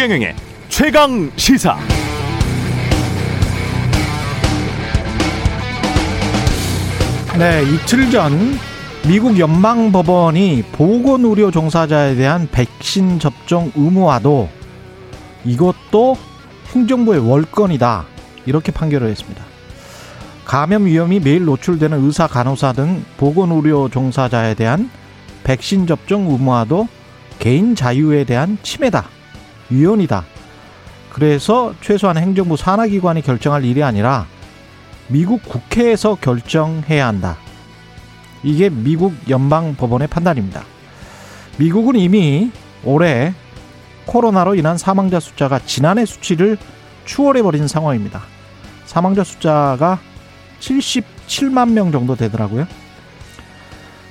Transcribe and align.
최경영의 0.00 0.34
최강 0.70 1.30
시사. 1.36 1.76
네, 7.38 7.62
이틀 7.64 8.10
전 8.10 8.32
미국 9.06 9.38
연방 9.38 9.92
법원이 9.92 10.64
보건 10.72 11.26
의료 11.26 11.50
종사자에 11.50 12.14
대한 12.14 12.48
백신 12.50 13.18
접종 13.18 13.70
의무화도 13.74 14.48
이것도 15.44 16.16
행정부의 16.74 17.20
월권이다. 17.28 18.06
이렇게 18.46 18.72
판결을 18.72 19.10
했습니다. 19.10 19.44
감염 20.46 20.86
위험이 20.86 21.20
매일 21.20 21.44
노출되는 21.44 22.02
의사, 22.06 22.26
간호사 22.26 22.72
등 22.72 23.04
보건 23.18 23.52
의료 23.52 23.90
종사자에 23.90 24.54
대한 24.54 24.88
백신 25.44 25.86
접종 25.86 26.30
의무화도 26.30 26.88
개인 27.38 27.74
자유에 27.74 28.24
대한 28.24 28.56
침해다. 28.62 29.19
위헌이다. 29.70 30.24
그래서 31.10 31.74
최소한 31.80 32.16
행정부 32.16 32.56
산하기관이 32.56 33.22
결정할 33.22 33.64
일이 33.64 33.82
아니라 33.82 34.26
미국 35.08 35.42
국회에서 35.42 36.16
결정해야 36.16 37.06
한다. 37.06 37.36
이게 38.42 38.70
미국 38.70 39.14
연방 39.28 39.74
법원의 39.74 40.08
판단입니다. 40.08 40.62
미국은 41.58 41.96
이미 41.96 42.50
올해 42.84 43.34
코로나로 44.06 44.54
인한 44.54 44.78
사망자 44.78 45.20
숫자가 45.20 45.60
지난해 45.66 46.06
수치를 46.06 46.56
추월해버린 47.04 47.68
상황입니다. 47.68 48.22
사망자 48.86 49.24
숫자가 49.24 49.98
77만 50.60 51.72
명 51.72 51.92
정도 51.92 52.16
되더라고요. 52.16 52.66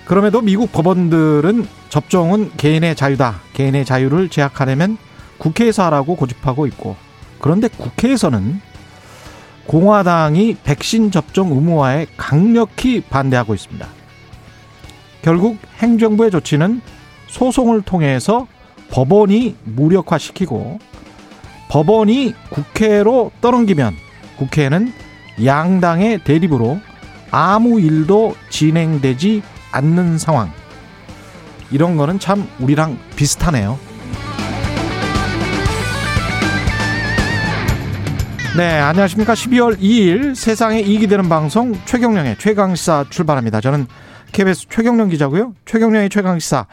그럼에도 0.05 0.41
미국 0.41 0.71
법원들은 0.71 1.67
접종은 1.89 2.51
개인의 2.57 2.95
자유다. 2.95 3.41
개인의 3.53 3.85
자유를 3.85 4.29
제약하려면 4.29 4.97
국회에서 5.39 5.85
하라고 5.85 6.15
고집하고 6.15 6.67
있고 6.67 6.95
그런데 7.39 7.67
국회에서는 7.67 8.61
공화당이 9.65 10.57
백신 10.63 11.11
접종 11.11 11.51
의무화에 11.51 12.07
강력히 12.17 13.01
반대하고 13.01 13.53
있습니다. 13.53 13.87
결국 15.21 15.57
행정부의 15.77 16.31
조치는 16.31 16.81
소송을 17.27 17.81
통해서 17.81 18.47
법원이 18.89 19.55
무력화시키고 19.65 20.79
법원이 21.69 22.33
국회로 22.49 23.31
떠넘기면 23.41 23.95
국회는 24.37 24.91
양당의 25.45 26.23
대립으로 26.23 26.79
아무 27.29 27.79
일도 27.79 28.35
진행되지 28.49 29.43
않는 29.71 30.17
상황. 30.17 30.51
이런 31.71 31.95
거는 31.95 32.17
참 32.17 32.47
우리랑 32.59 32.97
비슷하네요. 33.15 33.77
네, 38.57 38.79
안녕하십니까. 38.79 39.35
12월 39.35 39.77
2일 39.77 40.33
세상에 40.33 40.79
이익이 40.79 41.05
되는 41.07 41.29
방송 41.29 41.73
최경령의 41.85 42.37
최강시사 42.39 43.05
출발합니다. 43.09 43.61
저는 43.61 43.85
KBS 44.31 44.67
최경령 44.69 45.09
기자고요. 45.09 45.53
최경령의 45.65 46.09
최강시사 46.09 46.65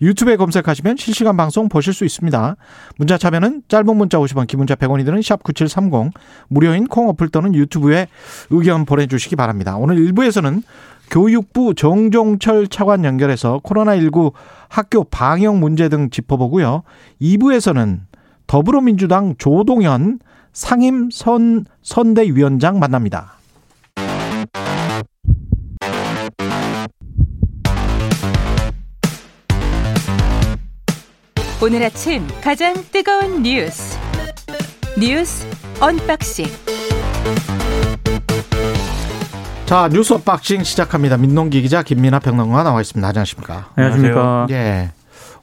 유튜브에 0.00 0.36
검색하시면 0.36 0.96
실시간 0.96 1.36
방송 1.36 1.68
보실 1.68 1.92
수 1.92 2.04
있습니다. 2.04 2.56
문자 2.98 3.18
참여는 3.18 3.62
짧은 3.66 3.96
문자 3.96 4.18
50원, 4.18 4.46
긴 4.46 4.58
문자 4.58 4.76
100원이 4.76 5.04
드는 5.04 5.22
샵 5.22 5.42
9730 5.42 6.12
무료인 6.48 6.86
콩 6.86 7.08
어플 7.08 7.28
또는 7.28 7.52
유튜브에 7.54 8.06
의견 8.50 8.84
보내주시기 8.84 9.34
바랍니다. 9.34 9.76
오늘 9.76 9.96
1부에서는 9.96 10.62
교육부 11.10 11.74
정종철 11.74 12.68
차관 12.68 13.04
연결해서 13.04 13.60
코로나19 13.64 14.32
학교 14.68 15.02
방역 15.02 15.58
문제 15.58 15.88
등 15.88 16.10
짚어보고요. 16.10 16.84
2부에서는 17.20 18.00
더불어민주당 18.46 19.34
조동현 19.36 20.20
상임 20.54 21.10
선 21.10 21.66
선대위원장 21.82 22.78
만납니다. 22.78 23.34
오늘 31.60 31.82
아침 31.82 32.26
가장 32.40 32.74
뜨거운 32.92 33.42
뉴스 33.42 33.98
뉴스 34.96 35.44
unboxing 35.80 36.46
자 39.66 39.88
뉴스 39.88 40.12
unboxing 40.12 40.62
시작합니다. 40.62 41.16
민동기 41.16 41.62
기자 41.62 41.82
김민하 41.82 42.20
평론가 42.20 42.62
나와 42.62 42.80
있습니다. 42.80 43.08
안녕하십니까? 43.08 43.70
안녕하십니까? 43.74 44.46
예, 44.50 44.92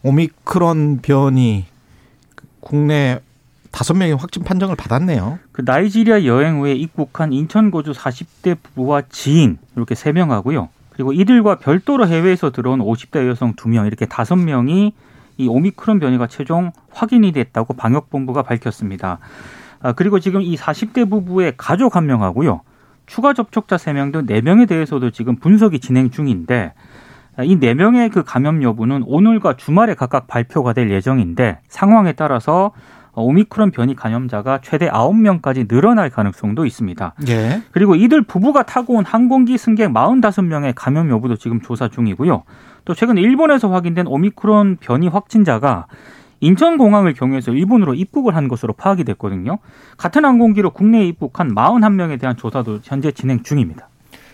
오미크론 0.03 0.99
변이 1.01 1.65
국내 2.61 3.19
다섯 3.71 3.93
명의 3.95 4.15
확진 4.15 4.43
판정을 4.43 4.75
받았네요. 4.75 5.39
그 5.51 5.61
나이지리아 5.65 6.25
여행 6.25 6.59
후에 6.59 6.73
입국한 6.73 7.31
인천 7.31 7.71
거주 7.71 7.91
40대 7.93 8.57
부부와 8.61 9.03
지인 9.09 9.57
이렇게 9.75 9.95
세 9.95 10.11
명하고요. 10.11 10.69
그리고 10.91 11.13
이들과 11.13 11.59
별도로 11.59 12.07
해외에서 12.07 12.51
들어온 12.51 12.79
50대 12.79 13.27
여성 13.27 13.53
두 13.55 13.69
명 13.69 13.85
이렇게 13.87 14.05
다섯 14.05 14.35
명이 14.35 14.93
이 15.37 15.47
오미크론 15.47 15.99
변이가 15.99 16.27
최종 16.27 16.71
확인이 16.91 17.31
됐다고 17.31 17.73
방역본부가 17.73 18.43
밝혔습니다. 18.43 19.19
아, 19.81 19.93
그리고 19.93 20.19
지금 20.19 20.41
이 20.41 20.55
40대 20.57 21.09
부부의 21.09 21.53
가족 21.57 21.95
한 21.95 22.05
명하고요. 22.05 22.61
추가 23.07 23.33
접촉자 23.33 23.77
3명 23.77 24.11
등 24.11 24.25
4명에 24.27 24.67
대해서도 24.67 25.11
지금 25.11 25.37
분석이 25.37 25.79
진행 25.79 26.11
중인데 26.11 26.73
이 27.43 27.57
4명의 27.57 28.11
그 28.11 28.23
감염 28.23 28.61
여부는 28.61 29.03
오늘과 29.07 29.55
주말에 29.55 29.95
각각 29.95 30.27
발표가 30.27 30.73
될 30.73 30.91
예정인데 30.91 31.59
상황에 31.69 32.11
따라서 32.13 32.71
오미크론 33.13 33.71
변이 33.71 33.95
감염자가 33.95 34.59
최대 34.61 34.89
9명까지 34.89 35.67
늘어날 35.67 36.09
가능성도 36.09 36.65
있습니다. 36.65 37.13
예. 37.27 37.61
그리고 37.71 37.95
이들 37.95 38.23
부부가 38.23 38.63
타고 38.63 38.95
온 38.95 39.05
항공기 39.05 39.57
승객 39.57 39.91
45명의 39.91 40.73
감염 40.75 41.09
여부도 41.09 41.35
지금 41.35 41.61
조사 41.61 41.87
중이고요. 41.87 42.43
또 42.85 42.93
최근 42.93 43.17
일본에서 43.17 43.69
확인된 43.69 44.07
오미크론 44.07 44.77
변이 44.79 45.07
확진자가 45.07 45.87
인천공항을 46.39 47.13
경유해서 47.13 47.51
일본으로 47.51 47.93
입국을 47.93 48.35
한 48.35 48.47
것으로 48.47 48.73
파악이 48.73 49.03
됐거든요. 49.03 49.59
같은 49.97 50.25
항공기로 50.25 50.71
국내에 50.71 51.05
입국한 51.05 51.53
41명에 51.53 52.19
대한 52.19 52.35
조사도 52.35 52.79
현재 52.83 53.11
진행 53.11 53.43
중입니다. 53.43 53.89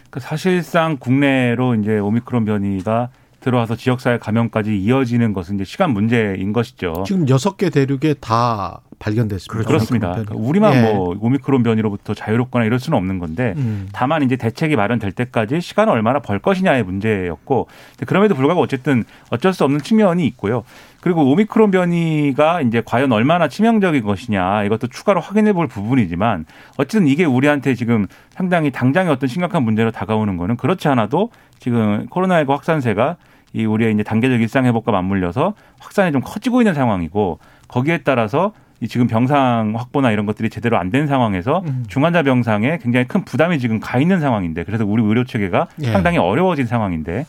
그 0.10 0.22
사실상 0.22 0.98
국내로 0.98 1.76
이제 1.76 2.00
오미크론 2.00 2.46
변이가 2.46 3.10
들어와서 3.48 3.78
지역사회 3.78 4.18
감염까지 4.18 4.78
이어지는 4.78 5.32
것은 5.32 5.56
이제 5.56 5.64
시간 5.64 5.92
문제인 5.92 6.52
것이죠. 6.52 7.04
지금 7.08 7.30
여섯 7.30 7.56
개 7.56 7.70
대륙에 7.70 8.14
다 8.16 8.82
발견됐습니다. 9.00 9.66
그렇습니다. 9.66 10.08
오미크론 10.08 10.26
그러니까 10.26 10.50
우리만 10.50 10.74
예. 10.74 10.82
뭐 10.82 11.16
오미크론 11.18 11.64
변이로부터 11.64 12.14
자유롭거나 12.14 12.66
이럴 12.66 12.78
수는 12.80 12.98
없는 12.98 13.20
건데 13.20 13.54
음. 13.56 13.88
다만 13.94 14.24
이제 14.24 14.36
대책이 14.36 14.76
마련될 14.76 15.14
때까지 15.14 15.62
시간을 15.62 15.94
얼마나 15.94 16.20
벌 16.20 16.40
것이냐의 16.40 16.84
문제였고 16.84 17.68
그럼에도 18.06 18.36
불구하고 18.36 18.60
어쨌든 18.62 19.06
어쩔 19.30 19.54
수 19.54 19.64
없는 19.64 19.80
측면이 19.80 20.26
있고요. 20.28 20.66
그리고 21.00 21.24
오미크론 21.32 21.72
변이가 21.72 22.62
이제 22.62 22.82
과연 22.84 23.14
얼마나 23.14 23.48
치명적인 23.48 24.04
것이냐 24.04 24.66
이것도 24.66 24.88
추가로 24.88 25.22
확인해 25.22 25.54
볼 25.54 25.68
부분이지만 25.68 26.46
어쨌든 26.78 27.08
이게 27.08 27.24
우리한테 27.24 27.76
지금 27.76 28.08
상당히 28.32 28.72
당장의 28.72 29.14
어떤 29.14 29.30
심각한 29.30 29.64
문제로 29.64 29.92
다가오는 29.92 30.36
거는 30.36 30.58
그렇지 30.58 30.90
않아도 30.90 31.30
지금 31.60 32.08
코로나19 32.08 32.50
확산세가 32.50 33.16
이 33.54 33.66
우리의 33.66 33.94
이제 33.94 34.04
단계적 34.04 34.42
일상 34.42 34.66
회복과 34.66 34.92
맞물려서 34.92 35.54
확산이 35.80 36.12
좀 36.12 36.22
커지고 36.24 36.62
있는 36.62 36.74
상황이고 36.74 37.40
거기에 37.68 38.00
따라서 38.00 38.54
이 38.80 38.88
지금 38.88 39.08
병상 39.08 39.74
확보나 39.76 40.12
이런 40.12 40.26
것들이 40.28 40.50
제대로 40.50 40.78
안 40.78 40.92
된 40.92 41.08
상황에서 41.08 41.64
음. 41.66 41.84
중환자 41.88 42.22
병상에 42.24 42.78
굉장히 42.82 43.08
큰 43.08 43.26
부담이 43.26 43.58
지금 43.60 43.80
가 43.80 43.98
있는 44.00 44.20
상황인데 44.20 44.64
그래서 44.66 44.86
우리 44.86 45.04
의료 45.04 45.24
체계가 45.24 45.68
예. 45.82 45.92
상당히 45.92 46.18
어려워진 46.20 46.66
상황인데 46.68 47.26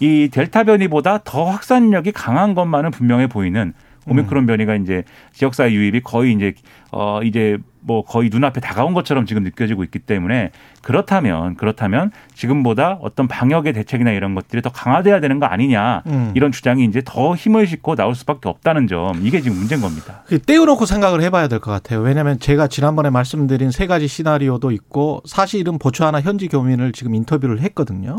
이 0.00 0.28
델타 0.32 0.64
변이보다 0.64 1.18
더 1.24 1.44
확산력이 1.44 2.12
강한 2.12 2.54
것만은 2.54 2.90
분명해 2.92 3.26
보이는 3.26 3.72
오미크론 4.06 4.46
변이가 4.46 4.74
이제 4.76 5.04
지역사회 5.32 5.72
유입이 5.72 6.00
거의 6.00 6.34
이제 6.34 6.54
어 6.90 7.20
이제 7.22 7.58
뭐 7.84 8.04
거의 8.04 8.30
눈앞에 8.30 8.60
다가온 8.60 8.94
것처럼 8.94 9.26
지금 9.26 9.42
느껴지고 9.42 9.82
있기 9.84 9.98
때문에 9.98 10.50
그렇다면 10.82 11.56
그렇다면 11.56 12.10
지금보다 12.34 12.98
어떤 13.00 13.26
방역의 13.28 13.72
대책이나 13.72 14.12
이런 14.12 14.34
것들이 14.34 14.62
더 14.62 14.70
강화돼야 14.70 15.20
되는 15.20 15.38
거 15.40 15.46
아니냐 15.46 16.02
음. 16.06 16.32
이런 16.34 16.52
주장이 16.52 16.84
이제 16.84 17.02
더 17.04 17.34
힘을 17.34 17.66
싣고 17.66 17.96
나올 17.96 18.14
수밖에 18.14 18.48
없다는 18.48 18.86
점 18.86 19.24
이게 19.26 19.40
지금 19.40 19.56
문제인 19.58 19.80
겁니다. 19.80 20.22
그 20.26 20.40
떼어놓고 20.40 20.86
생각을 20.86 21.22
해봐야 21.22 21.48
될 21.48 21.58
것 21.60 21.70
같아요. 21.70 22.00
왜냐하면 22.00 22.38
제가 22.38 22.66
지난번에 22.66 23.10
말씀드린 23.10 23.70
세 23.70 23.86
가지 23.86 24.08
시나리오도 24.08 24.70
있고 24.72 25.22
사실은 25.24 25.78
보츠와나 25.78 26.20
현지 26.20 26.48
교민을 26.48 26.92
지금 26.92 27.14
인터뷰를 27.14 27.60
했거든요. 27.60 28.16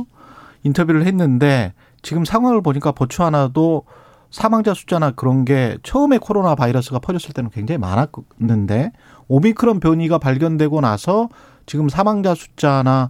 인터뷰를 0.63 1.05
했는데 1.05 1.73
지금 2.01 2.25
상황을 2.25 2.61
보니까 2.61 2.91
보츠와나도 2.91 3.83
사망자 4.31 4.73
숫자나 4.73 5.11
그런 5.11 5.45
게 5.45 5.77
처음에 5.83 6.17
코로나 6.17 6.55
바이러스가 6.55 6.99
퍼졌을 6.99 7.33
때는 7.33 7.49
굉장히 7.51 7.77
많았는데 7.77 8.91
오미크론 9.37 9.79
변이가 9.79 10.19
발견되고 10.19 10.79
나서 10.81 11.27
지금 11.65 11.89
사망자 11.89 12.35
숫자나 12.35 13.09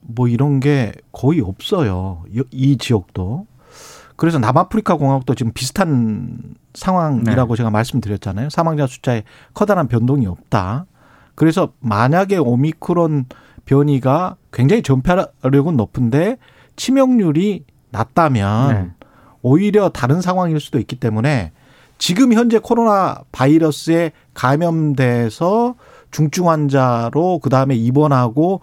뭐 0.00 0.28
이런 0.28 0.60
게 0.60 0.92
거의 1.10 1.40
없어요. 1.40 2.22
이- 2.30 2.44
이 2.52 2.76
지역도. 2.76 3.46
그래서 4.14 4.38
남아프리카 4.38 4.96
공화국도 4.96 5.34
지금 5.34 5.50
비슷한 5.52 6.54
상황이라고 6.74 7.54
네. 7.54 7.56
제가 7.56 7.70
말씀드렸잖아요. 7.70 8.48
사망자 8.50 8.86
숫자에 8.86 9.24
커다란 9.54 9.88
변동이 9.88 10.24
없다. 10.28 10.86
그래서 11.34 11.72
만약에 11.80 12.36
오미크론 12.36 13.24
변이가 13.64 14.36
굉장히 14.52 14.82
전파력은 14.82 15.76
높은데 15.76 16.36
치명률이 16.76 17.64
낮다면 17.90 18.68
네. 18.68 18.90
오히려 19.42 19.88
다른 19.88 20.20
상황일 20.20 20.60
수도 20.60 20.78
있기 20.78 20.94
때문에 20.96 21.50
지금 21.98 22.32
현재 22.32 22.58
코로나 22.58 23.18
바이러스에 23.32 24.12
감염돼서 24.34 25.74
중증 26.10 26.48
환자로 26.48 27.40
그 27.42 27.50
다음에 27.50 27.74
입원하고 27.74 28.60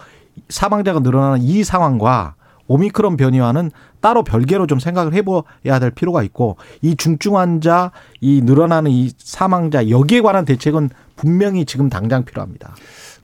사망자가 0.50 1.00
늘어나는 1.00 1.42
이 1.42 1.64
상황과 1.64 2.36
오미크론 2.68 3.18
변이와는 3.18 3.72
따로 4.00 4.24
별개로 4.24 4.66
좀 4.68 4.80
생각을 4.80 5.14
해봐야 5.14 5.80
될 5.80 5.92
필요가 5.92 6.24
있고 6.24 6.58
이 6.82 6.96
중증 6.96 7.38
환자, 7.38 7.92
이 8.22 8.42
늘어나는 8.42 8.92
이 8.92 9.12
사망자 9.18 9.90
여기에 9.90 10.22
관한 10.22 10.46
대책은 10.46 10.90
분명히 11.18 11.66
지금 11.66 11.90
당장 11.90 12.24
필요합니다. 12.24 12.74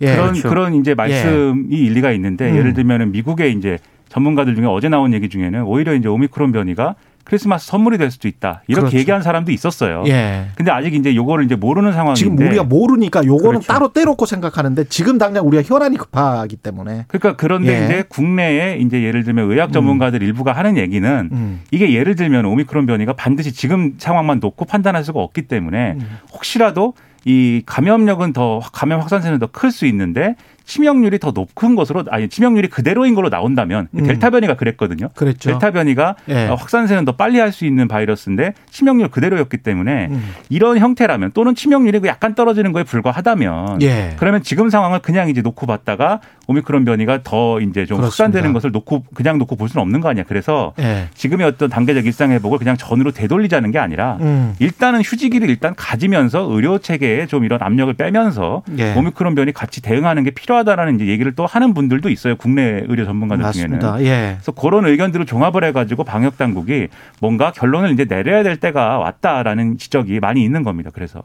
예. 0.02 0.14
그런 0.14 0.32
그렇죠. 0.32 0.50
그런 0.50 0.76
이제 0.76 0.94
말씀이 0.94 1.76
일리가 1.76 2.12
있는데 2.12 2.52
음. 2.52 2.58
예를 2.58 2.74
들면은 2.74 3.12
미국의 3.12 3.54
이제 3.54 3.80
전문가들 4.10 4.56
중에 4.56 4.66
어제 4.66 4.90
나온 4.90 5.14
얘기 5.14 5.30
중에는 5.30 5.64
오히려 5.64 5.94
이제 5.94 6.08
오미크론 6.08 6.52
변이가 6.52 6.96
크리스마스 7.28 7.68
선물이 7.68 7.98
될 7.98 8.10
수도 8.10 8.30
있다 8.30 8.62
이렇게 8.68 8.82
그렇죠. 8.84 8.98
얘기한 8.98 9.22
사람도 9.22 9.52
있었어요. 9.52 10.06
예. 10.08 10.46
근데 10.56 10.72
아직 10.72 10.94
이제 10.94 11.14
요거를 11.14 11.44
이제 11.44 11.56
모르는 11.56 11.92
상황인데 11.92 12.18
지금 12.18 12.38
우리가 12.38 12.64
모르니까 12.64 13.26
요거는 13.26 13.50
그렇죠. 13.60 13.68
따로 13.68 13.92
떼놓고 13.92 14.26
생각하는데 14.26 14.86
지금 14.86 15.18
당장 15.18 15.46
우리가 15.46 15.62
혈안이 15.66 15.98
급하기 15.98 16.56
때문에 16.58 17.04
그러니까 17.10 17.36
그런데 17.36 17.82
예. 17.82 17.86
이제 17.86 18.04
국내에 18.08 18.78
이제 18.78 19.04
예를 19.04 19.26
들면 19.26 19.52
의학 19.52 19.74
전문가들 19.74 20.24
일부가 20.24 20.54
하는 20.54 20.78
얘기는 20.78 21.30
음. 21.32 21.62
이게 21.72 21.94
예를 21.94 22.16
들면 22.16 22.46
오미크론 22.46 22.86
변이가 22.86 23.14
반드시 23.14 23.52
지금 23.52 23.96
상황만 23.98 24.40
놓고 24.40 24.64
판단할 24.64 25.04
수가 25.04 25.20
없기 25.20 25.44
때문에 25.50 25.98
음. 26.00 26.18
혹시라도 26.32 26.94
이 27.26 27.62
감염력은 27.66 28.32
더 28.32 28.62
감염 28.72 29.02
확산세는 29.02 29.40
더 29.40 29.48
클 29.48 29.70
수 29.72 29.86
있는데 29.88 30.36
치명률이 30.68 31.18
더 31.20 31.32
높은 31.32 31.76
것으로 31.76 32.04
아니 32.12 32.28
치명률이 32.28 32.68
그대로인 32.68 33.16
걸로 33.16 33.30
나온다면 33.30 33.88
음. 33.96 34.04
델타 34.04 34.30
변이가 34.30 34.56
그랬거든요. 34.56 35.10
그랬죠. 35.16 35.50
델타 35.52 35.72
변이가 35.72 36.16
예. 36.30 36.48
어, 36.50 36.56
확산세는 36.56 37.06
더 37.06 37.14
빨리 37.14 37.40
할 37.40 37.48
수 37.48 37.66
있는 37.66 37.88
바이러스인데 37.88 38.54
치명률 38.70 39.08
그대로였기 39.08 39.58
때문에 39.60 40.08
음. 40.12 40.34
이런 40.50 40.78
형태라면 40.78 41.32
또는 41.34 41.56
치명률이 41.56 42.02
약간 42.06 42.36
떨어지는 42.36 42.74
거에 42.74 42.84
불과하다면 42.84 43.82
예. 43.82 44.16
그러면 44.18 44.44
지금 44.44 44.70
상황을 44.70 45.00
그냥 45.00 45.30
이제 45.30 45.42
놓고 45.42 45.66
봤다가 45.66 46.20
오미크론 46.48 46.84
변이가 46.84 47.22
더 47.24 47.62
이제 47.62 47.86
좀 47.86 47.98
그렇습니다. 47.98 48.06
확산되는 48.08 48.52
것을 48.54 48.72
놓고 48.72 49.06
그냥 49.14 49.38
놓고 49.38 49.56
볼 49.56 49.70
수는 49.70 49.82
없는 49.82 50.02
거 50.02 50.10
아니야. 50.10 50.26
그래서 50.28 50.74
예. 50.80 51.08
지금의 51.16 51.48
어떤 51.48 51.70
단계적 51.70 52.06
일상 52.06 52.32
회복을 52.32 52.58
그냥 52.60 52.76
전으로 52.76 53.12
되돌리자는 53.12 53.72
게 53.72 53.80
아니라 53.80 54.18
음. 54.20 54.54
일단은 54.60 55.02
휴지기를 55.02 55.50
일단 55.50 55.74
가지면서 55.76 56.42
의료 56.52 56.78
체계에 56.80 57.26
좀 57.28 57.46
이런 57.46 57.60
압력을 57.62 57.94
빼면서 57.94 58.64
예. 58.78 58.94
오미크론 58.94 59.36
변이 59.36 59.54
같이 59.54 59.82
대응하는 59.82 60.24
게 60.26 60.32
필요 60.32 60.57
하다라는 60.58 60.96
이제 60.96 61.08
얘기를 61.08 61.34
또 61.36 61.46
하는 61.46 61.74
분들도 61.74 62.10
있어요. 62.10 62.36
국내 62.36 62.84
의료 62.88 63.06
전문가들 63.06 63.52
중에는. 63.52 63.80
맞습니다. 63.80 64.02
예. 64.04 64.36
그래서 64.38 64.52
그런 64.52 64.86
의견들을 64.86 65.26
종합을 65.26 65.64
해가지고 65.64 66.04
방역 66.04 66.38
당국이 66.38 66.88
뭔가 67.22 67.52
결론을 67.52 67.92
이제 67.92 68.06
내려야 68.06 68.44
될 68.44 68.58
때가 68.58 68.98
왔다라는 69.00 69.78
지적이 69.78 70.20
많이 70.20 70.44
있는 70.44 70.64
겁니다. 70.64 70.90
그래서 70.94 71.22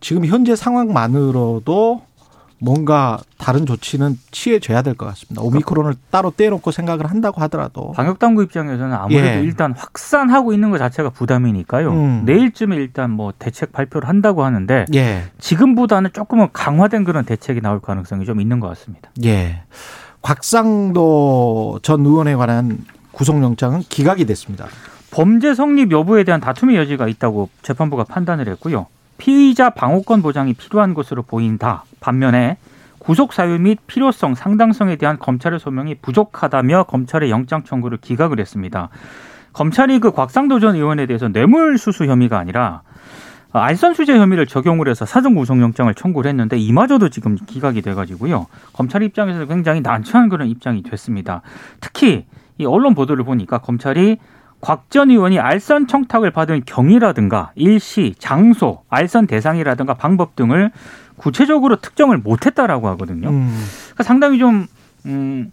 지금 0.00 0.24
현재 0.24 0.54
상황만으로도 0.56 2.07
뭔가 2.60 3.18
다른 3.38 3.66
조치는 3.66 4.18
취해져야 4.30 4.82
될 4.82 4.94
것 4.94 5.06
같습니다. 5.06 5.42
오미크론을 5.42 5.94
따로 6.10 6.32
떼놓고 6.36 6.70
생각을 6.72 7.08
한다고 7.10 7.40
하더라도 7.42 7.92
방역 7.92 8.18
당국 8.18 8.42
입장에서는 8.42 8.92
아무래도 8.92 9.38
예. 9.38 9.42
일단 9.42 9.72
확산하고 9.76 10.52
있는 10.52 10.70
것 10.70 10.78
자체가 10.78 11.10
부담이니까요. 11.10 11.90
음. 11.92 12.22
내일쯤에 12.24 12.74
일단 12.76 13.10
뭐 13.10 13.32
대책 13.38 13.72
발표를 13.72 14.08
한다고 14.08 14.44
하는데 14.44 14.86
예, 14.94 15.24
지금보다는 15.38 16.10
조금은 16.12 16.48
강화된 16.52 17.04
그런 17.04 17.24
대책이 17.24 17.60
나올 17.60 17.80
가능성이 17.80 18.24
좀 18.24 18.40
있는 18.40 18.58
것 18.60 18.68
같습니다. 18.68 19.10
예. 19.24 19.62
곽상도 20.22 21.78
전 21.82 22.04
의원에 22.04 22.34
관한 22.34 22.78
구속영장은 23.12 23.80
기각이 23.88 24.26
됐습니다. 24.26 24.66
범죄 25.10 25.54
성립 25.54 25.90
여부에 25.90 26.24
대한 26.24 26.40
다툼의 26.40 26.76
여지가 26.76 27.08
있다고 27.08 27.48
재판부가 27.62 28.04
판단을 28.04 28.48
했고요. 28.48 28.86
피의자 29.18 29.70
방어권 29.70 30.22
보장이 30.22 30.54
필요한 30.54 30.94
것으로 30.94 31.22
보인다. 31.22 31.84
반면에 32.00 32.56
구속 32.98 33.32
사유 33.32 33.58
및 33.58 33.78
필요성, 33.86 34.34
상당성에 34.34 34.96
대한 34.96 35.18
검찰의 35.18 35.58
소명이 35.60 35.96
부족하다며 35.96 36.84
검찰의 36.84 37.30
영장 37.30 37.64
청구를 37.64 37.98
기각을 37.98 38.40
했습니다. 38.40 38.88
검찰이 39.52 39.98
그 39.98 40.12
곽상도 40.12 40.60
전 40.60 40.76
의원에 40.76 41.06
대해서 41.06 41.28
뇌물 41.28 41.78
수수 41.78 42.04
혐의가 42.04 42.38
아니라 42.38 42.82
알선 43.50 43.94
수재 43.94 44.16
혐의를 44.16 44.46
적용을 44.46 44.88
해서 44.88 45.06
사전 45.06 45.34
구속 45.34 45.60
영장을 45.60 45.92
청구를 45.94 46.28
했는데 46.28 46.58
이마저도 46.58 47.08
지금 47.08 47.34
기각이 47.34 47.82
돼가지고요. 47.82 48.46
검찰 48.72 49.02
입장에서 49.02 49.46
굉장히 49.46 49.80
난처한 49.80 50.28
그런 50.28 50.48
입장이 50.48 50.82
됐습니다. 50.82 51.40
특히 51.80 52.26
이 52.58 52.66
언론 52.66 52.94
보도를 52.94 53.24
보니까 53.24 53.58
검찰이 53.58 54.18
곽 54.60 54.90
전 54.90 55.10
의원이 55.10 55.38
알선 55.38 55.86
청탁을 55.86 56.30
받은 56.30 56.62
경위라든가 56.66 57.52
일시, 57.54 58.14
장소, 58.18 58.82
알선 58.88 59.26
대상이라든가 59.26 59.94
방법 59.94 60.34
등을 60.34 60.70
구체적으로 61.16 61.76
특정을 61.76 62.18
못했다라고 62.18 62.88
하거든요. 62.88 63.28
음, 63.28 63.64
그러니까 63.84 64.04
상당히 64.04 64.38
좀 64.38 64.66
음, 65.06 65.52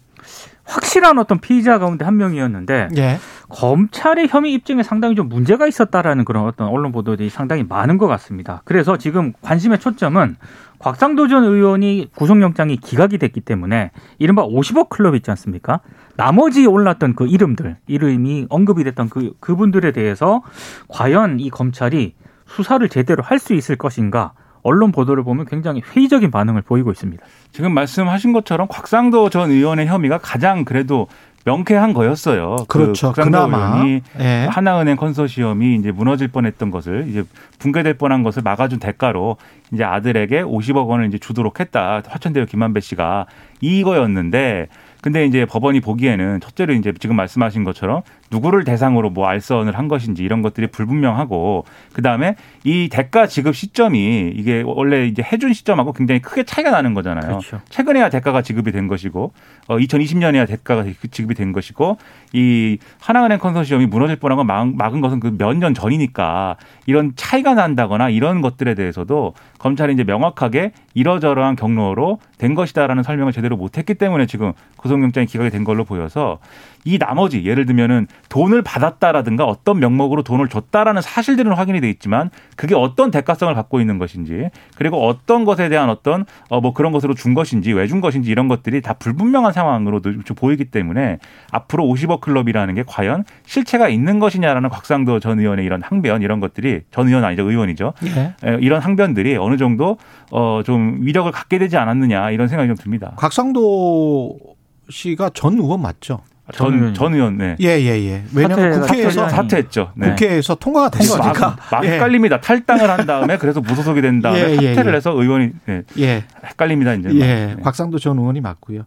확실한 0.64 1.18
어떤 1.18 1.38
피의자 1.38 1.78
가운데 1.78 2.04
한 2.04 2.16
명이었는데 2.16 2.88
예, 2.96 3.18
검찰의 3.48 4.28
혐의 4.28 4.52
입증에 4.52 4.82
상당히 4.82 5.14
좀 5.14 5.28
문제가 5.28 5.66
있었다라는 5.66 6.24
그런 6.24 6.46
어떤 6.46 6.68
언론 6.68 6.92
보도들이 6.92 7.30
상당히 7.30 7.62
많은 7.62 7.98
것 7.98 8.06
같습니다. 8.06 8.62
그래서 8.64 8.96
지금 8.96 9.32
관심의 9.42 9.78
초점은 9.78 10.36
곽상도 10.78 11.28
전 11.28 11.44
의원이 11.44 12.10
구속영장이 12.16 12.76
기각이 12.78 13.18
됐기 13.18 13.40
때문에 13.40 13.92
이른바 14.18 14.44
50억 14.46 14.88
클럽 14.88 15.14
있지 15.14 15.30
않습니까? 15.30 15.80
나머지 16.16 16.66
올랐던 16.66 17.14
그 17.14 17.26
이름들, 17.26 17.76
이름이 17.86 18.46
언급이 18.50 18.84
됐던 18.84 19.08
그, 19.08 19.32
그분들에 19.40 19.92
대해서 19.92 20.42
과연 20.88 21.40
이 21.40 21.50
검찰이 21.50 22.14
수사를 22.46 22.86
제대로 22.88 23.22
할 23.22 23.38
수 23.38 23.54
있을 23.54 23.76
것인가? 23.76 24.32
언론 24.62 24.90
보도를 24.90 25.22
보면 25.22 25.46
굉장히 25.46 25.80
회의적인 25.80 26.32
반응을 26.32 26.62
보이고 26.62 26.90
있습니다. 26.90 27.24
지금 27.52 27.72
말씀하신 27.72 28.32
것처럼 28.32 28.66
곽상도 28.68 29.30
전 29.30 29.50
의원의 29.50 29.86
혐의가 29.86 30.18
가장 30.18 30.64
그래도 30.64 31.06
명쾌한 31.46 31.92
거였어요. 31.92 32.56
그렇죠. 32.66 33.12
그 33.12 33.22
그나마. 33.22 33.84
예. 34.18 34.48
하나은행 34.50 34.96
컨소시엄이 34.96 35.76
이제 35.76 35.92
무너질 35.92 36.26
뻔했던 36.26 36.72
것을 36.72 37.06
이제 37.08 37.22
붕괴될 37.60 37.94
뻔한 37.94 38.24
것을 38.24 38.42
막아준 38.42 38.80
대가로 38.80 39.36
이제 39.72 39.84
아들에게 39.84 40.42
50억 40.42 40.88
원을 40.88 41.06
이제 41.06 41.18
주도록 41.18 41.60
했다. 41.60 42.02
화천대유 42.04 42.46
김만배 42.46 42.80
씨가 42.80 43.26
이거였는데 43.60 44.66
근데 45.06 45.24
이제 45.24 45.44
법원이 45.46 45.78
보기에는 45.82 46.40
첫째로 46.40 46.72
이제 46.74 46.92
지금 46.98 47.14
말씀하신 47.14 47.62
것처럼 47.62 48.02
누구를 48.32 48.64
대상으로 48.64 49.10
뭐 49.10 49.28
알선을 49.28 49.78
한 49.78 49.86
것인지 49.86 50.24
이런 50.24 50.42
것들이 50.42 50.66
불분명하고 50.66 51.64
그다음에 51.92 52.34
이 52.64 52.88
대가 52.90 53.28
지급 53.28 53.54
시점이 53.54 54.32
이게 54.34 54.64
원래 54.66 55.06
이제 55.06 55.22
해준 55.22 55.52
시점하고 55.52 55.92
굉장히 55.92 56.20
크게 56.20 56.42
차이가 56.42 56.72
나는 56.72 56.92
거잖아요. 56.92 57.24
그렇죠. 57.38 57.60
최근에야 57.68 58.08
대가가 58.10 58.42
지급이 58.42 58.72
된 58.72 58.88
것이고 58.88 59.30
어 59.68 59.76
2020년에야 59.78 60.48
대가가 60.48 60.84
지급이 61.12 61.36
된 61.36 61.52
것이고 61.52 61.98
이 62.32 62.78
하나은행 63.00 63.38
컨소시엄이 63.38 63.86
무너질 63.86 64.16
뻔한 64.16 64.36
건 64.38 64.48
막- 64.48 64.74
막은 64.74 65.00
것은 65.02 65.20
그 65.20 65.30
몇 65.38 65.54
년 65.56 65.72
전이니까 65.72 66.56
이런 66.86 67.12
차이가 67.14 67.54
난다거나 67.54 68.08
이런 68.08 68.40
것들에 68.40 68.74
대해서도 68.74 69.34
검찰이 69.60 69.92
이제 69.94 70.02
명확하게 70.02 70.72
이러저러한 70.94 71.54
경로로 71.54 72.18
된 72.38 72.54
것이다라는 72.56 73.04
설명을 73.04 73.32
제대로 73.32 73.56
못 73.56 73.78
했기 73.78 73.94
때문에 73.94 74.26
지금 74.26 74.52
구속영장이 74.96 75.26
기각이 75.26 75.50
된 75.50 75.64
걸로 75.64 75.84
보여서 75.84 76.38
이 76.84 76.98
나머지 76.98 77.44
예를 77.44 77.66
들면은 77.66 78.06
돈을 78.28 78.62
받았다라든가 78.62 79.44
어떤 79.44 79.80
명목으로 79.80 80.22
돈을 80.22 80.48
줬다라는 80.48 81.02
사실들은 81.02 81.52
확인이 81.52 81.80
돼 81.80 81.90
있지만 81.90 82.30
그게 82.56 82.76
어떤 82.76 83.10
대가성을 83.10 83.52
갖고 83.54 83.80
있는 83.80 83.98
것인지 83.98 84.50
그리고 84.76 85.04
어떤 85.06 85.44
것에 85.44 85.68
대한 85.68 85.90
어떤 85.90 86.24
어 86.48 86.60
뭐 86.60 86.72
그런 86.72 86.90
것으로 86.92 87.14
준 87.14 87.34
것인지 87.34 87.72
왜 87.72 87.86
준 87.88 88.00
것인지 88.00 88.30
이런 88.30 88.48
것들이 88.48 88.80
다 88.82 88.94
불분명한 88.94 89.52
상황으로 89.52 90.00
좀 90.00 90.22
보이기 90.36 90.66
때문에 90.66 91.18
앞으로 91.52 91.84
50억 91.84 92.20
클럽이라는 92.20 92.74
게 92.74 92.84
과연 92.86 93.24
실체가 93.46 93.88
있는 93.88 94.18
것이냐라는 94.18 94.68
곽상도 94.70 95.20
전 95.20 95.38
의원의 95.40 95.64
이런 95.64 95.82
항변 95.82 96.22
이런 96.22 96.40
것들이 96.40 96.82
전 96.90 97.08
의원 97.08 97.24
아니죠 97.24 97.48
의원이죠 97.48 97.92
예. 98.04 98.34
에, 98.48 98.58
이런 98.60 98.80
항변들이 98.80 99.36
어느 99.36 99.56
정도 99.56 99.98
어 100.30 100.62
좀 100.64 100.98
위력을 101.02 101.30
갖게 101.32 101.58
되지 101.58 101.76
않았느냐 101.76 102.30
이런 102.30 102.48
생각이 102.48 102.66
좀 102.68 102.76
듭니다. 102.76 103.12
곽상도 103.16 104.55
씨가 104.90 105.30
전 105.34 105.54
의원 105.54 105.82
맞죠? 105.82 106.20
전 106.54 106.78
전. 106.78 106.94
전 106.94 107.14
의원 107.14 107.38
네. 107.38 107.56
예, 107.60 107.66
예, 107.80 108.04
예. 108.06 108.22
왜냐하면 108.32 108.72
사퇴- 108.74 108.86
국회에서 108.86 109.26
사퇴- 109.26 109.30
사퇴했죠. 109.30 109.90
네. 109.96 110.10
국회에서 110.10 110.54
통과가 110.54 110.90
됐으니까. 110.90 111.32
막, 111.32 111.58
막 111.72 111.84
예. 111.84 111.92
헷갈립니다. 111.94 112.40
탈당을 112.40 112.88
한 112.88 113.04
다음에 113.04 113.36
그래서 113.36 113.60
무소속이 113.60 114.00
된 114.00 114.20
다음에 114.22 114.38
예, 114.38 114.50
예, 114.62 114.74
사퇴를 114.74 114.92
예. 114.92 114.96
해서 114.96 115.10
의원이 115.10 115.50
네, 115.66 115.82
예. 115.98 116.24
헷갈립니다 116.44 116.94
이제. 116.94 117.08
예, 117.14 117.18
네. 117.18 117.56
곽상도 117.62 117.98
전 117.98 118.16
의원이 118.18 118.40
맞고요. 118.42 118.82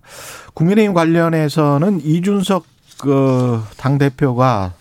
국민의힘 0.53 0.93
관련해서는 0.93 1.99
이준석 2.03 2.63
그 3.01 3.61
당 3.77 3.97
대표가 3.97 4.73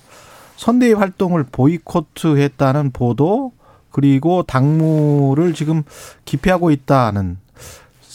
선대위 0.57 0.93
활동을 0.93 1.45
보이콧했다는 1.51 2.91
보도 2.93 3.53
그리고 3.91 4.43
당무를 4.45 5.55
지금 5.55 5.83
기피하고 6.25 6.71
있다는 6.71 7.39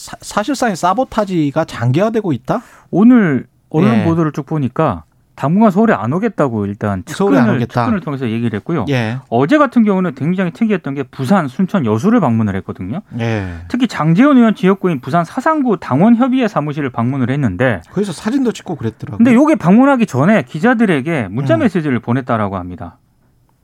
사, 0.03 0.17
사실상의 0.19 0.75
사보타지가 0.75 1.63
장기화되고 1.63 2.33
있다? 2.33 2.61
오늘 2.91 3.47
언론 3.69 3.99
예. 3.99 4.03
보도를 4.03 4.33
쭉 4.33 4.45
보니까 4.45 5.05
당분간 5.35 5.71
서울에 5.71 5.93
안 5.93 6.11
오겠다고 6.11 6.65
일단 6.65 7.03
측근을, 7.05 7.55
오겠다. 7.55 7.85
측근을 7.85 8.01
통해서 8.01 8.29
얘기를 8.29 8.57
했고요. 8.57 8.83
예. 8.89 9.17
어제 9.29 9.57
같은 9.57 9.85
경우는 9.85 10.13
굉장히 10.15 10.51
특이했던 10.51 10.93
게 10.93 11.03
부산, 11.03 11.47
순천, 11.47 11.85
여수를 11.85 12.19
방문을 12.19 12.53
했거든요. 12.57 13.01
예. 13.19 13.53
특히 13.69 13.87
장재원 13.87 14.37
의원 14.37 14.55
지역구인 14.55 14.99
부산 14.99 15.23
사상구 15.23 15.77
당원협의회 15.79 16.49
사무실을 16.49 16.89
방문을 16.89 17.29
했는데 17.29 17.81
거기서 17.91 18.11
사진도 18.11 18.51
찍고 18.51 18.75
그랬더라고요. 18.75 19.17
근데 19.17 19.33
요게 19.33 19.55
방문하기 19.55 20.05
전에 20.05 20.41
기자들에게 20.43 21.29
문자 21.31 21.55
음. 21.55 21.59
메시지를 21.59 21.99
보냈다라고 21.99 22.57
합니다. 22.57 22.97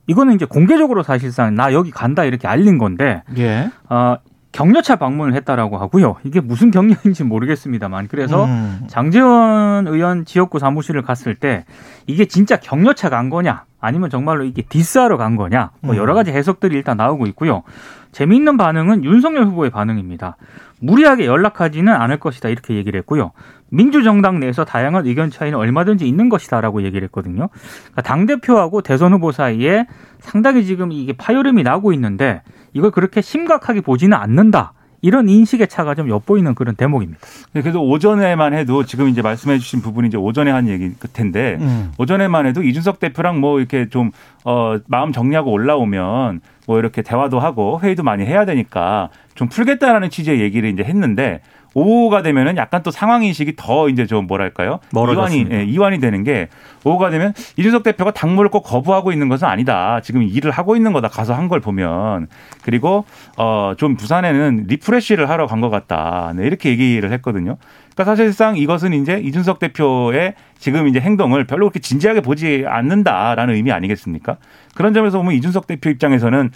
이거는 0.06 0.34
이제 0.34 0.46
공개적으로 0.46 1.02
사실상 1.02 1.54
나 1.54 1.74
여기 1.74 1.90
간다 1.90 2.24
이렇게 2.24 2.48
알린 2.48 2.78
건데 2.78 3.22
예. 3.36 3.70
어, 3.90 4.16
격려차 4.52 4.96
방문을 4.96 5.34
했다라고 5.34 5.78
하고요. 5.78 6.16
이게 6.24 6.40
무슨 6.40 6.70
격려인지 6.70 7.24
모르겠습니다만 7.24 8.08
그래서 8.08 8.44
음. 8.44 8.82
장제원 8.88 9.86
의원 9.86 10.24
지역구 10.24 10.58
사무실을 10.58 11.02
갔을 11.02 11.34
때 11.34 11.64
이게 12.06 12.24
진짜 12.24 12.56
격려차 12.56 13.08
간 13.10 13.30
거냐 13.30 13.64
아니면 13.80 14.10
정말로 14.10 14.44
이게 14.44 14.62
diss하러 14.62 15.16
간 15.16 15.36
거냐 15.36 15.70
뭐 15.80 15.94
음. 15.94 15.98
여러 15.98 16.14
가지 16.14 16.32
해석들이 16.32 16.74
일단 16.74 16.96
나오고 16.96 17.26
있고요. 17.28 17.62
재미있는 18.12 18.56
반응은 18.56 19.04
윤석열 19.04 19.44
후보의 19.46 19.70
반응입니다. 19.70 20.36
무리하게 20.80 21.26
연락하지는 21.26 21.92
않을 21.92 22.18
것이다 22.18 22.48
이렇게 22.48 22.74
얘기를 22.74 22.98
했고요. 23.00 23.32
민주정당 23.68 24.40
내에서 24.40 24.64
다양한 24.64 25.06
의견 25.06 25.30
차이는 25.30 25.56
얼마든지 25.56 26.06
있는 26.06 26.28
것이다라고 26.28 26.82
얘기를 26.82 27.04
했거든요. 27.04 27.48
그러니까 27.48 28.02
당 28.02 28.26
대표하고 28.26 28.82
대선 28.82 29.12
후보 29.12 29.32
사이에 29.32 29.86
상당히 30.18 30.64
지금 30.64 30.90
이게 30.92 31.12
파열음이 31.12 31.62
나고 31.62 31.92
있는데 31.92 32.42
이걸 32.72 32.90
그렇게 32.90 33.20
심각하게 33.20 33.80
보지는 33.80 34.16
않는다. 34.16 34.72
이런 35.02 35.28
인식의 35.28 35.68
차가 35.68 35.94
좀 35.94 36.08
엿보이는 36.08 36.54
그런 36.54 36.74
대목입니다. 36.76 37.20
네, 37.52 37.62
그래도 37.62 37.82
오전에만 37.86 38.54
해도 38.54 38.84
지금 38.84 39.08
이제 39.08 39.22
말씀해 39.22 39.58
주신 39.58 39.80
부분이 39.80 40.08
이제 40.08 40.16
오전에 40.16 40.50
한 40.50 40.68
얘기 40.68 40.92
텐데 41.12 41.56
음. 41.60 41.92
오전에만 41.98 42.46
해도 42.46 42.62
이준석 42.62 43.00
대표랑 43.00 43.40
뭐 43.40 43.58
이렇게 43.58 43.88
좀 43.88 44.10
어, 44.44 44.76
마음 44.86 45.12
정리하고 45.12 45.50
올라오면 45.50 46.40
뭐 46.66 46.78
이렇게 46.78 47.02
대화도 47.02 47.40
하고 47.40 47.80
회의도 47.82 48.02
많이 48.02 48.24
해야 48.24 48.44
되니까 48.44 49.08
좀 49.34 49.48
풀겠다라는 49.48 50.10
취지의 50.10 50.40
얘기를 50.40 50.68
이제 50.68 50.82
했는데 50.82 51.40
오후가 51.74 52.22
되면은 52.22 52.56
약간 52.56 52.82
또 52.82 52.90
상황 52.90 53.22
인식이 53.22 53.54
더 53.56 53.88
이제 53.88 54.06
좀 54.06 54.26
뭐랄까요 54.26 54.80
이완이 54.92 55.06
멀어졌습니다. 55.14 55.56
예, 55.56 55.64
이완이 55.64 56.00
되는 56.00 56.24
게 56.24 56.48
오후가 56.84 57.10
되면 57.10 57.32
이준석 57.56 57.82
대표가 57.82 58.10
당무를 58.10 58.50
꼭 58.50 58.62
거부하고 58.62 59.12
있는 59.12 59.28
것은 59.28 59.46
아니다 59.46 60.00
지금 60.02 60.22
일을 60.22 60.50
하고 60.50 60.74
있는 60.76 60.92
거다 60.92 61.08
가서 61.08 61.34
한 61.34 61.50
걸 61.50 61.60
보면 61.60 62.28
그리고 62.62 63.04
어 63.36 63.60
좀 63.60 63.96
부산에는 63.96 64.66
refresh를 64.68 65.28
하러 65.28 65.46
간 65.46 65.60
것 65.60 65.68
같다 65.70 66.32
네, 66.36 66.46
이렇게 66.46 66.70
얘기를 66.70 67.10
했거든요. 67.12 67.56
그러니까 67.94 68.04
사실상 68.16 68.56
이것은 68.56 68.92
이제 68.94 69.18
이준석 69.18 69.58
대표의 69.58 70.34
지금 70.58 70.88
이제 70.88 71.00
행동을 71.00 71.44
별로 71.44 71.66
그렇게 71.66 71.80
진지하게 71.80 72.20
보지 72.22 72.64
않는다라는 72.66 73.54
의미 73.54 73.72
아니겠습니까? 73.72 74.36
그런 74.74 74.94
점에서 74.94 75.18
보면 75.18 75.34
이준석 75.34 75.66
대표 75.66 75.90
입장에서는 75.90 76.50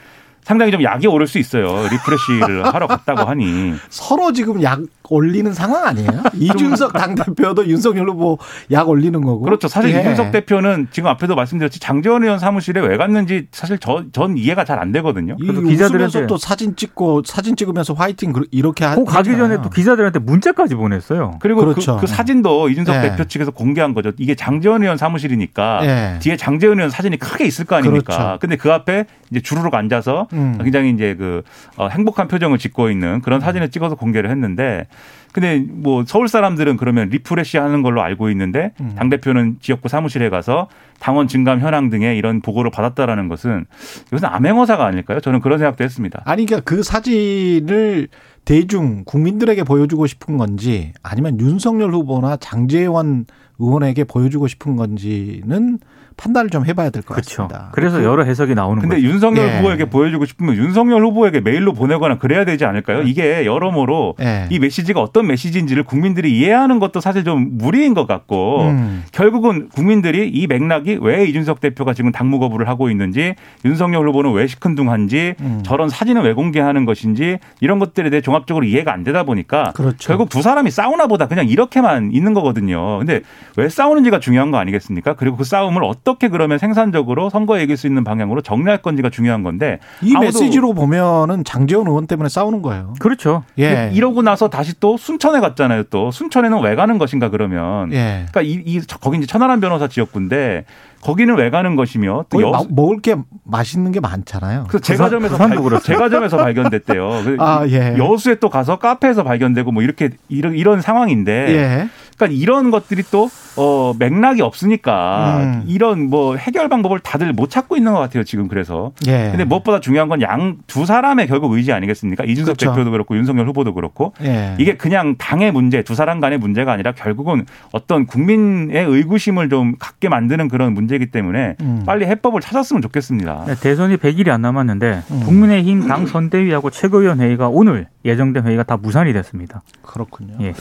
상당히 0.45 0.71
좀 0.71 0.83
약이 0.83 1.07
오를 1.07 1.27
수 1.27 1.39
있어요. 1.39 1.65
refresh를 1.91 2.65
하러 2.75 2.87
갔다고 2.87 3.23
하니. 3.29 3.75
서로 3.89 4.33
지금 4.33 4.63
약 4.63 4.81
올리는 5.09 5.53
상황 5.53 5.85
아니에요? 5.87 6.09
이준석 6.35 6.93
당대표도 6.93 7.67
윤석열 7.67 8.09
후보 8.09 8.39
약 8.71 8.89
올리는 8.89 9.21
거고. 9.21 9.41
그렇죠. 9.41 9.69
사실 9.69 9.95
예. 9.95 10.01
이준석 10.01 10.33
대표는 10.33 10.89
지금 10.91 11.09
앞에도 11.09 11.35
말씀드렸지 11.35 11.81
장재원 11.81 12.23
의원 12.23 12.39
사무실에 12.39 12.81
왜 12.81 12.97
갔는지 12.97 13.49
사실 13.53 13.79
저, 13.79 14.05
전 14.13 14.37
이해가 14.39 14.65
잘 14.65 14.75
안 14.79 14.93
되거든요. 14.93 15.37
기자들한테- 15.37 16.27
또 16.27 16.37
사진 16.37 16.75
찍고 16.77 17.23
사진 17.25 17.55
찍으면서 17.57 17.95
화이팅 17.95 18.33
그- 18.33 18.47
이렇게 18.51 18.85
하- 18.85 18.97
그 18.97 19.05
가기 19.05 19.37
전에. 19.37 19.63
또 19.63 19.71
기자들한테 19.71 20.19
문자까지 20.19 20.75
보냈어요. 20.75 21.39
그리고 21.41 21.61
그렇죠. 21.61 21.95
그, 21.97 22.03
그 22.03 22.07
사진도 22.07 22.69
이준석 22.69 22.97
네. 22.97 23.11
대표 23.11 23.25
측에서 23.25 23.51
공개한 23.51 23.95
거죠. 23.95 24.11
이게 24.19 24.35
장재원 24.35 24.83
의원 24.83 24.99
사무실이니까 24.99 25.81
예. 25.85 26.19
뒤에 26.21 26.37
장재원 26.37 26.79
의원 26.79 26.91
사진이 26.91 27.19
크게 27.19 27.45
있을 27.47 27.65
거 27.65 27.77
아닙니까? 27.77 28.17
그렇죠. 28.17 28.39
근데 28.41 28.57
그 28.57 28.73
앞에 28.73 29.07
이제 29.31 29.41
주르륵 29.41 29.73
앉아서 29.75 30.27
음. 30.35 30.59
굉장히 30.63 30.91
이제 30.91 31.15
그 31.15 31.43
어, 31.77 31.89
행복한 31.89 32.29
표정을 32.29 32.59
짓고 32.59 32.91
있는 32.91 33.21
그런 33.21 33.41
사진을 33.41 33.71
찍어서 33.71 33.95
공개를 33.95 34.31
했는데 34.31 34.87
근데 35.33 35.65
뭐 35.69 36.05
서울 36.07 36.29
사람들은 36.29 36.77
그러면 36.77 37.09
refresh 37.09 37.59
하는 37.59 37.83
걸로 37.83 38.03
알고 38.03 38.31
있는데 38.31 38.73
음. 38.81 38.95
당 38.97 39.09
대표는 39.09 39.57
지역구 39.61 39.89
사무실에 39.89 40.29
가서 40.29 40.69
당원 41.01 41.27
증감 41.27 41.59
현황 41.59 41.91
등의 41.91 42.17
이런 42.17 42.41
보고를 42.41 42.71
받았다라는 42.71 43.29
것은 43.29 43.67
이것은 44.07 44.29
암행어사가 44.29 44.87
아닐까요? 44.87 45.21
저는 45.21 45.41
그런 45.41 45.59
생각도 45.59 45.83
했습니다. 45.83 46.23
아니 46.25 46.47
그러니까 46.47 46.65
그 46.65 46.85
사진을 46.85 48.09
대중 48.45 49.03
국민들에게 49.05 49.65
보여주고 49.65 50.07
싶은 50.07 50.37
건지 50.37 50.93
아니면 51.03 51.41
윤석열 51.41 51.93
후보나 51.93 52.37
장제원 52.37 53.27
의원에게 53.59 54.05
보여주고 54.05 54.47
싶은 54.47 54.77
건지는 54.77 55.79
판단을 56.17 56.51
좀 56.51 56.65
해봐야 56.65 56.91
될것 56.91 57.15
그렇죠. 57.17 57.49
같습니다. 57.49 57.71
그래서 57.73 58.03
여러 58.05 58.23
해석이 58.25 58.55
나오는 58.55 58.81
근데 58.81 58.97
거죠. 58.97 59.09
윤석열 59.09 59.49
예. 59.49 59.59
후보에게 59.59 59.85
보여주고 59.87 60.25
싶으면 60.25 60.57
윤석열 60.57 61.05
후보에게 61.05 61.41
메일로 61.41 61.73
보내거나 61.73 62.19
그래야 62.19 62.45
되지 62.45 62.65
않을까요? 62.65 63.03
이게 63.03 63.45
여러모로 63.45 64.15
예. 64.21 64.47
이 64.51 64.59
메시지가 64.59 65.01
어떤 65.01 65.27
메시지인지를 65.27 65.83
국민들이 65.83 66.39
이해하는 66.39 66.79
것도 66.79 67.01
사실 67.01 67.25
좀 67.25 67.59
무리인 67.59 67.95
것 67.95 68.07
같고 68.07 68.63
음. 68.63 69.05
결국은 69.13 69.69
국민들이 69.69 70.29
이 70.29 70.47
맥락이 70.47 70.99
왜 71.03 71.25
이준석 71.27 71.61
대표가 71.61 71.95
지금 71.95 72.13
당무 72.13 72.39
거부를 72.39 72.69
하고 72.69 72.91
있는지 72.91 73.35
윤석열 73.65 74.09
후보는 74.09 74.33
왜 74.33 74.47
시큰둥한지 74.47 75.35
음. 75.41 75.63
저런 75.65 75.89
사진을 75.89 76.23
왜 76.23 76.33
공개하는 76.33 76.85
것인지 76.85 77.39
이런 77.61 77.79
것들에 77.79 78.11
대해 78.11 78.21
종합적으로 78.21 78.65
이해가 78.65 78.93
안 78.93 79.03
되다 79.05 79.25
보니까 79.25 79.73
그렇죠. 79.75 80.09
결국 80.09 80.29
두 80.29 80.43
사람이 80.43 80.71
싸우나 80.71 81.07
보다 81.07 81.27
그냥 81.27 81.49
이렇게만 81.49 82.13
있는 82.13 82.35
거거든요. 82.35 82.99
근데 82.99 83.21
왜 83.57 83.69
싸우는지가 83.69 84.21
중요한 84.21 84.51
거 84.51 84.59
아니겠습니까? 84.59 85.15
그리고 85.15 85.37
그 85.37 85.45
싸움을 85.45 85.83
어떻게 85.85 86.04
그러면 86.05 86.59
생산적으로 86.59 87.31
선거에 87.31 87.63
이길 87.63 87.77
수 87.77 87.87
있는 87.87 88.05
방향으로 88.05 88.43
정리할 88.43 88.83
건지가 88.83 89.09
중요한 89.11 89.43
건데 89.43 89.79
이 90.03 90.15
메시지로 90.17 90.75
보면은 90.75 91.45
장재원 91.45 91.87
의원 91.89 92.07
때문에 92.07 92.29
싸우는 92.29 92.61
거예요. 92.63 92.93
그렇죠. 92.99 93.43
예. 93.59 93.91
이러고 93.93 94.21
나서 94.23 94.49
다시 94.49 94.79
또 94.79 94.97
순천에 94.99 95.41
갔잖아요. 95.41 95.85
또 95.85 96.11
순천에는 96.11 96.61
왜 96.63 96.75
가는 96.75 96.99
것인가 96.99 97.31
그러면 97.31 97.91
예. 97.93 98.27
그러니까 98.31 98.43
이, 98.43 98.63
이 98.67 98.81
거기 99.01 99.17
이제 99.19 99.27
천하람 99.27 99.61
변호사 99.61 99.89
지역구인데 99.89 100.67
거기는 101.01 101.35
왜 101.37 101.51
가는 101.51 101.77
것이며 101.77 102.25
또 102.31 102.41
여, 102.43 102.51
마- 102.51 102.63
먹을 102.71 103.01
게 103.01 103.15
맛있는 103.45 103.93
게 103.93 104.01
많잖아요. 104.01 104.65
그래서 104.69 104.83
제과점에서 104.83 105.37
발. 105.37 105.51
제과점에서 105.83 106.37
발견됐대요. 106.39 107.09
그 107.25 107.37
아, 107.41 107.67
예. 107.69 107.95
여수에 107.99 108.37
또 108.37 108.49
가서 108.49 108.79
카페에서 108.79 109.23
발견되고 109.23 109.71
뭐 109.71 109.83
이렇게 109.83 110.11
이런, 110.29 110.55
이런 110.55 110.81
상황인데 110.81 111.33
예. 111.55 111.89
그러니까 112.17 112.41
이런 112.41 112.71
것들이 112.71 113.03
또 113.11 113.29
어, 113.57 113.95
맥락이 113.99 114.43
없으니까 114.43 115.39
음. 115.43 115.65
이런 115.67 116.11
뭐 116.11 116.37
해결 116.37 116.69
방법을 116.69 116.99
다들 117.01 117.33
못 117.33 117.51
찾고 117.51 117.77
있는 117.77 117.93
것 117.93 117.99
같아요 118.01 118.25
지금 118.25 118.49
그래서. 118.49 118.93
예. 119.07 119.29
근데 119.31 119.45
무엇보다 119.45 119.81
중요한 119.81 120.09
건 120.09 120.21
양 120.21 120.55
두 120.67 120.87
사람의 120.87 121.27
결국 121.27 121.53
의지 121.53 121.73
아니겠습니까? 121.73 122.25
이준석 122.25 122.57
그렇죠. 122.57 122.73
대표도 122.73 122.91
그렇고 122.91 123.17
윤석열 123.17 123.47
후보도 123.49 123.75
그렇고 123.75 124.13
예. 124.23 124.55
이게 124.59 124.77
그냥 124.77 125.17
당의 125.19 125.53
문제 125.53 125.83
두 125.83 125.95
사람 125.95 126.21
간의 126.21 126.39
문제가 126.39 126.73
아니라 126.73 126.93
결국은 126.93 127.47
어떤 127.73 128.07
국민의 128.07 128.85
의구심을 128.85 129.49
좀 129.49 129.77
갖게 129.79 130.09
만드는 130.09 130.49
그런 130.49 130.75
문제이기 130.75 131.11
때문에 131.11 131.57
음. 131.61 131.83
빨리 131.87 132.07
해법을 132.07 132.41
찾았으면 132.41 132.83
좋겠습니다. 132.83 133.45
네, 133.47 133.55
대선이 133.55 133.97
100일이 133.99 134.29
안 134.31 134.43
남았는데 134.43 135.03
음. 135.11 135.21
국민의힘 135.25 135.87
당 135.87 136.07
선대위하고 136.07 136.71
최고위원 136.71 137.21
회의가 137.21 137.49
오늘 137.49 137.87
예정된 138.05 138.47
회의가 138.47 138.63
다 138.65 138.77
무산이 138.77 139.13
됐습니다. 139.13 139.63
그렇군요. 139.83 140.35
예. 140.41 140.55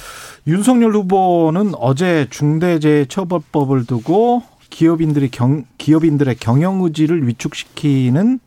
윤석열 0.48 0.92
후보 0.94 1.43
는 1.52 1.74
어제 1.78 2.28
중대재해처벌법을 2.30 3.86
두고 3.86 4.44
기업인들이 4.70 5.30
경, 5.30 5.66
기업인들의 5.78 6.36
경영 6.36 6.82
의지를 6.82 7.28
위축시키는 7.28 8.40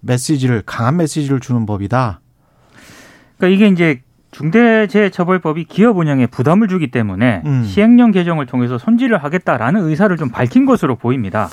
메시지를 0.00 0.62
강한 0.64 0.96
메시지를 0.98 1.40
주는 1.40 1.66
법이다. 1.66 2.20
그러니까 3.36 3.54
이게 3.54 3.72
이제 3.72 4.02
중대재해처벌법이 4.30 5.64
기업 5.64 5.96
운영에 5.96 6.26
부담을 6.26 6.68
주기 6.68 6.90
때문에 6.90 7.42
음. 7.46 7.64
시행령 7.64 8.10
개정을 8.10 8.46
통해서 8.46 8.78
손질을 8.78 9.22
하겠다라는 9.22 9.88
의사를 9.88 10.14
좀 10.16 10.30
밝힌 10.30 10.66
것으로 10.66 10.96
보입니다. 10.96 11.48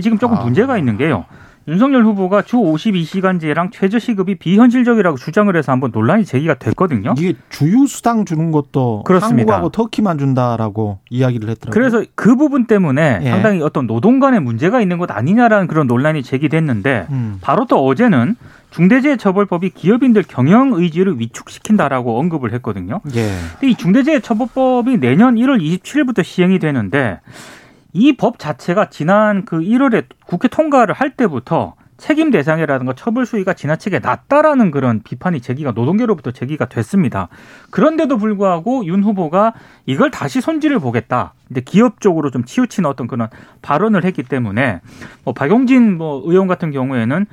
지금 0.00 0.18
조금 0.18 0.38
아. 0.38 0.44
문제가 0.44 0.78
있는 0.78 0.96
게요. 0.96 1.26
윤석열 1.68 2.04
후보가 2.04 2.42
주 2.42 2.56
52시간제랑 2.56 3.70
최저시급이 3.72 4.36
비현실적이라고 4.36 5.16
주장을 5.16 5.54
해서 5.54 5.72
한번 5.72 5.90
논란이 5.92 6.24
제기가 6.24 6.54
됐거든요. 6.54 7.14
이게 7.16 7.34
주유수당 7.50 8.24
주는 8.24 8.50
것도 8.50 9.02
그렇습니다. 9.04 9.54
한국하고 9.54 9.68
터키만 9.70 10.18
준다라고 10.18 10.98
이야기를 11.10 11.48
했더라고요. 11.50 11.72
그래서 11.72 12.04
그 12.14 12.36
부분 12.36 12.66
때문에 12.66 13.20
예. 13.22 13.30
상당히 13.30 13.62
어떤 13.62 13.86
노동 13.86 14.18
간의 14.18 14.40
문제가 14.40 14.80
있는 14.80 14.98
것 14.98 15.10
아니냐라는 15.10 15.68
그런 15.68 15.86
논란이 15.86 16.22
제기됐는데 16.22 17.06
음. 17.10 17.38
바로 17.40 17.66
또 17.66 17.84
어제는 17.86 18.36
중대재해처벌법이 18.70 19.70
기업인들 19.70 20.24
경영 20.26 20.72
의지를 20.72 21.20
위축시킨다라고 21.20 22.18
언급을 22.18 22.52
했거든요. 22.54 23.00
예. 23.14 23.28
근데 23.52 23.68
이 23.68 23.74
중대재해처벌법이 23.76 24.98
내년 24.98 25.36
1월 25.36 25.60
27일부터 25.60 26.24
시행이 26.24 26.58
되는데 26.58 27.20
이 27.92 28.12
법 28.16 28.38
자체가 28.38 28.88
지난 28.90 29.44
그 29.44 29.58
1월에 29.60 30.04
국회 30.26 30.48
통과를 30.48 30.94
할 30.94 31.10
때부터 31.10 31.74
책임 31.98 32.32
대상이라든가 32.32 32.94
처벌 32.94 33.26
수위가 33.26 33.52
지나치게 33.54 34.00
낮다라는 34.00 34.72
그런 34.72 35.02
비판이 35.04 35.40
제기가 35.40 35.70
노동계로부터 35.70 36.32
제기가 36.32 36.66
됐습니다. 36.66 37.28
그런데도 37.70 38.16
불구하고 38.18 38.84
윤 38.86 39.04
후보가 39.04 39.52
이걸 39.86 40.10
다시 40.10 40.40
손질을 40.40 40.80
보겠다. 40.80 41.34
근데 41.46 41.60
기업 41.60 42.00
쪽으로 42.00 42.30
좀 42.32 42.44
치우치는 42.44 42.90
어떤 42.90 43.06
그런 43.06 43.28
발언을 43.60 44.04
했기 44.04 44.24
때문에 44.24 44.80
뭐 45.22 45.32
박용진 45.32 45.96
뭐 45.96 46.22
의원 46.24 46.48
같은 46.48 46.72
경우에는 46.72 47.26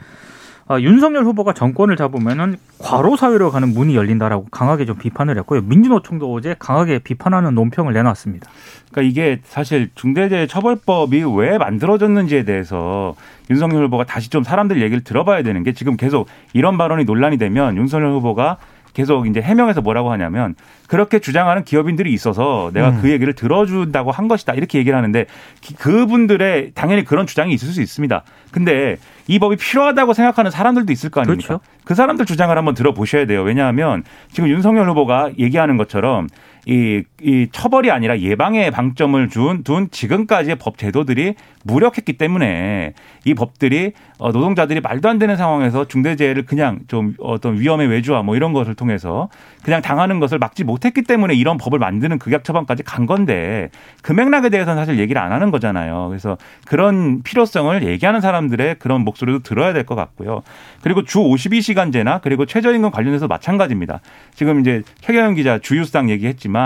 아, 0.71 0.79
윤석열 0.79 1.23
후보가 1.23 1.53
정권을 1.53 1.95
잡으면은 1.95 2.57
과로 2.77 3.15
사회로 3.15 3.49
가는 3.49 3.73
문이 3.73 3.95
열린다라고 3.95 4.49
강하게 4.51 4.85
좀 4.85 4.97
비판을 4.97 5.35
했고요. 5.39 5.61
민주노총도 5.61 6.31
어제 6.31 6.55
강하게 6.59 6.99
비판하는 6.99 7.55
논평을 7.55 7.91
내놨습니다. 7.91 8.47
그러니까 8.91 9.09
이게 9.09 9.41
사실 9.45 9.89
중대재해처벌법이 9.95 11.23
왜 11.37 11.57
만들어졌는지에 11.57 12.43
대해서 12.43 13.15
윤석열 13.49 13.85
후보가 13.85 14.03
다시 14.03 14.29
좀 14.29 14.43
사람들 14.43 14.79
얘기를 14.83 15.03
들어봐야 15.03 15.41
되는 15.41 15.63
게 15.63 15.73
지금 15.73 15.97
계속 15.97 16.27
이런 16.53 16.77
발언이 16.77 17.05
논란이 17.05 17.39
되면 17.39 17.75
윤석열 17.75 18.11
후보가 18.11 18.57
계속 18.99 19.27
이제 19.27 19.39
해명해서 19.41 19.79
뭐라고 19.79 20.11
하냐면 20.11 20.55
그렇게 20.87 21.19
주장하는 21.19 21.63
기업인들이 21.63 22.11
있어서 22.11 22.69
내가 22.73 22.89
음. 22.89 22.99
그 23.01 23.09
얘기를 23.09 23.31
들어준다고 23.33 24.11
한 24.11 24.27
것이다 24.27 24.53
이렇게 24.55 24.77
얘기를 24.77 24.97
하는데 24.97 25.25
기- 25.61 25.73
그분들의 25.73 26.71
당연히 26.75 27.05
그런 27.05 27.25
주장이 27.25 27.53
있을 27.53 27.69
수 27.69 27.81
있습니다. 27.81 28.23
근데 28.51 28.97
이 29.27 29.39
법이 29.39 29.55
필요하다고 29.55 30.11
생각하는 30.13 30.51
사람들도 30.51 30.91
있을 30.91 31.09
거 31.11 31.21
아닙니까? 31.21 31.47
그렇죠. 31.47 31.63
그 31.85 31.95
사람들 31.95 32.25
주장을 32.25 32.55
한번 32.57 32.73
들어보셔야 32.73 33.25
돼요. 33.25 33.41
왜냐하면 33.43 34.03
지금 34.33 34.49
윤석열 34.49 34.89
후보가 34.89 35.29
얘기하는 35.39 35.77
것처럼 35.77 36.27
이, 36.69 37.03
이 37.23 37.47
처벌이 37.51 37.89
아니라 37.89 38.19
예방에 38.19 38.69
방점을 38.69 39.27
준, 39.29 39.63
둔 39.63 39.89
지금까지의 39.89 40.57
법 40.57 40.77
제도들이 40.77 41.33
무력했기 41.63 42.13
때문에 42.13 42.93
이 43.25 43.33
법들이 43.33 43.93
어, 44.19 44.31
노동자들이 44.31 44.79
말도 44.79 45.09
안 45.09 45.17
되는 45.17 45.35
상황에서 45.35 45.87
중대재해를 45.87 46.45
그냥 46.45 46.81
좀 46.87 47.15
어떤 47.19 47.59
위험의 47.59 47.87
외주화 47.87 48.21
뭐 48.21 48.35
이런 48.35 48.53
것을 48.53 48.75
통해서 48.75 49.29
그냥 49.63 49.81
당하는 49.81 50.19
것을 50.19 50.37
막지 50.37 50.63
못했기 50.63 51.01
때문에 51.01 51.33
이런 51.33 51.57
법을 51.57 51.79
만드는 51.79 52.19
극약 52.19 52.43
처방까지 52.43 52.83
간 52.83 53.07
건데 53.07 53.69
그 54.03 54.11
맥락에 54.13 54.49
대해서는 54.49 54.79
사실 54.79 54.99
얘기를 54.99 55.19
안 55.19 55.31
하는 55.31 55.49
거잖아요. 55.49 56.07
그래서 56.09 56.37
그런 56.67 57.23
필요성을 57.23 57.83
얘기하는 57.83 58.21
사람들의 58.21 58.75
그런 58.77 59.01
목소리도 59.01 59.39
들어야 59.39 59.73
될 59.73 59.79
것 59.89 59.95
같고요. 59.95 60.43
그리고 60.83 61.03
주 61.03 61.19
52시간제나 61.19 62.21
그리고 62.21 62.45
최저임금 62.45 62.91
관련해서 62.91 63.27
마찬가지입니다. 63.27 64.01
지금 64.35 64.59
이제 64.59 64.83
최경영 65.01 65.33
기자 65.33 65.57
주유수당 65.57 66.09
얘기했지만 66.11 66.58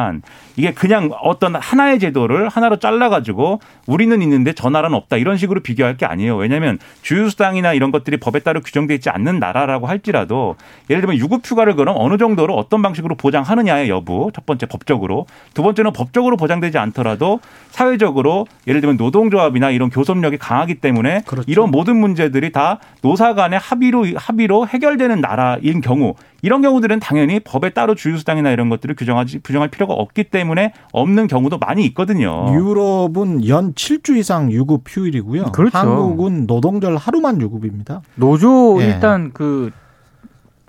이게 0.55 0.71
그냥 0.71 1.09
어떤 1.21 1.55
하나의 1.55 2.00
제도를 2.00 2.50
하나로 2.50 2.77
잘라가지고 2.77 3.59
우리는 3.88 4.21
있는데 4.21 4.53
저 4.53 4.69
나라는 4.69 4.95
없다 4.95 5.17
이런 5.17 5.38
식으로 5.38 5.62
비교할 5.62 5.97
게 5.97 6.05
아니에요. 6.05 6.35
왜냐하면 6.35 6.77
주유수당이나 7.01 7.73
이런 7.73 7.91
것들이 7.91 8.17
법에 8.17 8.39
따라 8.39 8.59
규정돼 8.59 8.95
있지 8.95 9.09
않는 9.09 9.39
나라라고 9.39 9.88
할지라도 9.88 10.55
예를 10.89 11.01
들면 11.01 11.17
유급휴가를 11.17 11.75
그럼 11.75 11.95
어느 11.97 12.17
정도로 12.17 12.55
어떤 12.55 12.81
방식으로 12.81 13.15
보장하느냐의 13.15 13.89
여부 13.89 14.31
첫 14.33 14.45
번째 14.45 14.65
법적으로 14.67 15.25
두 15.53 15.63
번째는 15.63 15.93
법적으로 15.93 16.38
보장되지 16.38 16.77
않더라도 16.77 17.39
사회적으로 17.71 18.45
예를 18.67 18.81
들면 18.81 18.97
노동조합이나 18.97 19.71
이런 19.71 19.89
교섭력이 19.89 20.38
강하기 20.38 20.75
때문에 20.75 21.21
그렇죠. 21.25 21.50
이런 21.50 21.71
모든 21.71 21.97
문제들이 21.97 22.51
다 22.51 22.79
노사 23.01 23.33
간의 23.33 23.59
합의로 23.59 24.05
합의로 24.15 24.67
해결되는 24.67 25.21
나라인 25.21 25.81
경우 25.81 26.15
이런 26.43 26.62
경우들은 26.62 27.00
당연히 27.00 27.39
법에 27.39 27.69
따로 27.69 27.95
주유수당이나 27.95 28.51
이런 28.51 28.69
것들을 28.69 28.95
규정하지 28.95 29.39
규정할 29.43 29.69
필요가 29.74 29.94
없기 29.94 30.25
때문에 30.25 30.74
없는 30.92 31.27
경우도 31.27 31.58
많이 31.58 31.84
있거든요. 31.88 32.53
유럽은 32.53 33.48
연 33.48 33.74
7주 33.74 34.15
이상 34.18 34.51
유급 34.51 34.84
휴일이고요. 34.88 35.51
그렇죠. 35.51 35.75
한국은 35.75 36.45
노동절 36.45 36.95
하루만 36.95 37.41
유급입니다. 37.41 38.04
노조 38.15 38.82
예. 38.82 38.86
일단 38.86 39.32
그, 39.34 39.71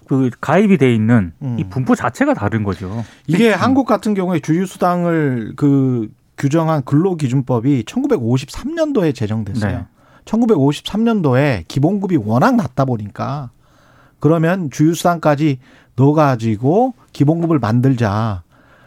그 0.07 0.31
가입이 0.41 0.79
돼 0.79 0.95
있는 0.95 1.33
음. 1.43 1.57
이 1.59 1.65
분포 1.65 1.95
자체가 1.95 2.33
다른 2.33 2.65
거죠. 2.65 3.05
이게 3.27 3.53
한국 3.53 3.87
같은 3.87 4.15
경우에 4.15 4.41
주휴수당을 4.41 5.53
그 5.57 6.09
규정한 6.39 6.83
근로기준법이 6.85 7.85
1953년도에 7.85 9.15
제정됐어요. 9.15 9.71
네. 9.71 9.85
1953년도에 10.25 11.65
기본급이 11.69 12.17
워낙 12.17 12.57
낮다 12.57 12.87
보니까 12.87 13.51
그러면 14.19 14.71
주휴수당까지 14.71 15.59
넣어가지고 15.97 16.95
기본급을 17.13 17.59
만들자. 17.59 18.43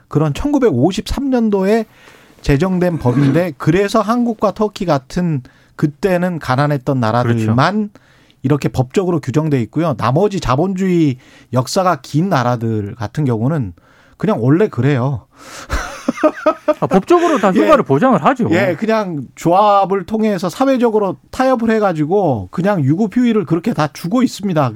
그런 0.08 0.34
1953년도에 0.34 1.86
제정된 2.42 3.00
법인데 3.00 3.54
그래서 3.60 4.02
한국과 4.02 4.54
터키 4.54 4.86
같은 4.86 5.42
그때는 5.76 6.40
가난했던 6.40 7.00
나라들만 7.00 7.90
이렇게 8.44 8.70
법적으로 8.70 9.20
규정돼 9.20 9.62
있고요. 9.64 9.96
나머지 9.98 10.40
자본주의 10.40 11.18
역사가 11.54 12.02
긴 12.02 12.30
나라들 12.30 12.96
같은 12.96 13.26
경우는 13.26 13.74
그냥 14.18 14.42
원래 14.42 14.68
그래요. 14.68 15.28
아, 16.80 16.88
법적으로 16.88 17.38
다 17.40 17.52
예. 17.56 17.60
휴가를 17.60 17.84
보장을 17.84 18.24
하죠. 18.24 18.48
예, 18.52 18.76
그냥 18.78 19.28
조합을 19.36 20.06
통해서 20.06 20.50
사회적으로 20.50 21.18
타협을 21.32 21.70
해가지고 21.72 22.50
그냥 22.52 22.84
유급휴일을 22.84 23.46
그렇게 23.46 23.74
다 23.74 23.88
주고 23.92 24.24
있습니다. 24.24 24.72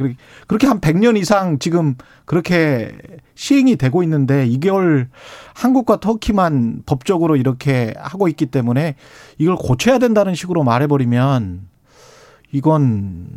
그렇게- 0.48 0.68
한 0.68 0.80
100년 0.82 1.18
이상 1.18 1.60
지금 1.60 1.96
그렇게 2.26 2.92
시행이 3.36 3.76
되고 3.78 4.04
있는데 4.04 4.46
이걸 4.46 5.10
한국과 5.54 6.00
터키만 6.00 6.84
법적으로 6.86 7.36
이렇게 7.36 7.94
하고 7.98 8.28
있기 8.28 8.46
때문에 8.48 8.96
이걸 9.38 9.56
고쳐야 9.56 9.98
된다는 10.00 10.36
식으로 10.36 10.64
말해버리면 10.64 11.62
이건 12.52 13.28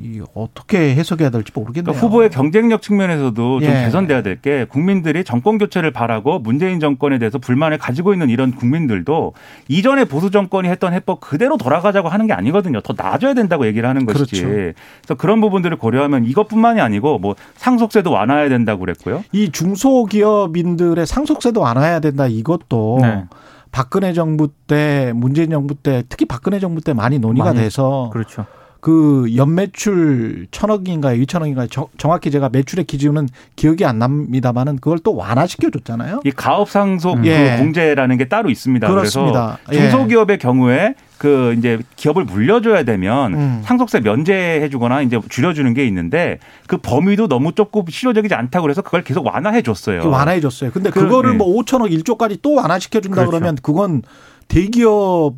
이 0.00 0.20
어떻게 0.34 0.94
해석해야 0.94 1.30
될지 1.30 1.52
모르겠네요. 1.54 1.92
그러니까 1.92 2.06
후보의 2.06 2.30
경쟁력 2.30 2.82
측면에서도 2.82 3.60
좀 3.60 3.62
예. 3.62 3.84
개선돼야 3.84 4.22
될 4.22 4.34
게 4.42 4.66
국민들이 4.68 5.22
정권 5.24 5.58
교체를 5.58 5.90
바라고 5.92 6.38
문재인 6.38 6.80
정권에 6.80 7.18
대해서 7.18 7.38
불만을 7.38 7.78
가지고 7.78 8.12
있는 8.12 8.28
이런 8.30 8.52
국민들도 8.54 9.32
이전에 9.68 10.04
보수 10.04 10.30
정권이 10.30 10.68
했던 10.68 10.92
해법 10.92 11.20
그대로 11.20 11.56
돌아가자고 11.56 12.08
하는 12.08 12.26
게 12.26 12.32
아니거든요. 12.32 12.80
더 12.80 12.94
나아져야 12.96 13.32
된다고 13.34 13.66
얘기를 13.66 13.88
하는 13.88 14.04
것이지. 14.04 14.42
그렇죠. 14.42 14.74
그래서 15.02 15.14
그런 15.16 15.40
부분들을 15.40 15.76
고려하면 15.78 16.24
이것뿐만이 16.24 16.80
아니고 16.80 17.18
뭐 17.20 17.36
상속세도 17.56 18.10
완화해야 18.10 18.48
된다고 18.48 18.80
그랬고요. 18.80 19.24
이 19.32 19.50
중소기업인들의 19.50 21.06
상속세도 21.06 21.60
완화해야 21.60 22.00
된다 22.00 22.26
이것도 22.26 22.98
네. 23.02 23.24
박근혜 23.70 24.12
정부 24.12 24.48
때 24.66 25.12
문재인 25.14 25.50
정부 25.50 25.74
때 25.74 26.02
특히 26.08 26.26
박근혜 26.26 26.58
정부 26.58 26.80
때 26.80 26.92
많이 26.92 27.18
논의가 27.18 27.46
많이 27.46 27.60
돼서 27.60 28.10
그렇죠. 28.12 28.46
그 28.84 29.34
연매출 29.34 30.46
천억인가요 30.50 31.18
이천억인가요 31.22 31.68
정- 31.68 31.86
정확히 31.96 32.30
제가 32.30 32.50
매출의 32.50 32.84
기준은 32.84 33.30
기억이 33.56 33.86
안 33.86 33.98
납니다만은 33.98 34.76
그걸 34.76 34.98
또 34.98 35.16
완화시켜 35.16 35.70
줬잖아요. 35.70 36.20
이 36.22 36.30
가업 36.30 36.68
상속 36.68 37.22
그 37.22 37.26
예. 37.26 37.56
공제라는 37.58 38.18
게 38.18 38.28
따로 38.28 38.50
있습니다. 38.50 38.86
그렇습니다. 38.86 39.56
그래서 39.64 39.84
예. 39.86 39.88
중소기업의 39.88 40.36
경우에 40.36 40.96
그 41.16 41.54
이제 41.56 41.78
기업을 41.96 42.24
물려줘야 42.26 42.82
되면 42.82 43.32
음. 43.32 43.62
상속세 43.64 44.00
면제해주거나 44.00 45.00
이제 45.00 45.18
줄여주는 45.30 45.72
게 45.72 45.86
있는데 45.86 46.38
그 46.66 46.76
범위도 46.76 47.26
너무 47.26 47.52
좁고 47.52 47.86
실효적이지 47.88 48.34
않다고 48.34 48.64
그래서 48.64 48.82
그걸 48.82 49.02
계속 49.02 49.24
완화해 49.24 49.62
줬어요. 49.62 50.10
완화해 50.10 50.40
줬어요. 50.42 50.70
근데 50.70 50.90
그, 50.90 51.00
그거를 51.00 51.30
네. 51.30 51.36
뭐 51.38 51.46
5천억 51.56 51.90
1조까지 51.90 52.40
또 52.42 52.52
완화시켜 52.52 53.00
준다 53.00 53.14
그렇죠. 53.22 53.30
그러면 53.30 53.56
그건 53.62 54.02
대기업 54.48 55.36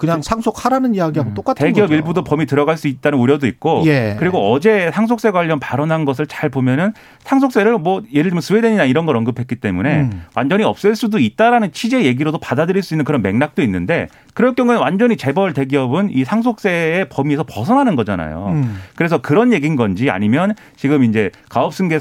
그냥 0.00 0.22
상속하라는 0.22 0.94
이야기하고 0.94 1.34
똑같은 1.34 1.66
대기업 1.66 1.88
거죠. 1.88 1.94
일부도 1.94 2.24
범위 2.24 2.46
들어갈 2.46 2.78
수 2.78 2.88
있다는 2.88 3.18
우려도 3.18 3.46
있고 3.46 3.82
예. 3.84 4.16
그리고 4.18 4.50
어제 4.50 4.90
상속세 4.94 5.30
관련 5.30 5.60
발언한 5.60 6.06
것을 6.06 6.26
잘 6.26 6.48
보면은 6.48 6.94
상속세를 7.24 7.76
뭐 7.76 8.02
예를 8.10 8.30
들면 8.30 8.40
스웨덴이나 8.40 8.84
이런 8.84 9.04
걸 9.04 9.16
언급했기 9.18 9.56
때문에 9.56 10.00
음. 10.00 10.24
완전히 10.34 10.64
없앨 10.64 10.96
수도 10.96 11.18
있다라는 11.18 11.72
취지의 11.72 12.06
얘기로도 12.06 12.38
받아들일 12.38 12.82
수 12.82 12.94
있는 12.94 13.04
그런 13.04 13.20
맥락도 13.20 13.60
있는데 13.62 14.08
그럴 14.40 14.54
경우에 14.54 14.76
완전히 14.76 15.16
재벌 15.16 15.52
대기업은 15.52 16.10
이 16.12 16.24
상속세의 16.24 17.08
범위에서 17.08 17.42
벗어나는 17.42 17.96
거잖아요. 17.96 18.52
음. 18.54 18.78
그래서 18.94 19.18
그런 19.18 19.52
얘기인 19.52 19.76
건지 19.76 20.10
아니면 20.10 20.54
지금 20.76 21.02
이제 21.02 21.30
가업승계 21.48 21.98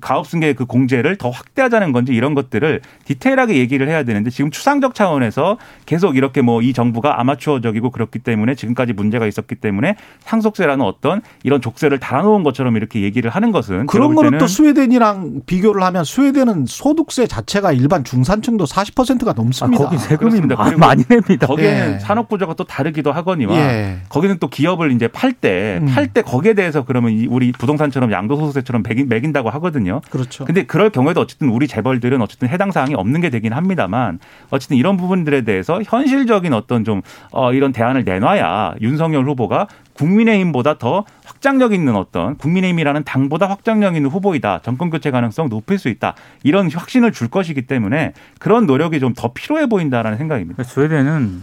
가업승계 0.00 0.52
그 0.54 0.66
공제를 0.66 1.16
더 1.16 1.30
확대하자는 1.30 1.92
건지 1.92 2.12
이런 2.12 2.34
것들을 2.34 2.80
디테일하게 3.04 3.56
얘기를 3.56 3.88
해야 3.88 4.02
되는데 4.02 4.30
지금 4.30 4.50
추상적 4.50 4.94
차원에서 4.94 5.58
계속 5.86 6.16
이렇게 6.16 6.42
뭐 6.42 6.66
이 6.66 6.72
정부가 6.72 7.20
아마추어적이고 7.20 7.90
그렇기 7.90 8.18
때문에 8.18 8.54
지금까지 8.54 8.92
문제가 8.92 9.26
있었기 9.26 9.54
때문에 9.56 9.96
상속세라는 10.20 10.84
어떤 10.84 11.22
이런 11.44 11.60
족쇄를 11.60 11.98
달아놓은 11.98 12.42
것처럼 12.42 12.76
이렇게 12.76 13.02
얘기를 13.02 13.30
하는 13.30 13.52
것은 13.52 13.86
그런 13.86 14.14
거는 14.14 14.38
또 14.38 14.46
스웨덴이랑 14.46 15.42
비교를 15.46 15.82
하면 15.82 16.04
스웨덴은 16.04 16.66
소득세 16.66 17.26
자체가 17.26 17.72
일반 17.72 18.04
중산층도 18.04 18.64
40%가 18.64 19.30
아, 19.30 19.34
넘습니다. 19.34 19.84
거기 19.84 19.98
세금이 19.98 20.40
그리고 20.40 20.78
많이 20.78 21.04
냅니다. 21.08 21.46
거기에는 21.56 21.94
예. 21.94 21.98
산업 21.98 22.28
구조가 22.28 22.54
또 22.54 22.64
다르기도 22.64 23.12
하거니와 23.12 23.56
예. 23.56 23.98
거기는 24.08 24.38
또 24.38 24.48
기업을 24.48 24.92
이제 24.92 25.08
팔때 25.08 25.78
음. 25.80 25.86
팔때 25.86 26.22
거기에 26.22 26.54
대해서 26.54 26.84
그러면 26.84 27.12
이 27.12 27.26
우리 27.26 27.52
부동산처럼 27.52 28.12
양도소득세처럼 28.12 28.82
매긴, 28.86 29.08
매긴다고 29.08 29.50
하거든요. 29.50 30.00
그렇죠. 30.10 30.44
근데 30.44 30.64
그럴 30.64 30.90
경우에도 30.90 31.20
어쨌든 31.20 31.48
우리 31.48 31.66
재벌들은 31.66 32.20
어쨌든 32.22 32.48
해당 32.48 32.70
사항이 32.70 32.94
없는 32.94 33.20
게 33.20 33.30
되긴 33.30 33.52
합니다만 33.52 34.18
어쨌든 34.50 34.76
이런 34.76 34.96
부분들에 34.96 35.42
대해서 35.42 35.80
현실적인 35.84 36.52
어떤 36.52 36.84
좀 36.84 37.02
어, 37.32 37.52
이런 37.52 37.72
대안을 37.72 38.04
내놔야 38.04 38.74
윤석열 38.80 39.24
후보가 39.26 39.68
국민의힘보다 39.94 40.78
더 40.78 41.04
확장력 41.36 41.72
있는 41.72 41.94
어떤 41.96 42.36
국민의힘이라는 42.36 43.04
당보다 43.04 43.48
확장력 43.48 43.96
있는 43.96 44.10
후보이다. 44.10 44.60
정권 44.62 44.90
교체 44.90 45.10
가능성 45.10 45.48
높일 45.48 45.78
수 45.78 45.88
있다. 45.88 46.14
이런 46.42 46.70
확신을 46.70 47.12
줄 47.12 47.28
것이기 47.28 47.62
때문에 47.66 48.12
그런 48.38 48.66
노력이 48.66 49.00
좀 49.00 49.16
더 49.16 49.32
필요해 49.32 49.66
보인다라는 49.66 50.18
생각입니다. 50.18 50.62
스웨덴은 50.62 51.42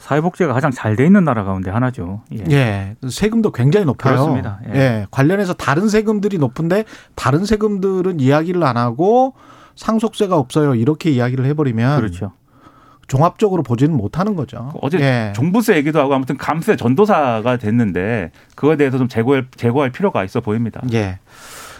사회복지가 0.00 0.52
가장 0.52 0.72
잘 0.72 0.96
돼 0.96 1.06
있는 1.06 1.22
나라 1.24 1.44
가운데 1.44 1.70
하나죠. 1.70 2.22
예. 2.32 2.44
예, 2.50 2.96
세금도 3.08 3.52
굉장히 3.52 3.86
높아요. 3.86 4.14
그렇습니다. 4.14 4.58
예. 4.74 4.78
예. 4.78 5.06
관련해서 5.12 5.52
다른 5.52 5.88
세금들이 5.88 6.38
높은데 6.38 6.84
다른 7.14 7.44
세금들은 7.44 8.18
이야기를 8.18 8.64
안 8.64 8.76
하고 8.76 9.34
상속세가 9.76 10.36
없어요. 10.36 10.74
이렇게 10.74 11.10
이야기를 11.10 11.44
해버리면 11.46 12.00
그렇죠. 12.00 12.32
종합적으로 13.12 13.62
보지는 13.62 13.94
못하는 13.94 14.34
거죠. 14.34 14.72
어제 14.80 14.98
예. 14.98 15.32
종부세 15.36 15.76
얘기도 15.76 16.00
하고 16.00 16.14
아무튼 16.14 16.38
감세 16.38 16.76
전도사가 16.76 17.58
됐는데 17.58 18.30
그거에 18.54 18.76
대해서 18.76 18.96
좀 18.96 19.06
제고할, 19.06 19.46
제고할 19.54 19.90
필요가 19.90 20.24
있어 20.24 20.40
보입니다. 20.40 20.80
예. 20.94 21.18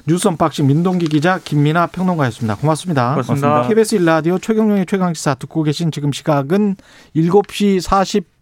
뉴스 0.07 0.29
unboxing 0.29 0.67
민동기 0.67 1.07
기자 1.07 1.39
김민하 1.43 1.87
평론가였습니다. 1.87 2.57
고맙습니다. 2.57 3.11
고맙습니다. 3.13 3.67
KBS 3.67 3.95
일라디오 3.95 4.39
최경영의 4.39 4.85
최강시사 4.85 5.37
듣고 5.37 5.63
계신 5.63 5.91
지금 5.91 6.13
시각은 6.13 6.77
7시 7.17 7.81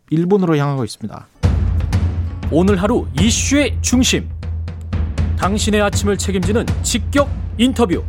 41분으로 0.09 0.57
향하고 0.57 0.83
있습니다. 0.83 1.27
오늘 2.51 2.83
하루 2.83 3.07
이슈의 3.21 3.77
중심. 3.83 4.29
당신의 5.39 5.81
아침을 5.81 6.19
책임지는 6.19 6.67
직격 6.83 7.31
인터뷰. 7.57 8.03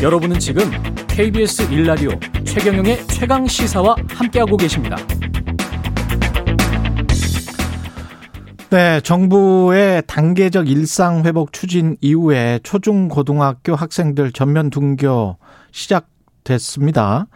여러분은 0.00 0.38
지금 0.38 0.70
KBS 1.16 1.72
일라디오 1.72 2.10
최경영의 2.44 3.06
최강 3.06 3.46
시사와 3.46 3.96
함께하고 4.06 4.58
계십니다. 4.58 4.98
네, 8.68 9.00
정부의 9.00 10.02
단계적 10.06 10.68
일상 10.68 11.24
회복 11.24 11.54
추진 11.54 11.96
이후에 12.02 12.60
초중 12.62 13.08
고등학교 13.08 13.74
학생들 13.74 14.32
전면 14.32 14.68
등교 14.68 15.38
시작됐습니다. 15.72 17.28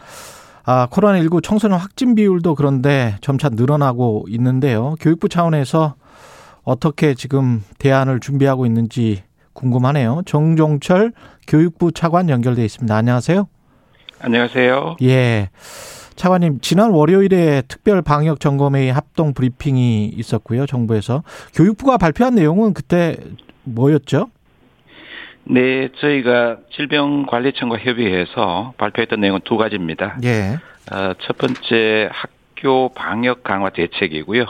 아, 0.65 0.89
코로나19 0.91 1.43
청소년 1.43 1.79
확진 1.79 2.15
비율도 2.15 2.57
그런데 2.57 3.17
점차 3.23 3.49
늘어나고 3.49 4.27
있는데요. 4.29 4.95
교육부 5.01 5.31
차원에서 5.31 5.95
어떻게 6.65 7.15
지금 7.15 7.65
대안을 7.79 8.21
준비하고 8.21 8.67
있는지 8.67 9.23
궁금하네요. 9.55 10.21
정종철 10.27 11.15
교육부 11.47 11.93
차관 11.93 12.29
연결돼 12.29 12.63
있습니다. 12.63 12.95
안녕하세요. 12.95 13.49
안녕하세요. 14.23 14.97
예. 15.03 15.49
차관님, 16.15 16.61
지난 16.61 16.91
월요일에 16.91 17.63
특별 17.67 18.03
방역 18.03 18.41
점검회의 18.41 18.93
합동 18.93 19.33
브리핑이 19.33 20.09
있었고요. 20.09 20.67
정부에서 20.67 21.23
교육부가 21.55 21.97
발표한 21.97 22.35
내용은 22.35 22.75
그때 22.75 23.17
뭐였죠? 23.65 24.29
네, 25.45 25.89
저희가 25.99 26.59
질병관리청과 26.77 27.79
협의해서 27.79 28.75
발표했던 28.77 29.21
내용은 29.21 29.41
두 29.45 29.57
가지입니다. 29.57 30.19
예. 30.25 30.59
어, 30.93 31.15
첫 31.21 31.39
번째 31.39 32.11
학교 32.13 32.91
방역 32.91 33.43
강화 33.43 33.71
대책이고요. 33.71 34.45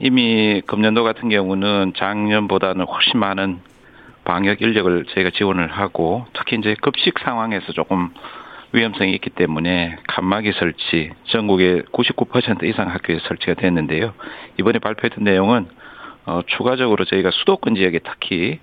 이미 0.00 0.60
금년도 0.66 1.04
같은 1.04 1.30
경우는 1.30 1.94
작년보다는 1.96 2.84
훨씬 2.84 3.18
많은 3.18 3.60
방역 4.24 4.60
인력을 4.60 5.06
저희가 5.14 5.30
지원을 5.34 5.70
하고 5.70 6.26
특히 6.34 6.58
이제 6.58 6.76
급식 6.82 7.18
상황에서 7.20 7.72
조금 7.72 8.10
위험성이 8.74 9.12
있기 9.14 9.30
때문에 9.30 9.96
칸막이 10.08 10.52
설치 10.52 11.10
전국의 11.28 11.84
99% 11.92 12.64
이상 12.64 12.90
학교에 12.90 13.20
설치가 13.20 13.54
됐는데요. 13.54 14.12
이번에 14.58 14.80
발표했던 14.80 15.22
내용은 15.22 15.68
어, 16.26 16.40
추가적으로 16.46 17.04
저희가 17.04 17.30
수도권 17.30 17.76
지역에 17.76 18.00
특히 18.00 18.58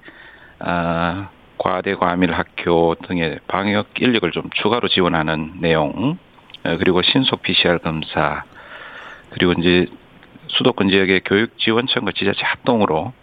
아, 0.60 1.30
과대 1.58 1.96
과밀 1.96 2.34
학교 2.34 2.96
등의 3.08 3.40
방역 3.48 4.02
인력을 4.02 4.30
좀 4.32 4.50
추가로 4.56 4.90
지원하는 4.90 5.54
내용 5.62 6.18
어, 6.66 6.78
그리고 6.78 7.02
신속 7.02 7.42
PCR 7.42 7.80
검사 7.80 8.44
그리고 9.30 9.54
이제 9.54 9.86
수도권 10.48 10.90
지역의 10.90 11.22
교육 11.24 11.58
지원청과 11.58 12.12
지자체 12.18 12.42
합동으로 12.44 13.14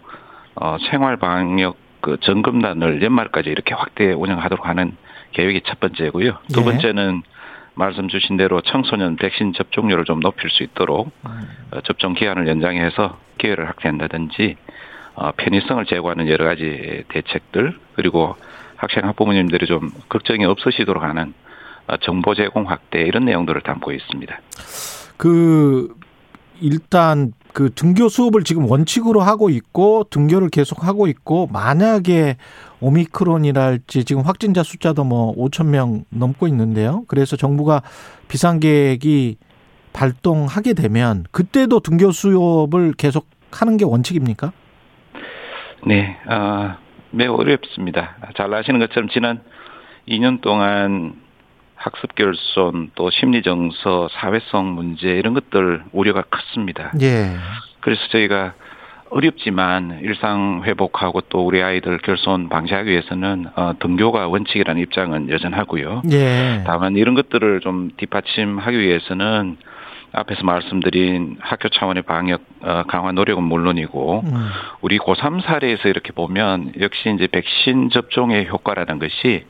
어, 0.55 0.77
생활 0.89 1.17
방역 1.17 1.77
그 2.01 2.17
점검단을 2.21 3.03
연말까지 3.03 3.49
이렇게 3.51 3.75
확대 3.75 4.11
운영하도록 4.11 4.65
하는 4.65 4.97
계획이 5.31 5.61
첫 5.65 5.79
번째고요. 5.79 6.37
두 6.53 6.61
예. 6.61 6.63
번째는 6.63 7.23
말씀 7.75 8.09
주신 8.09 8.35
대로 8.35 8.61
청소년 8.61 9.15
백신 9.15 9.53
접종률을 9.53 10.03
좀 10.05 10.19
높일 10.19 10.49
수 10.49 10.63
있도록 10.63 11.11
어, 11.23 11.81
접종 11.85 12.13
기한을 12.13 12.47
연장해서 12.47 13.17
기회를 13.37 13.69
확대한다든지 13.69 14.57
어, 15.15 15.31
편의성을 15.37 15.85
제고하는 15.85 16.27
여러 16.27 16.45
가지 16.45 17.03
대책들 17.09 17.77
그리고 17.95 18.35
학생 18.75 19.05
학부모님들이 19.05 19.65
좀 19.65 19.91
걱정이 20.09 20.45
없으시도록 20.45 21.03
하는 21.03 21.33
어, 21.87 21.97
정보 21.97 22.35
제공 22.35 22.69
확대 22.69 23.01
이런 23.01 23.25
내용들을 23.25 23.61
담고 23.61 23.91
있습니다. 23.91 24.39
그 25.17 25.93
일단 26.61 27.33
그 27.53 27.73
등교 27.73 28.09
수업을 28.09 28.43
지금 28.43 28.69
원칙으로 28.69 29.21
하고 29.21 29.49
있고 29.49 30.05
등교를 30.09 30.49
계속 30.49 30.83
하고 30.85 31.07
있고 31.07 31.47
만약에 31.51 32.37
오미크론이랄지 32.79 34.05
지금 34.05 34.21
확진자 34.21 34.63
숫자도 34.63 35.03
뭐 35.03 35.35
5천 35.35 35.67
명 35.67 36.05
넘고 36.09 36.47
있는데요. 36.47 37.03
그래서 37.07 37.35
정부가 37.35 37.81
비상 38.27 38.59
계획이 38.59 39.37
발동하게 39.93 40.73
되면 40.73 41.25
그때도 41.31 41.79
등교 41.79 42.11
수업을 42.11 42.93
계속 42.93 43.27
하는 43.51 43.77
게 43.77 43.85
원칙입니까? 43.85 44.51
네, 45.87 46.17
어, 46.27 46.75
매우 47.11 47.35
어렵습니다. 47.35 48.15
잘 48.37 48.53
아시는 48.53 48.79
것처럼 48.79 49.09
지난 49.09 49.41
2년 50.07 50.41
동안 50.41 51.15
학습 51.79 52.13
결손 52.13 52.91
또 52.95 53.09
심리 53.09 53.41
정서, 53.41 54.09
사회성 54.11 54.75
문제 54.75 55.07
이런 55.07 55.33
것들 55.33 55.83
우려가 55.93 56.23
컸습니다. 56.23 56.91
예. 57.01 57.37
그래서 57.79 58.01
저희가 58.09 58.53
어렵지만 59.09 60.01
일상 60.03 60.61
회복하고 60.65 61.21
또 61.29 61.45
우리 61.45 61.63
아이들 61.63 61.97
결손 61.99 62.49
방지하기 62.49 62.91
위해서는 62.91 63.47
어, 63.55 63.73
등교가 63.79 64.27
원칙이라는 64.27 64.81
입장은 64.81 65.29
여전하고요. 65.29 66.03
예. 66.11 66.63
다만 66.67 66.95
이런 66.97 67.15
것들을 67.15 67.61
좀 67.61 67.91
뒷받침하기 67.95 68.77
위해서는 68.77 69.57
앞에서 70.11 70.43
말씀드린 70.43 71.37
학교 71.39 71.69
차원의 71.69 72.03
방역 72.03 72.41
어, 72.61 72.83
강화 72.87 73.11
노력은 73.13 73.41
물론이고 73.43 74.23
음. 74.25 74.49
우리 74.81 74.97
고3 74.99 75.43
사례에서 75.43 75.87
이렇게 75.87 76.11
보면 76.11 76.73
역시 76.79 77.11
이제 77.15 77.27
백신 77.27 77.89
접종의 77.91 78.47
효과라는 78.49 78.99
것이 78.99 79.45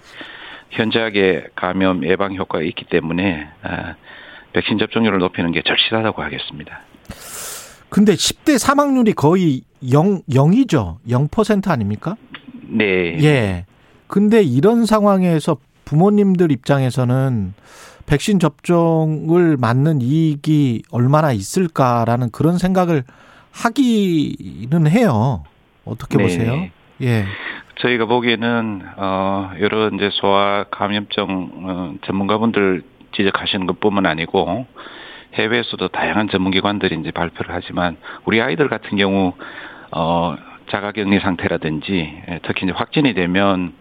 현저하게 0.71 1.47
감염 1.55 2.05
예방 2.05 2.35
효과가 2.35 2.63
있기 2.63 2.85
때문에 2.85 3.47
아, 3.63 3.95
백신 4.53 4.77
접종률을 4.77 5.19
높이는 5.19 5.51
게 5.51 5.61
절실하다고 5.61 6.21
하겠습니다. 6.21 6.81
근데 7.89 8.13
10대 8.13 8.57
사망률이 8.57 9.13
거의 9.13 9.61
0, 9.91 10.21
0이죠. 10.29 10.97
0% 11.07 11.69
아닙니까? 11.69 12.15
네. 12.67 13.17
예. 13.23 13.65
근데 14.07 14.41
이런 14.41 14.85
상황에서 14.85 15.57
부모님들 15.85 16.51
입장에서는 16.51 17.53
백신 18.05 18.39
접종을 18.39 19.57
맞는 19.57 20.01
이익이 20.01 20.83
얼마나 20.91 21.31
있을까라는 21.31 22.31
그런 22.31 22.57
생각을 22.57 23.03
하기는 23.51 24.87
해요. 24.87 25.43
어떻게 25.85 26.17
네. 26.17 26.23
보세요? 26.23 26.67
예. 27.01 27.25
저희가 27.79 28.05
보기에는 28.05 28.81
어 28.97 29.51
여러 29.59 29.89
이제 29.89 30.09
소아 30.13 30.65
감염증 30.71 31.23
어, 31.63 31.93
전문가분들 32.05 32.83
지적하시는 33.15 33.65
것뿐만 33.67 34.05
아니고 34.05 34.65
해외에서도 35.35 35.87
다양한 35.89 36.29
전문기관들이 36.29 36.97
이제 36.99 37.11
발표를 37.11 37.53
하지만 37.53 37.97
우리 38.25 38.41
아이들 38.41 38.67
같은 38.67 38.97
경우 38.97 39.33
어 39.91 40.35
자가격리 40.69 41.19
상태라든지 41.19 42.21
예, 42.29 42.39
특히 42.43 42.65
이제 42.65 42.73
확진이 42.75 43.13
되면 43.13 43.73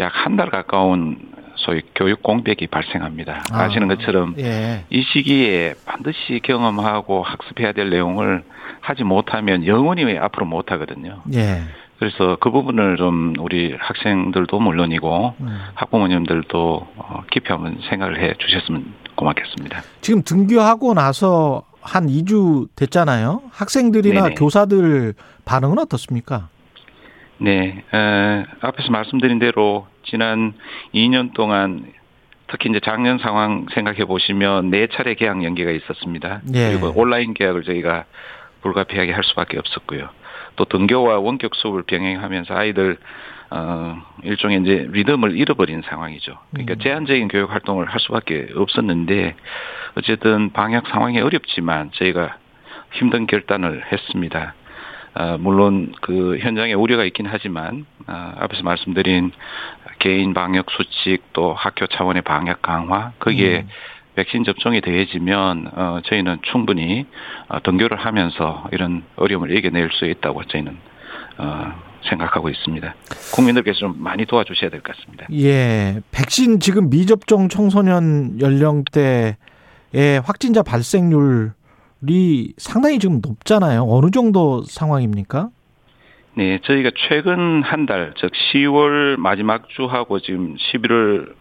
약 0.00 0.12
한 0.26 0.36
달 0.36 0.50
가까운 0.50 1.16
소위 1.54 1.82
교육 1.94 2.22
공백이 2.22 2.66
발생합니다. 2.66 3.40
아. 3.52 3.62
아시는 3.62 3.86
것처럼 3.88 4.34
예. 4.38 4.84
이 4.90 5.02
시기에 5.12 5.74
반드시 5.86 6.40
경험하고 6.42 7.22
학습해야 7.22 7.70
될 7.72 7.90
내용을 7.90 8.42
하지 8.80 9.04
못하면 9.04 9.64
영원히 9.64 10.18
앞으로 10.18 10.46
못 10.46 10.72
하거든요. 10.72 11.22
예. 11.34 11.60
그래서 11.98 12.36
그 12.40 12.50
부분을 12.50 12.96
좀 12.96 13.34
우리 13.38 13.74
학생들도 13.78 14.58
물론이고 14.58 15.34
음. 15.40 15.60
학부모님들도 15.74 16.88
어, 16.96 17.22
깊이 17.30 17.52
한번 17.52 17.78
생각을 17.88 18.20
해 18.20 18.34
주셨으면 18.38 18.94
고맙겠습니다. 19.14 19.82
지금 20.00 20.22
등교하고 20.22 20.94
나서 20.94 21.62
한 21.80 22.06
2주 22.06 22.68
됐잖아요. 22.74 23.42
학생들이나 23.52 24.22
네네. 24.22 24.34
교사들 24.34 25.14
반응은 25.44 25.78
어떻습니까? 25.78 26.48
네, 27.38 27.84
에, 27.92 28.44
앞에서 28.60 28.90
말씀드린 28.90 29.38
대로 29.38 29.86
지난 30.04 30.54
2년 30.94 31.34
동안 31.34 31.92
특히 32.48 32.70
이제 32.70 32.80
작년 32.84 33.18
상황 33.18 33.66
생각해 33.74 34.04
보시면 34.04 34.70
네 34.70 34.86
차례 34.92 35.14
계약 35.14 35.42
연기가 35.44 35.70
있었습니다. 35.70 36.40
예. 36.54 36.70
그리고 36.70 36.92
온라인 36.94 37.34
계약을 37.34 37.64
저희가 37.64 38.04
불가피하게 38.62 39.12
할 39.12 39.24
수밖에 39.24 39.58
없었고요. 39.58 40.08
또 40.56 40.64
등교와 40.64 41.18
원격 41.18 41.54
수업을 41.54 41.82
병행하면서 41.82 42.54
아이들 42.54 42.98
어 43.50 44.02
일종의 44.22 44.62
이제 44.62 44.88
리듬을 44.90 45.36
잃어버린 45.36 45.82
상황이죠. 45.82 46.38
그러니까 46.50 46.74
음. 46.74 46.78
제한적인 46.78 47.28
교육 47.28 47.52
활동을 47.52 47.86
할 47.86 48.00
수밖에 48.00 48.48
없었는데 48.54 49.36
어쨌든 49.96 50.50
방역 50.50 50.88
상황이 50.88 51.20
어렵지만 51.20 51.90
저희가 51.92 52.36
힘든 52.92 53.26
결단을 53.26 53.84
했습니다. 53.92 54.54
어, 55.14 55.36
물론 55.38 55.92
그 56.00 56.38
현장에 56.38 56.72
우려가 56.72 57.04
있긴 57.04 57.26
하지만 57.26 57.86
어, 58.08 58.32
앞에서 58.36 58.64
말씀드린 58.64 59.30
개인 60.00 60.34
방역 60.34 60.70
수칙 60.72 61.32
또 61.32 61.54
학교 61.54 61.86
차원의 61.86 62.22
방역 62.22 62.62
강화 62.62 63.12
거기에 63.20 63.60
음. 63.60 63.68
백신 64.16 64.44
접종이 64.44 64.80
더해지면 64.80 65.70
어, 65.74 66.00
저희는 66.04 66.38
충분히 66.52 67.06
어, 67.48 67.60
등교를 67.62 67.96
하면서 67.98 68.64
이런 68.72 69.02
어려움을 69.16 69.56
이겨낼 69.56 69.90
수 69.92 70.04
있다고 70.06 70.44
저희는 70.44 70.76
어, 71.38 71.72
생각하고 72.08 72.48
있습니다. 72.48 72.94
국민들께서 73.34 73.78
좀 73.80 73.94
많이 73.98 74.24
도와주셔야 74.26 74.70
될 74.70 74.82
것 74.82 74.94
같습니다. 74.96 75.26
예. 75.32 76.00
백신 76.12 76.60
지금 76.60 76.90
미접종 76.90 77.48
청소년 77.48 78.38
연령대의 78.40 79.36
확진자 80.24 80.62
발생률이 80.62 82.52
상당히 82.58 82.98
지금 82.98 83.20
높잖아요. 83.26 83.86
어느 83.88 84.10
정도 84.10 84.62
상황입니까? 84.62 85.48
네, 86.36 86.58
저희가 86.64 86.90
최근 87.08 87.62
한 87.62 87.86
달, 87.86 88.12
즉 88.18 88.30
10월 88.52 89.16
마지막 89.18 89.68
주하고 89.68 90.18
지금 90.20 90.56
11월 90.56 91.32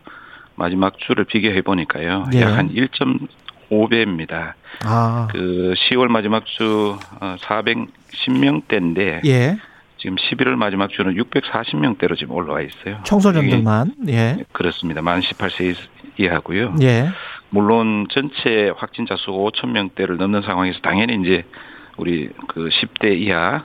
마지막 0.56 0.98
주를 1.00 1.26
비교해 1.26 1.62
보니까요. 1.62 2.26
예. 2.34 2.42
약한 2.42 2.70
1.5배입니다. 2.74 4.54
아. 4.86 5.28
그 5.32 5.74
10월 5.78 6.08
마지막 6.08 6.46
주 6.46 6.98
410명대인데 7.20 9.26
예. 9.26 9.58
지금 9.98 10.16
11월 10.18 10.56
마지막 10.56 10.90
주는 10.90 11.14
640명대로 11.16 12.18
지금 12.18 12.36
올라와 12.36 12.62
있어요. 12.62 13.00
청소년들만. 13.04 13.94
예. 14.10 14.34
이게 14.36 14.46
그렇습니다. 14.52 15.02
만 15.02 15.22
18세 15.22 15.76
이하고요. 16.18 16.76
예. 16.82 17.10
물론 17.50 18.08
전체 18.10 18.72
확진자 18.76 19.16
수가 19.16 19.38
5천 19.38 19.70
명대를 19.70 20.18
넘는 20.18 20.42
상황에서 20.42 20.80
당연히 20.82 21.22
이제 21.22 21.46
우리 21.98 22.30
그 22.48 22.70
10대 22.70 23.16
이하 23.18 23.58
에, 23.58 23.60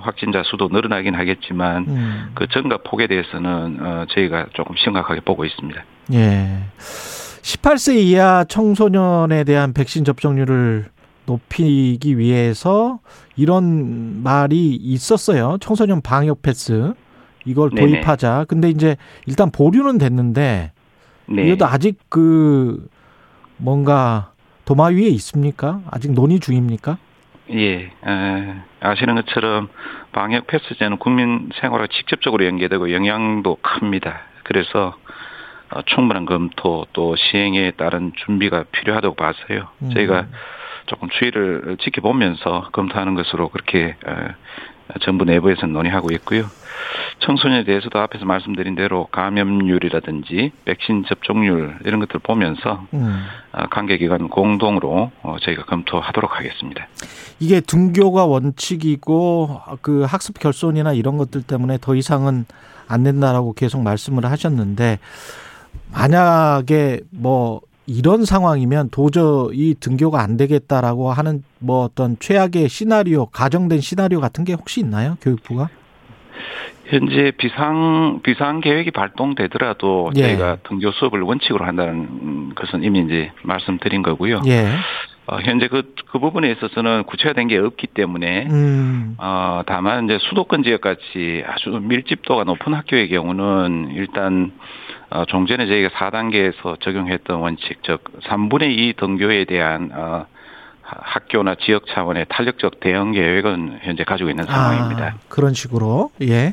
확진자 0.00 0.42
수도 0.44 0.68
늘어나긴 0.68 1.14
하겠지만 1.14 1.84
음. 1.88 2.30
그 2.34 2.46
증가 2.48 2.78
폭에 2.78 3.06
대해서는 3.06 3.78
어, 3.80 4.06
저희가 4.10 4.46
조금 4.52 4.76
심각하게 4.76 5.20
보고 5.20 5.44
있습니다. 5.44 5.82
예. 6.12 6.58
18세 6.78 7.96
이하 7.96 8.44
청소년에 8.44 9.44
대한 9.44 9.72
백신 9.72 10.04
접종률을 10.04 10.86
높이기 11.26 12.18
위해서 12.18 13.00
이런 13.36 14.22
말이 14.22 14.74
있었어요. 14.74 15.58
청소년 15.60 16.00
방역 16.00 16.42
패스. 16.42 16.94
이걸 17.44 17.70
네네. 17.70 17.86
도입하자. 17.86 18.46
근데 18.48 18.70
이제 18.70 18.96
일단 19.26 19.50
보류는 19.50 19.98
됐는데 19.98 20.72
네. 21.26 21.46
이것도 21.46 21.66
아직 21.66 21.98
그 22.08 22.88
뭔가 23.56 24.32
도마 24.64 24.86
위에 24.86 25.08
있습니까? 25.08 25.80
아직 25.90 26.12
논의 26.12 26.40
중입니까? 26.40 26.98
예, 27.50 27.90
에, 28.06 28.54
아시는 28.80 29.16
것처럼 29.16 29.68
방역 30.12 30.46
패스제는 30.46 30.98
국민 30.98 31.50
생활과 31.60 31.88
직접적으로 31.88 32.46
연계되고 32.46 32.92
영향도 32.92 33.56
큽니다. 33.56 34.22
그래서 34.44 34.96
어, 35.70 35.82
충분한 35.82 36.24
검토 36.24 36.86
또 36.92 37.16
시행에 37.16 37.72
따른 37.72 38.12
준비가 38.24 38.64
필요하다고 38.72 39.14
봐서요. 39.14 39.68
음. 39.82 39.90
저희가 39.90 40.26
조금 40.86 41.08
추이를 41.08 41.76
지켜보면서 41.80 42.68
검토하는 42.72 43.14
것으로 43.14 43.48
그렇게 43.48 43.88
에, 43.88 43.94
정부 45.02 45.24
내부에서 45.24 45.66
논의하고 45.66 46.12
있고요. 46.12 46.44
청소년에 47.20 47.64
대해서도 47.64 47.98
앞에서 47.98 48.24
말씀드린 48.24 48.74
대로 48.74 49.06
감염률이라든지 49.06 50.52
백신 50.64 51.04
접종률 51.08 51.78
이런 51.84 52.00
것들 52.00 52.16
을 52.16 52.20
보면서 52.22 52.86
음. 52.92 53.24
어, 53.52 53.66
관계기관 53.70 54.28
공동으로 54.28 55.10
어, 55.22 55.36
저희가 55.40 55.64
검토하도록 55.64 56.36
하겠습니다. 56.36 56.86
이게 57.40 57.60
등교가 57.60 58.26
원칙이고 58.26 59.60
그 59.80 60.02
학습 60.02 60.38
결손이나 60.38 60.92
이런 60.92 61.16
것들 61.16 61.42
때문에 61.42 61.78
더 61.80 61.94
이상은 61.94 62.44
안 62.88 63.02
된다라고 63.02 63.54
계속 63.54 63.82
말씀을 63.82 64.26
하셨는데 64.26 64.98
만약에 65.92 67.00
뭐 67.10 67.60
이런 67.86 68.24
상황이면 68.24 68.90
도저히 68.90 69.74
등교가 69.78 70.20
안 70.20 70.36
되겠다라고 70.36 71.12
하는 71.12 71.42
뭐 71.58 71.84
어떤 71.84 72.16
최악의 72.18 72.68
시나리오, 72.68 73.26
가정된 73.26 73.80
시나리오 73.80 74.20
같은 74.20 74.44
게 74.44 74.54
혹시 74.54 74.80
있나요? 74.80 75.16
교육부가? 75.20 75.68
현재 76.86 77.32
비상 77.36 78.20
비상 78.22 78.60
계획이 78.60 78.90
발동되더라도 78.90 80.10
예. 80.16 80.22
저희가 80.22 80.58
등교 80.68 80.92
수업을 80.92 81.22
원칙으로 81.22 81.64
한다는 81.64 82.54
것은 82.54 82.82
이미 82.82 83.00
이제 83.00 83.32
말씀드린 83.42 84.02
거고요. 84.02 84.42
예. 84.46 84.68
어, 85.26 85.38
현재 85.42 85.68
그, 85.68 85.94
그 86.10 86.18
부분에 86.18 86.50
있어서는 86.52 87.04
구체화된 87.04 87.48
게 87.48 87.56
없기 87.56 87.86
때문에 87.88 88.46
음. 88.50 89.14
어, 89.18 89.62
다만 89.66 90.04
이제 90.04 90.18
수도권 90.28 90.64
지역 90.64 90.82
같이 90.82 91.42
아주 91.46 91.70
밀집도가 91.70 92.44
높은 92.44 92.74
학교의 92.74 93.08
경우는 93.08 93.92
일단 93.94 94.52
어, 95.14 95.24
좀 95.26 95.46
전에 95.46 95.66
저희가 95.66 95.90
4단계에서 95.90 96.80
적용했던 96.80 97.38
원칙, 97.38 97.78
즉 97.86 98.02
3분의 98.26 98.76
2 98.76 98.94
등교에 98.98 99.44
대한 99.44 99.90
어, 99.94 100.26
하- 100.82 100.98
학교나 101.00 101.54
지역 101.64 101.84
차원의 101.86 102.26
탄력적 102.28 102.80
대응 102.80 103.12
계획은 103.12 103.78
현재 103.82 104.02
가지고 104.02 104.30
있는 104.30 104.44
상황입니다. 104.44 105.04
아, 105.06 105.14
그런 105.28 105.54
식으로. 105.54 106.10
예. 106.22 106.52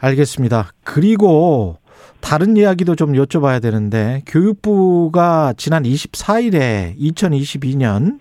알겠습니다. 0.00 0.72
그리고 0.84 1.78
다른 2.20 2.58
이야기도 2.58 2.96
좀 2.96 3.12
여쭤봐야 3.14 3.62
되는데 3.62 4.20
교육부가 4.26 5.54
지난 5.56 5.84
24일에 5.84 6.98
2022년 6.98 8.18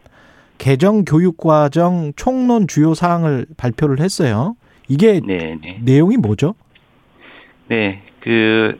개정 0.57 1.03
교육과정 1.03 2.13
총론 2.15 2.65
주요 2.67 2.93
사항을 2.93 3.45
발표를 3.57 3.99
했어요. 3.99 4.55
이게 4.87 5.19
네, 5.25 5.57
네. 5.61 5.79
내용이 5.83 6.15
뭐죠? 6.15 6.55
네, 7.67 8.01
그 8.21 8.77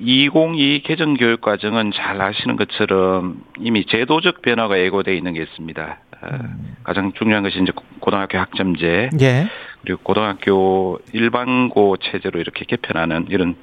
2022 0.00 0.82
개정 0.84 1.14
교육 1.14 1.40
과정은 1.40 1.92
잘 1.92 2.20
아시는 2.20 2.56
것처럼 2.56 3.42
이미 3.58 3.84
제도적 3.84 4.42
변화가 4.42 4.78
예고되어 4.78 5.14
있는 5.14 5.34
게 5.34 5.42
있습니다. 5.42 5.98
어, 6.20 6.38
가장 6.84 7.12
중요한 7.12 7.42
것이 7.42 7.60
이제 7.60 7.72
고등학교 8.00 8.38
학점제 8.38 9.10
예. 9.20 9.46
그리고 9.82 10.00
고등학교 10.02 10.98
일반고 11.12 11.96
체제로 11.98 12.40
이렇게 12.40 12.64
개편하는 12.64 13.26
이런 13.30 13.56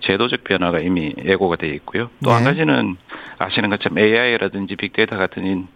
제도적 0.00 0.44
변화가 0.44 0.80
이미 0.80 1.14
예고가 1.24 1.56
되어 1.56 1.72
있고요. 1.74 2.10
또한 2.24 2.42
네. 2.42 2.50
가지는 2.50 2.96
아시는 3.38 3.70
것처럼 3.70 3.98
AI라든지 3.98 4.76
빅데이터 4.76 5.16
같은 5.16 5.46
인, 5.46 5.68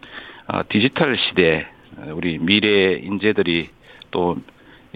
어, 0.49 0.63
디지털 0.69 1.17
시대 1.19 1.67
어, 1.97 2.13
우리 2.15 2.39
미래 2.39 2.95
인재들이 2.95 3.69
또 4.11 4.37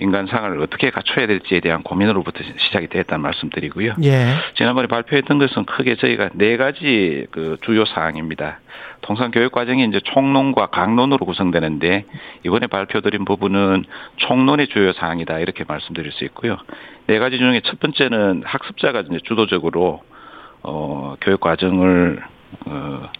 인간상을 0.00 0.60
어떻게 0.60 0.90
갖춰야 0.90 1.26
될지에 1.26 1.60
대한 1.60 1.82
고민으로부터 1.82 2.40
시작이 2.56 2.88
됐다는 2.88 3.22
말씀드리고요. 3.22 3.94
예. 4.04 4.34
지난번에 4.56 4.86
발표했던 4.86 5.38
것은 5.38 5.64
크게 5.64 5.96
저희가 5.96 6.30
네 6.34 6.56
가지 6.56 7.26
그 7.30 7.56
주요 7.62 7.84
사항입니다. 7.84 8.60
통상 9.00 9.30
교육 9.30 9.52
과정이 9.52 9.84
이제 9.84 10.00
총론과 10.04 10.66
강론으로 10.66 11.24
구성되는데 11.24 12.04
이번에 12.44 12.66
발표드린 12.66 13.24
부분은 13.24 13.84
총론의 14.16 14.68
주요 14.68 14.92
사항이다 14.92 15.38
이렇게 15.38 15.64
말씀드릴 15.66 16.12
수 16.12 16.24
있고요. 16.24 16.56
네 17.06 17.18
가지 17.18 17.38
중에 17.38 17.60
첫 17.64 17.80
번째는 17.80 18.42
학습자가 18.44 19.00
이제 19.00 19.18
주도적으로 19.24 20.02
어 20.62 21.14
교육 21.20 21.40
과정을 21.40 22.22
어 22.66 22.98
어, 22.98 23.10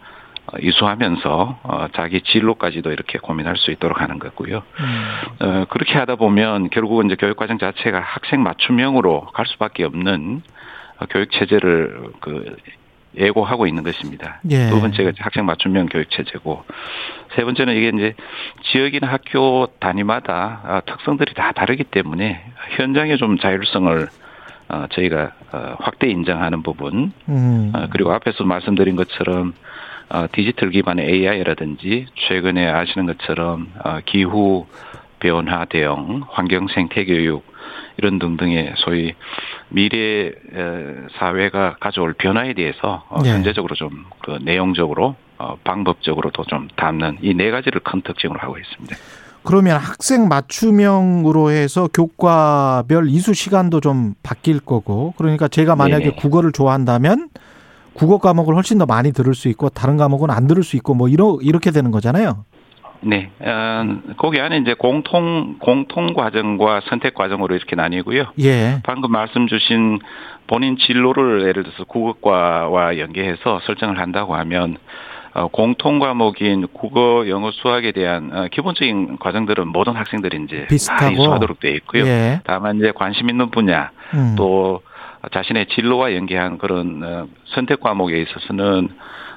이수하면서 0.60 1.58
어, 1.62 1.86
자기 1.94 2.20
진로까지도 2.22 2.90
이렇게 2.92 3.18
고민할 3.18 3.56
수 3.56 3.70
있도록 3.70 4.00
하는 4.00 4.18
거고요. 4.18 4.62
음. 4.80 5.14
어, 5.40 5.64
그렇게 5.68 5.98
하다 5.98 6.16
보면 6.16 6.70
결국은 6.70 7.06
이제 7.06 7.16
교육 7.16 7.36
과정 7.36 7.58
자체가 7.58 8.00
학생 8.00 8.42
맞춤형으로 8.42 9.26
갈 9.34 9.46
수밖에 9.46 9.84
없는 9.84 10.42
어, 10.98 11.06
교육 11.10 11.30
체제를 11.32 12.12
그 12.20 12.56
예고하고 13.16 13.66
있는 13.66 13.82
것입니다. 13.82 14.40
예. 14.50 14.68
두 14.68 14.80
번째가 14.80 15.12
학생 15.18 15.44
맞춤형 15.46 15.86
교육 15.86 16.10
체제고 16.10 16.64
세 17.34 17.44
번째는 17.44 17.74
이게 17.74 17.88
이제 17.88 18.14
지역이나 18.70 19.06
학교 19.06 19.66
단위마다 19.80 20.60
아, 20.64 20.80
특성들이 20.80 21.34
다 21.34 21.52
다르기 21.52 21.84
때문에 21.84 22.44
현장에 22.76 23.16
좀 23.16 23.38
자율성을 23.38 24.08
어, 24.68 24.86
저희가 24.90 25.32
어, 25.52 25.76
확대 25.80 26.08
인정하는 26.08 26.62
부분 26.62 27.12
음. 27.28 27.72
어, 27.74 27.86
그리고 27.90 28.12
앞에서 28.12 28.44
말씀드린 28.44 28.96
것처럼 28.96 29.54
어, 30.10 30.26
디지털 30.32 30.70
기반의 30.70 31.06
AI라든지 31.06 32.06
최근에 32.28 32.66
아시는 32.68 33.06
것처럼 33.06 33.70
어, 33.84 33.98
기후 34.06 34.66
변화 35.20 35.64
대응, 35.64 36.22
환경 36.30 36.68
생태 36.68 37.04
교육 37.04 37.44
이런 37.96 38.18
등등의 38.18 38.74
소위 38.76 39.14
미래 39.68 40.28
에, 40.28 40.32
사회가 41.18 41.76
가져올 41.80 42.14
변화에 42.14 42.54
대해서 42.54 43.04
어, 43.10 43.22
네. 43.22 43.30
현재적으로 43.32 43.74
좀 43.74 44.04
그 44.24 44.38
내용적으로 44.42 45.16
어, 45.38 45.56
방법적으로도 45.64 46.44
좀 46.44 46.68
담는 46.76 47.18
이 47.22 47.34
네 47.34 47.50
가지를 47.50 47.80
큰 47.82 48.02
특징으로 48.02 48.38
하고 48.40 48.58
있습니다. 48.58 48.96
그러면 49.42 49.78
학생 49.78 50.28
맞춤형으로 50.28 51.50
해서 51.50 51.88
교과별 51.94 53.08
이수 53.08 53.32
시간도 53.34 53.80
좀 53.80 54.14
바뀔 54.22 54.60
거고 54.60 55.14
그러니까 55.16 55.48
제가 55.48 55.76
만약에 55.76 56.04
네네. 56.04 56.16
국어를 56.16 56.52
좋아한다면 56.52 57.28
국어 57.98 58.18
과목을 58.18 58.54
훨씬 58.54 58.78
더 58.78 58.86
많이 58.86 59.12
들을 59.12 59.34
수 59.34 59.48
있고 59.48 59.68
다른 59.70 59.96
과목은 59.96 60.30
안 60.30 60.46
들을 60.46 60.62
수 60.62 60.76
있고 60.76 60.94
뭐 60.94 61.08
이러 61.08 61.38
이렇게 61.42 61.72
되는 61.72 61.90
거잖아요. 61.90 62.44
네, 63.00 63.30
어, 63.40 64.14
거기 64.16 64.40
안에 64.40 64.58
이제 64.58 64.74
공통 64.74 65.56
공통 65.58 66.14
과정과 66.14 66.82
선택 66.88 67.14
과정으로 67.14 67.54
이렇게 67.56 67.74
나뉘고요. 67.76 68.26
예. 68.40 68.80
방금 68.84 69.10
말씀 69.10 69.46
주신 69.48 69.98
본인 70.46 70.76
진로를 70.78 71.42
예를 71.42 71.64
들어서 71.64 71.84
국어과와 71.84 72.98
연계해서 72.98 73.60
설정을 73.66 73.98
한다고 73.98 74.34
하면 74.36 74.78
어, 75.34 75.48
공통 75.48 75.98
과목인 75.98 76.68
국어, 76.72 77.28
영어, 77.28 77.50
수학에 77.52 77.92
대한 77.92 78.30
어, 78.32 78.48
기본적인 78.50 79.18
과정들은 79.18 79.68
모든 79.68 79.94
학생들이 79.94 80.44
이제 80.44 80.60
다 80.62 80.66
비슷하고. 80.68 81.12
이수하도록 81.12 81.60
되어 81.60 81.72
있고요. 81.72 82.06
예. 82.06 82.40
다만 82.44 82.78
이제 82.78 82.92
관심 82.94 83.28
있는 83.28 83.50
분야 83.50 83.90
음. 84.14 84.34
또 84.36 84.80
자신의 85.32 85.66
진로와 85.74 86.14
연계한 86.14 86.58
그런 86.58 87.02
어, 87.02 87.26
선택 87.54 87.80
과목에 87.80 88.20
있어서는 88.22 88.88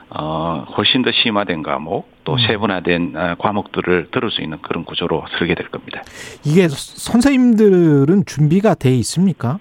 어, 0.09 0.65
훨씬 0.77 1.03
더 1.03 1.11
심화된 1.11 1.63
과목 1.63 2.09
또 2.23 2.33
음. 2.33 2.37
세분화된 2.39 3.13
어, 3.15 3.35
과목들을 3.39 4.09
들을 4.11 4.31
수 4.31 4.41
있는 4.41 4.57
그런 4.61 4.83
구조로 4.83 5.25
설계 5.37 5.55
될 5.55 5.69
겁니다. 5.69 6.01
이게 6.45 6.67
선생님들은 6.67 8.25
준비가 8.25 8.75
돼 8.75 8.91
있습니까? 8.97 9.59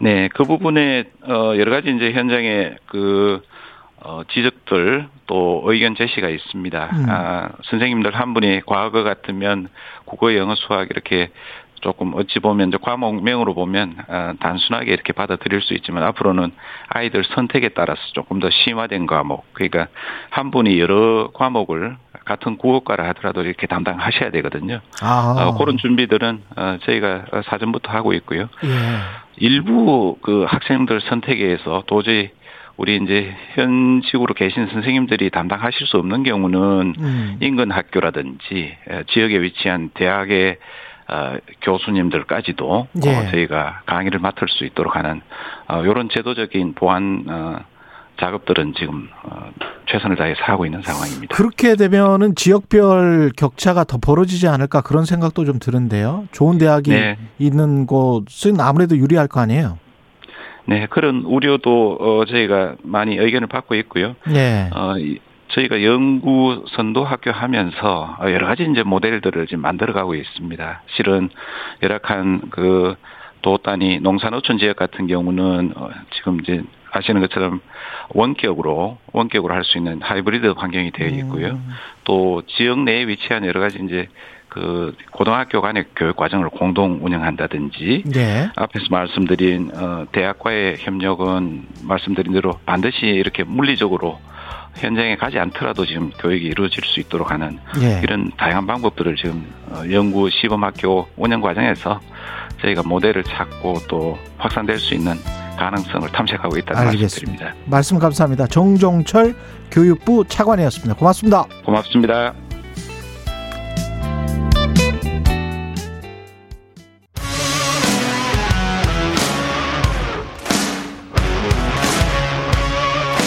네, 0.00 0.28
그 0.34 0.44
부분에 0.44 1.04
어 1.22 1.54
여러 1.56 1.72
가지 1.72 1.90
이제 1.90 2.12
현장에 2.12 2.76
그 2.86 3.42
어, 4.00 4.22
지적들 4.32 5.08
또 5.26 5.62
의견 5.66 5.96
제시가 5.96 6.28
있습니다. 6.28 6.90
음. 6.92 7.06
아, 7.08 7.48
선생님들 7.64 8.14
한 8.14 8.32
분이 8.32 8.62
과거 8.64 9.02
같으면 9.02 9.68
국어, 10.04 10.34
영어, 10.36 10.54
수학 10.54 10.88
이렇게 10.90 11.30
조금 11.80 12.12
어찌 12.14 12.38
보면 12.38 12.68
이제 12.68 12.78
과목명으로 12.80 13.54
보면 13.54 13.96
아, 14.08 14.34
단순하게 14.40 14.92
이렇게 14.92 15.12
받아들일 15.12 15.62
수 15.62 15.74
있지만 15.74 16.02
앞으로는 16.04 16.52
아이들 16.88 17.24
선택에 17.24 17.70
따라서 17.70 18.00
조금 18.14 18.40
더 18.40 18.48
심화된 18.50 19.06
과목 19.06 19.44
그러니까 19.52 19.88
한 20.30 20.50
분이 20.50 20.78
여러 20.78 21.30
과목을 21.32 21.96
같은 22.24 22.58
국어과를 22.58 23.06
하더라도 23.08 23.42
이렇게 23.42 23.66
담당하셔야 23.66 24.30
되거든요. 24.30 24.80
아. 25.02 25.34
어, 25.38 25.58
그런 25.58 25.78
준비들은 25.78 26.42
어, 26.56 26.78
저희가 26.82 27.24
사전부터 27.46 27.90
하고 27.90 28.12
있고요. 28.12 28.48
예. 28.64 28.68
일부 29.36 30.18
그 30.20 30.44
학생들 30.46 31.00
선택에서 31.02 31.84
도저히 31.86 32.30
우리 32.76 32.96
이제 32.96 33.34
현직으로 33.54 34.34
계신 34.34 34.68
선생님들이 34.68 35.30
담당하실 35.30 35.86
수 35.88 35.96
없는 35.96 36.22
경우는 36.22 36.94
음. 36.98 37.36
인근 37.40 37.72
학교라든지 37.72 38.76
에, 38.88 39.02
지역에 39.08 39.42
위치한 39.42 39.90
대학의 39.94 40.58
어, 41.10 41.36
교수님들까지도 41.62 42.88
예. 43.06 43.16
어, 43.16 43.30
저희가 43.30 43.82
강의를 43.86 44.20
맡을 44.20 44.48
수 44.48 44.64
있도록 44.64 44.94
하는 44.96 45.20
어, 45.68 45.82
이런 45.82 46.08
제도적인 46.10 46.74
보완 46.74 47.24
어, 47.28 47.56
작업들은 48.20 48.74
지금 48.76 49.08
어, 49.22 49.50
최선을 49.86 50.16
다해서 50.16 50.40
하고 50.42 50.66
있는 50.66 50.82
상황입니다. 50.82 51.34
그렇게 51.34 51.76
되면은 51.76 52.34
지역별 52.34 53.30
격차가 53.36 53.84
더 53.84 53.96
벌어지지 53.98 54.48
않을까 54.48 54.82
그런 54.82 55.04
생각도 55.04 55.44
좀 55.44 55.58
드는데요. 55.58 56.26
좋은 56.32 56.58
대학이 56.58 56.90
네. 56.90 57.16
있는 57.38 57.86
곳은 57.86 58.60
아무래도 58.60 58.96
유리할 58.96 59.28
거 59.28 59.40
아니에요. 59.40 59.78
네, 60.66 60.86
그런 60.90 61.22
우려도 61.24 61.96
어, 61.98 62.24
저희가 62.26 62.74
많이 62.82 63.16
의견을 63.16 63.46
받고 63.48 63.74
있고요. 63.76 64.14
예. 64.34 64.68
어, 64.74 64.98
이- 64.98 65.20
저희가 65.48 65.82
연구 65.82 66.64
선도 66.76 67.04
학교 67.04 67.30
하면서 67.30 68.16
어, 68.20 68.30
여러 68.30 68.46
가지 68.46 68.66
이제 68.70 68.82
모델들을 68.82 69.46
지금 69.46 69.62
만들어가고 69.62 70.14
있습니다. 70.14 70.82
실은 70.96 71.30
열악한 71.82 72.50
그 72.50 72.96
도단위 73.42 74.00
농산어촌 74.00 74.58
지역 74.58 74.76
같은 74.76 75.06
경우는 75.06 75.72
어, 75.76 75.88
지금 76.16 76.40
이제 76.40 76.62
아시는 76.90 77.20
것처럼 77.20 77.60
원격으로 78.10 78.98
원격으로 79.12 79.54
할 79.54 79.62
수 79.64 79.78
있는 79.78 80.00
하이브리드 80.02 80.54
환경이 80.56 80.90
되어 80.92 81.08
있고요. 81.08 81.58
또 82.04 82.42
지역 82.46 82.80
내에 82.80 83.06
위치한 83.06 83.44
여러 83.44 83.60
가지 83.60 83.78
이제 83.84 84.08
그 84.48 84.96
고등학교 85.10 85.60
간의 85.60 85.84
교육 85.94 86.16
과정을 86.16 86.48
공동 86.48 87.00
운영한다든지 87.02 88.04
예. 88.16 88.50
앞에서 88.56 88.86
말씀드린 88.90 89.70
어, 89.74 90.06
대학과의 90.12 90.76
협력은 90.78 91.66
말씀드린 91.84 92.32
대로 92.32 92.54
반드시 92.64 93.06
이렇게 93.06 93.44
물리적으로 93.44 94.18
현장에 94.78 95.16
가지 95.16 95.38
않더라도 95.38 95.84
지금 95.86 96.10
교육이 96.18 96.46
이루어질 96.46 96.84
수 96.84 97.00
있도록 97.00 97.30
하는 97.30 97.58
예. 97.80 98.00
이런 98.02 98.30
다양한 98.36 98.66
방법들을 98.66 99.16
지금 99.16 99.46
어, 99.70 99.82
연구 99.90 100.30
시범학교 100.30 101.08
운영 101.16 101.40
과정에서 101.40 102.00
저희가 102.62 102.82
모델을 102.82 103.22
찾고 103.24 103.74
또 103.88 104.18
확산될 104.38 104.78
수 104.78 104.94
있는 104.94 105.14
가능성을 105.58 106.08
탐색하고 106.10 106.56
있다는 106.58 106.88
알겠습니다. 106.88 107.02
말씀드립니다. 107.02 107.54
말씀 107.66 107.98
감사합니다. 107.98 108.46
정종철 108.46 109.34
교육부 109.70 110.24
차관이었습니다. 110.28 110.94
고맙습니다. 110.94 111.44
고맙습니다. 111.64 112.47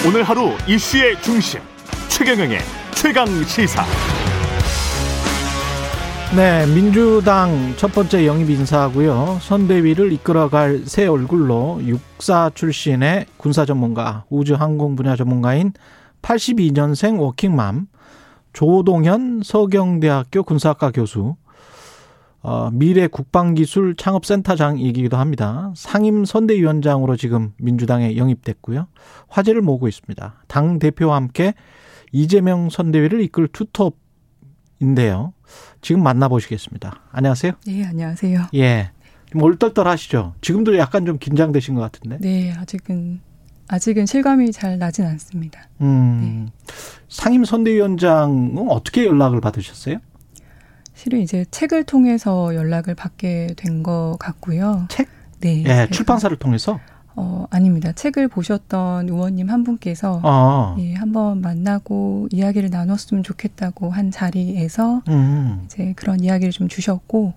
오늘 0.04 0.24
하루 0.24 0.50
이슈의 0.68 1.22
중심 1.22 1.62
최경영의 2.10 2.58
최강 2.96 3.28
시사. 3.44 3.84
네, 6.36 6.66
민주당 6.66 7.76
첫 7.78 7.92
번째 7.92 8.26
영입 8.26 8.50
인사고요. 8.50 9.38
선대위를 9.42 10.12
이끌어갈 10.14 10.82
새 10.86 11.06
얼굴로 11.06 11.82
육사 11.84 12.50
출신의 12.56 13.28
군사 13.38 13.64
전문가, 13.64 14.26
우주 14.32 14.56
항공 14.56 14.96
분야 14.96 15.16
전문가인 15.16 15.72
82년생 16.24 17.20
워킹맘 17.20 17.86
조동현 18.54 19.42
서경대학교 19.44 20.42
군사학과 20.42 20.90
교수, 20.90 21.36
어, 22.44 22.70
미래 22.72 23.08
국방기술 23.08 23.96
창업센터장이기도 23.96 25.18
합니다. 25.18 25.72
상임 25.76 26.26
선대위원장으로 26.26 27.16
지금 27.16 27.54
민주당에 27.58 28.18
영입됐고요. 28.18 28.88
화제를 29.28 29.62
모으고 29.62 29.88
있습니다. 29.88 30.44
당 30.48 30.80
대표와 30.80 31.16
함께 31.16 31.54
이재명 32.12 32.70
선대위를 32.70 33.22
이끌 33.22 33.48
투톱인데요. 33.48 35.34
지금 35.82 36.02
만나보시겠습니다. 36.04 37.02
안녕하세요. 37.12 37.54
네, 37.68 37.86
안녕하세요. 37.86 38.48
예. 38.56 38.92
좀 39.32 39.44
얼떨떨하시죠? 39.44 40.34
지금도 40.42 40.78
약간 40.78 41.06
좀 41.06 41.18
긴장되신 41.20 41.76
것 41.76 41.82
같은데. 41.82 42.18
네, 42.20 42.54
아직은 42.54 43.22
아직은 43.68 44.06
실감이 44.06 44.52
잘 44.52 44.78
나진 44.80 45.06
않습니다. 45.06 45.70
음. 45.80 46.50
상임 47.08 47.46
선대위원장은 47.46 48.68
어떻게 48.70 49.06
연락을 49.06 49.40
받으셨어요? 49.40 50.00
실은 51.02 51.20
이제 51.22 51.46
책을 51.50 51.84
통해서 51.86 52.54
연락을 52.54 52.94
받게 52.94 53.56
된 53.58 53.82
것 53.82 54.18
같고요. 54.20 54.86
책? 54.90 55.08
네. 55.40 55.64
예, 55.66 55.88
출판사를 55.90 56.38
통해서. 56.38 56.80
어, 57.16 57.48
아닙니다. 57.50 57.92
책을 57.92 58.28
보셨던 58.28 59.10
의원님 59.10 59.50
한 59.50 59.64
분께서 59.64 60.22
어. 60.24 60.76
예, 60.80 60.94
한번 60.94 61.42
만나고 61.42 62.28
이야기를 62.32 62.70
나눴으면 62.70 63.24
좋겠다고 63.24 63.90
한 63.90 64.12
자리에서 64.12 65.02
음. 65.08 65.64
이제 65.66 65.94
그런 65.96 66.20
이야기를 66.24 66.52
좀 66.52 66.68
주셨고 66.68 67.34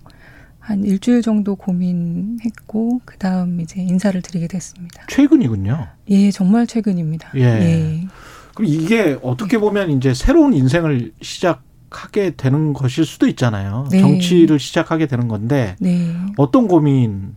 한 0.59 0.83
일주일 0.83 1.23
정도 1.23 1.55
고민했고 1.55 3.01
그 3.03 3.17
다음 3.17 3.59
이제 3.61 3.81
인사를 3.81 4.21
드리게 4.21 4.45
됐습니다. 4.47 5.03
최근이군요. 5.09 5.87
예, 6.09 6.29
정말 6.29 6.67
최근입니다. 6.67 7.31
예. 7.35 8.05
그럼 8.53 8.69
이게 8.71 9.17
어떻게 9.23 9.57
보면 9.57 9.89
이제 9.89 10.13
새로운 10.13 10.53
인생을 10.53 11.13
시작 11.21 11.63
하게 11.95 12.35
되는 12.35 12.73
것일 12.73 13.05
수도 13.05 13.27
있잖아요. 13.27 13.87
네. 13.91 13.99
정치를 13.99 14.59
시작하게 14.59 15.07
되는 15.07 15.27
건데 15.27 15.75
네. 15.79 16.13
어떤 16.37 16.67
고민, 16.67 17.35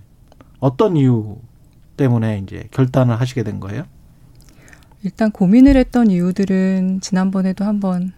어떤 0.61 0.97
이유 0.97 1.39
때문에 1.97 2.41
이제 2.45 2.69
결단을 2.71 3.21
하시게 3.21 3.43
된 3.43 3.61
거예요? 3.61 3.85
일단 5.03 5.31
고민을 5.31 5.77
했던 5.77 6.11
이유들은 6.11 7.01
지난번에도 7.01 7.65
한번 7.65 8.13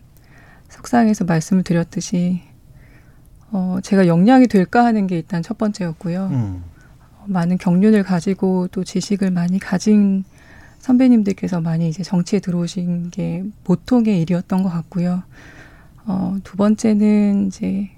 석상에서 0.69 1.25
말씀을 1.25 1.63
드렸듯이 1.63 2.43
어, 3.53 3.79
제가 3.83 4.07
역량이 4.07 4.47
될까 4.47 4.85
하는 4.85 5.07
게 5.07 5.17
일단 5.17 5.43
첫 5.43 5.59
번째였고요. 5.59 6.29
음. 6.31 6.65
어, 7.19 7.25
많은 7.27 7.59
경륜을 7.59 8.03
가지고 8.03 8.69
또 8.69 8.85
지식을 8.85 9.31
많이 9.31 9.59
가진 9.59 10.25
선배님들께서 10.79 11.61
많이 11.61 11.89
이제 11.89 12.03
정치에 12.03 12.41
들어오신 12.41 13.11
게 13.11 13.45
보통의 13.65 14.21
일이었던 14.23 14.63
것 14.63 14.71
같고요. 14.71 15.23
어, 16.07 16.37
두 16.45 16.57
번째는 16.57 17.49
이제 17.49 17.91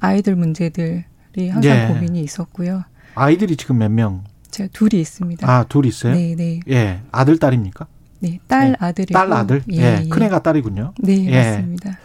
아이들 0.00 0.36
문제들이 0.36 1.48
항상 1.50 1.62
예. 1.64 1.86
고민이 1.92 2.20
있었고요. 2.22 2.84
아이들이 3.14 3.56
지금 3.56 3.78
몇 3.78 3.90
명? 3.90 4.24
제가 4.50 4.68
둘이 4.72 5.00
있습니다. 5.00 5.50
아, 5.50 5.64
둘 5.64 5.86
있어요? 5.86 6.14
네, 6.14 6.34
네. 6.36 6.60
예. 6.68 7.00
아들, 7.10 7.38
딸입니까? 7.38 7.86
네, 8.20 8.38
딸 8.46 8.72
네. 8.72 8.76
아들이고 8.78 9.18
딸, 9.18 9.32
아들? 9.32 9.62
예. 9.70 10.04
큰애가 10.08 10.42
딸이군요. 10.42 10.94
네, 10.98 11.24
예. 11.26 11.50
맞습니다. 11.56 11.98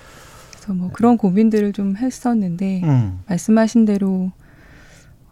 그래서 0.51 0.73
뭐 0.73 0.89
그런 0.91 1.17
고민들을 1.17 1.73
좀 1.73 1.95
했었는데 1.95 2.81
음. 2.83 3.19
말씀하신 3.27 3.85
대로 3.85 4.31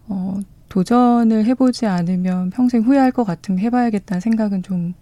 어, 0.07 0.39
도전을 0.69 1.45
해보지 1.45 1.85
않으면 1.85 2.49
평생 2.51 2.83
후회할 2.83 3.11
것 3.11 3.23
같으면 3.23 3.59
해봐야겠다는 3.59 4.21
생각은 4.21 4.61
좀 4.61 4.93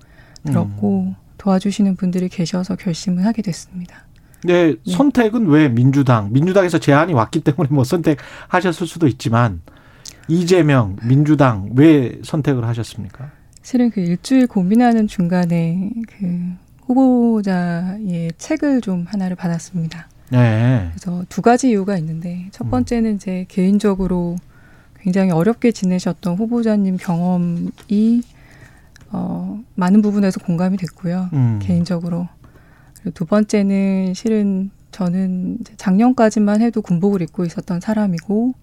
들었고 0.45 1.01
음. 1.01 1.15
도와주시는 1.37 1.95
분들이 1.95 2.29
계셔서 2.29 2.75
결심을 2.75 3.25
하게 3.25 3.41
됐습니다. 3.41 4.05
네, 4.43 4.75
네. 4.83 4.91
선택은 4.91 5.47
왜 5.47 5.69
민주당? 5.69 6.31
민주당에서 6.31 6.77
제안이 6.77 7.13
왔기 7.13 7.41
때문에 7.41 7.69
뭐 7.71 7.83
선택하셨을 7.83 8.87
수도 8.87 9.07
있지만 9.07 9.61
이재명, 10.27 10.97
민주당 11.03 11.69
왜 11.75 12.19
선택을 12.23 12.65
하셨습니까? 12.67 13.31
실은 13.61 13.89
그 13.89 14.01
일주일 14.01 14.47
고민하는 14.47 15.07
중간에 15.07 15.91
그 16.07 16.53
후보자의 16.85 18.31
책을 18.37 18.81
좀 18.81 19.05
하나를 19.07 19.35
받았습니다. 19.35 20.09
네. 20.29 20.89
그래서 20.91 21.23
두 21.29 21.41
가지 21.41 21.69
이유가 21.69 21.97
있는데 21.97 22.35
음. 22.35 22.49
첫 22.51 22.69
번째는 22.69 23.19
제 23.19 23.45
개인적으로 23.47 24.35
굉장히 24.99 25.31
어렵게 25.31 25.71
지내셨던 25.71 26.35
후보자님 26.35 26.97
경험이 26.97 28.21
어, 29.11 29.61
많은 29.75 30.01
부분에서 30.01 30.39
공감이 30.39 30.77
됐고요. 30.77 31.29
음. 31.33 31.59
개인적으로. 31.61 32.27
두 33.13 33.25
번째는 33.25 34.13
실은 34.13 34.71
저는 34.91 35.59
작년까지만 35.77 36.61
해도 36.61 36.81
군복을 36.81 37.21
입고 37.23 37.45
있었던 37.45 37.79
사람이고 37.81 38.53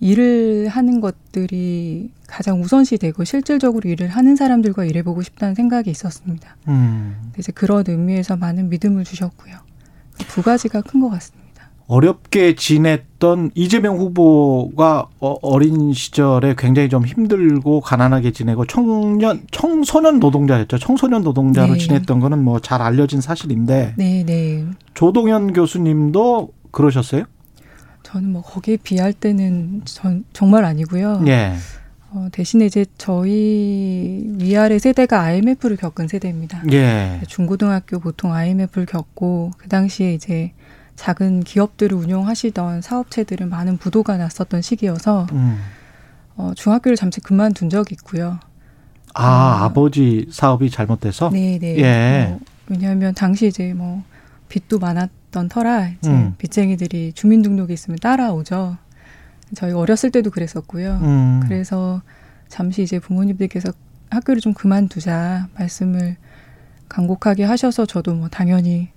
일을 0.00 0.68
하는 0.68 1.00
것들이 1.00 2.12
가장 2.28 2.60
우선시 2.62 2.98
되고 2.98 3.24
실질적으로 3.24 3.88
일을 3.88 4.08
하는 4.08 4.36
사람들과 4.36 4.84
일해보고 4.84 5.22
싶다는 5.22 5.54
생각이 5.56 5.90
있었습니다. 5.90 6.56
음. 6.68 7.16
이제 7.38 7.50
그런 7.52 7.84
의미에서 7.86 8.36
많은 8.36 8.68
믿음을 8.68 9.04
주셨고요. 9.04 9.56
두 10.28 10.42
가지가 10.42 10.82
큰 10.82 11.00
것 11.00 11.10
같습니다. 11.10 11.37
어렵게 11.88 12.54
지냈던 12.54 13.50
이재명 13.54 13.96
후보가 13.96 15.06
어- 15.20 15.36
어린 15.40 15.94
시절에 15.94 16.54
굉장히 16.56 16.90
좀 16.90 17.06
힘들고 17.06 17.80
가난하게 17.80 18.30
지내고 18.32 18.66
청년 18.66 19.40
청소년 19.50 20.20
노동자였죠. 20.20 20.78
청소년 20.78 21.22
노동자로 21.22 21.72
네. 21.72 21.78
지냈던 21.78 22.20
거는 22.20 22.44
뭐 22.44 22.60
잘 22.60 22.82
알려진 22.82 23.22
사실인데 23.22 23.94
네, 23.96 24.22
네. 24.26 24.66
조동현 24.92 25.54
교수님도 25.54 26.50
그러셨어요? 26.70 27.24
저는 28.02 28.32
뭐 28.32 28.42
거기에 28.42 28.76
비할 28.82 29.14
때는 29.14 29.82
전, 29.86 30.24
정말 30.34 30.64
아니고요. 30.66 31.22
예. 31.26 31.54
어, 32.10 32.28
대신에 32.32 32.66
이제 32.66 32.84
저희 32.98 34.24
위아래 34.40 34.78
세대가 34.78 35.20
IMF를 35.22 35.76
겪은 35.76 36.08
세대입니다. 36.08 36.62
예. 36.72 37.20
중고등학교 37.28 37.98
보통 37.98 38.32
IMF를 38.34 38.84
겪고 38.86 39.52
그 39.56 39.68
당시에 39.68 40.12
이제 40.14 40.52
작은 40.98 41.44
기업들을 41.44 41.96
운영하시던 41.96 42.82
사업체들은 42.82 43.48
많은 43.48 43.76
부도가 43.76 44.16
났었던 44.16 44.62
시기여서 44.62 45.28
음. 45.32 45.58
어, 46.36 46.52
중학교를 46.56 46.96
잠시 46.96 47.20
그만둔 47.20 47.70
적이 47.70 47.94
있고요. 47.94 48.40
아, 49.14 49.24
아. 49.24 49.64
아버지 49.64 50.26
사업이 50.30 50.70
잘못돼서 50.70 51.30
네, 51.30 51.58
네. 51.60 51.78
예. 51.78 52.26
뭐, 52.28 52.40
왜냐하면 52.66 53.14
당시 53.14 53.46
이제 53.46 53.72
뭐 53.74 54.02
빚도 54.48 54.80
많았던 54.80 55.48
터라 55.48 55.88
이제 55.88 56.10
음. 56.10 56.34
빚쟁이들이 56.36 57.12
주민등록이 57.12 57.72
있으면 57.72 57.98
따라오죠. 58.00 58.76
저희 59.54 59.72
어렸을 59.72 60.10
때도 60.10 60.30
그랬었고요. 60.30 60.98
음. 61.00 61.40
그래서 61.44 62.02
잠시 62.48 62.82
이제 62.82 62.98
부모님들께서 62.98 63.72
학교를 64.10 64.40
좀 64.40 64.52
그만두자 64.52 65.46
말씀을 65.56 66.16
간곡하게 66.88 67.44
하셔서 67.44 67.86
저도 67.86 68.14
뭐 68.14 68.28
당연히 68.28 68.88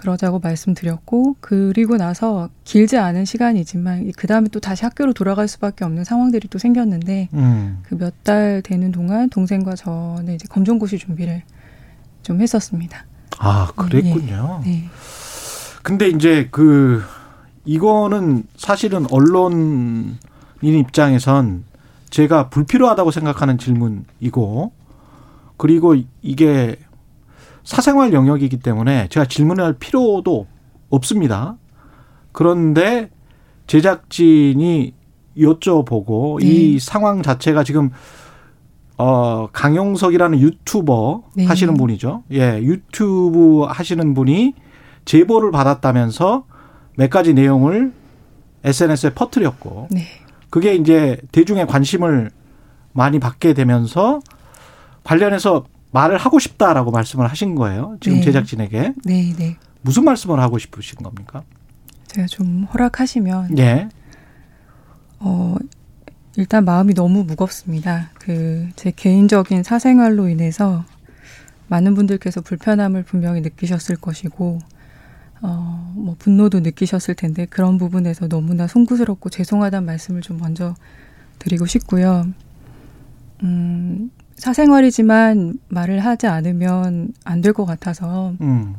그러자고 0.00 0.38
말씀드렸고 0.38 1.36
그리고 1.40 1.98
나서 1.98 2.48
길지 2.64 2.96
않은 2.96 3.26
시간이지만 3.26 4.12
그 4.16 4.26
다음에 4.26 4.48
또 4.48 4.58
다시 4.58 4.82
학교로 4.84 5.12
돌아갈 5.12 5.46
수밖에 5.46 5.84
없는 5.84 6.04
상황들이 6.04 6.48
또 6.48 6.58
생겼는데 6.58 7.28
음. 7.34 7.80
그몇 7.82 8.24
달 8.24 8.62
되는 8.64 8.92
동안 8.92 9.28
동생과 9.28 9.74
저는 9.74 10.34
이제 10.34 10.46
검정고시 10.48 10.96
준비를 10.96 11.42
좀 12.22 12.40
했었습니다. 12.40 13.04
아, 13.38 13.72
그랬군요. 13.76 14.62
네. 14.64 14.88
근데 15.82 16.08
이제 16.08 16.48
그 16.50 17.02
이거는 17.66 18.44
사실은 18.56 19.04
언론인 19.10 20.16
입장에선 20.62 21.64
제가 22.08 22.48
불필요하다고 22.48 23.10
생각하는 23.10 23.58
질문이고 23.58 24.72
그리고 25.58 25.94
이게 26.22 26.78
사생활 27.64 28.12
영역이기 28.12 28.58
때문에 28.58 29.08
제가 29.08 29.26
질문할 29.26 29.74
필요도 29.74 30.46
없습니다. 30.90 31.56
그런데 32.32 33.10
제작진이 33.66 34.94
여쭤보고 35.36 36.40
네. 36.40 36.46
이 36.46 36.78
상황 36.80 37.22
자체가 37.22 37.64
지금 37.64 37.90
어 38.98 39.48
강용석이라는 39.52 40.40
유튜버 40.40 41.22
네. 41.36 41.46
하시는 41.46 41.74
분이죠. 41.74 42.24
예, 42.32 42.58
유튜브 42.60 43.62
하시는 43.62 44.14
분이 44.14 44.54
제보를 45.04 45.50
받았다면서 45.50 46.44
몇 46.96 47.08
가지 47.08 47.32
내용을 47.32 47.92
SNS에 48.64 49.10
퍼뜨렸고 49.14 49.88
네. 49.90 50.02
그게 50.50 50.74
이제 50.74 51.18
대중의 51.32 51.66
관심을 51.66 52.30
많이 52.92 53.18
받게 53.18 53.54
되면서 53.54 54.20
관련해서 55.04 55.64
말을 55.92 56.18
하고 56.18 56.38
싶다라고 56.38 56.90
말씀을 56.90 57.26
하신 57.28 57.54
거예요. 57.54 57.96
지금 58.00 58.18
네. 58.18 58.24
제작진에게 58.24 58.94
네, 59.04 59.34
네. 59.36 59.56
무슨 59.82 60.04
말씀을 60.04 60.40
하고 60.40 60.58
싶으신 60.58 60.98
겁니까? 60.98 61.42
제가 62.06 62.26
좀 62.26 62.64
허락하시면 62.72 63.58
예. 63.58 63.88
어, 65.20 65.56
일단 66.36 66.64
마음이 66.64 66.94
너무 66.94 67.24
무겁습니다. 67.24 68.10
그, 68.18 68.68
제 68.76 68.90
개인적인 68.90 69.62
사생활로 69.62 70.28
인해서 70.28 70.84
많은 71.68 71.94
분들께서 71.94 72.40
불편함을 72.40 73.04
분명히 73.04 73.40
느끼셨을 73.42 73.96
것이고, 73.96 74.58
어, 75.42 75.92
뭐, 75.94 76.16
분노도 76.18 76.60
느끼셨을 76.60 77.14
텐데, 77.14 77.46
그런 77.46 77.78
부분에서 77.78 78.28
너무나 78.28 78.66
송구스럽고 78.66 79.28
죄송하다는 79.28 79.86
말씀을 79.86 80.22
좀 80.22 80.38
먼저 80.38 80.74
드리고 81.38 81.66
싶고요. 81.66 82.26
음, 83.42 84.10
사생활이지만 84.40 85.58
말을 85.68 86.00
하지 86.04 86.26
않으면 86.26 87.12
안 87.24 87.40
될 87.42 87.52
것 87.52 87.64
같아서, 87.66 88.34
음. 88.40 88.74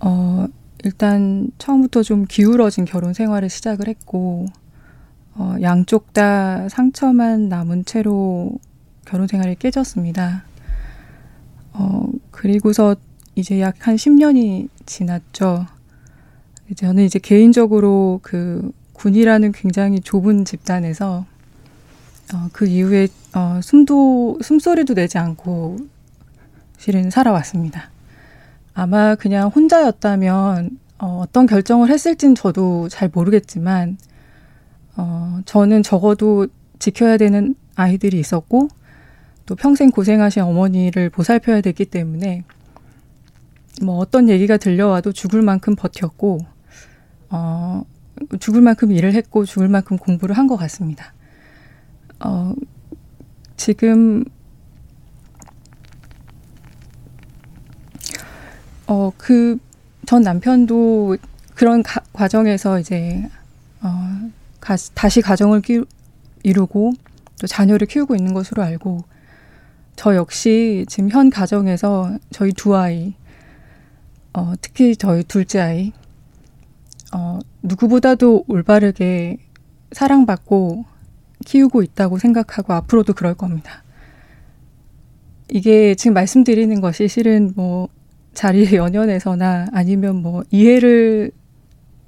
어, 0.00 0.46
일단 0.84 1.50
처음부터 1.58 2.02
좀 2.02 2.24
기울어진 2.28 2.84
결혼 2.84 3.12
생활을 3.14 3.48
시작을 3.48 3.88
했고, 3.88 4.46
어, 5.34 5.54
양쪽 5.62 6.12
다 6.12 6.68
상처만 6.68 7.48
남은 7.48 7.84
채로 7.84 8.52
결혼 9.06 9.26
생활이 9.26 9.54
깨졌습니다. 9.56 10.44
어, 11.72 12.06
그리고서 12.30 12.96
이제 13.34 13.60
약 13.60 13.86
한 13.86 13.96
10년이 13.96 14.68
지났죠. 14.86 15.66
저는 16.76 17.04
이제 17.04 17.18
개인적으로 17.18 18.20
그 18.22 18.72
군이라는 18.94 19.52
굉장히 19.52 20.00
좁은 20.00 20.44
집단에서 20.44 21.24
어, 22.34 22.48
그 22.52 22.66
이후에 22.66 23.08
어, 23.34 23.60
숨도 23.62 24.38
숨소리도 24.42 24.94
내지 24.94 25.18
않고 25.18 25.78
실은 26.78 27.10
살아왔습니다. 27.10 27.90
아마 28.74 29.14
그냥 29.14 29.48
혼자였다면 29.48 30.78
어, 30.98 31.22
어떤 31.24 31.46
결정을 31.46 31.90
했을진 31.90 32.34
저도 32.34 32.88
잘 32.88 33.10
모르겠지만 33.12 33.98
어, 34.96 35.40
저는 35.46 35.82
적어도 35.82 36.48
지켜야 36.78 37.16
되는 37.16 37.54
아이들이 37.76 38.20
있었고 38.20 38.68
또 39.46 39.54
평생 39.54 39.90
고생하신 39.90 40.42
어머니를 40.42 41.08
보살펴야 41.10 41.62
됐기 41.62 41.86
때문에 41.86 42.44
뭐 43.82 43.96
어떤 43.98 44.28
얘기가 44.28 44.56
들려와도 44.58 45.12
죽을 45.12 45.40
만큼 45.42 45.74
버텼고 45.76 46.40
어, 47.30 47.84
죽을 48.40 48.60
만큼 48.60 48.92
일을 48.92 49.14
했고 49.14 49.44
죽을 49.44 49.68
만큼 49.68 49.96
공부를 49.96 50.36
한 50.36 50.46
것 50.46 50.56
같습니다. 50.56 51.14
어, 52.20 52.54
지금 53.56 54.24
어, 58.88 59.12
그, 59.18 59.58
전 60.06 60.22
남편도 60.22 61.18
그런 61.54 61.82
가, 61.82 62.00
과정에서 62.14 62.80
이제, 62.80 63.28
어, 63.82 64.30
가, 64.60 64.76
다시 64.94 65.20
가정을 65.20 65.60
끼, 65.60 65.82
이루고 66.42 66.94
또 67.38 67.46
자녀를 67.46 67.86
키우고 67.86 68.16
있는 68.16 68.32
것으로 68.32 68.62
알고, 68.62 69.04
저 69.94 70.16
역시 70.16 70.86
지금 70.88 71.10
현 71.10 71.28
가정에서 71.28 72.18
저희 72.30 72.52
두 72.54 72.74
아이, 72.76 73.12
어, 74.32 74.54
특히 74.62 74.96
저희 74.96 75.22
둘째 75.22 75.60
아이, 75.60 75.92
어, 77.14 77.38
누구보다도 77.62 78.44
올바르게 78.48 79.36
사랑받고 79.92 80.86
키우고 81.44 81.82
있다고 81.82 82.18
생각하고 82.18 82.72
앞으로도 82.72 83.14
그럴 83.14 83.34
겁니다. 83.34 83.82
이게 85.50 85.94
지금 85.94 86.14
말씀드리는 86.14 86.80
것이 86.80 87.08
실은 87.08 87.52
뭐 87.56 87.88
자리에 88.34 88.72
연연해서나 88.76 89.68
아니면 89.72 90.16
뭐 90.16 90.42
이해를 90.50 91.30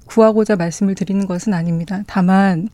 구하고자 0.05 0.55
말씀을 0.55 0.95
드리는 0.95 1.25
것은 1.25 1.53
아닙니다. 1.53 2.03
다만 2.07 2.69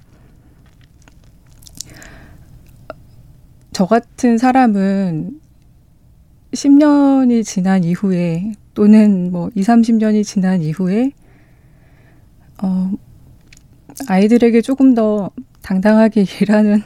저 3.72 3.86
같은 3.86 4.38
사람은 4.38 5.40
10년이 6.52 7.44
지난 7.44 7.84
이후에 7.84 8.54
또는 8.74 9.32
뭐 9.32 9.52
2, 9.54 9.62
30년이 9.62 10.24
지난 10.24 10.62
이후에 10.62 11.12
어 12.64 12.92
아이들에게 14.08 14.62
조금 14.62 14.96
더 14.96 15.30
당당하게 15.68 16.24
일하는 16.42 16.82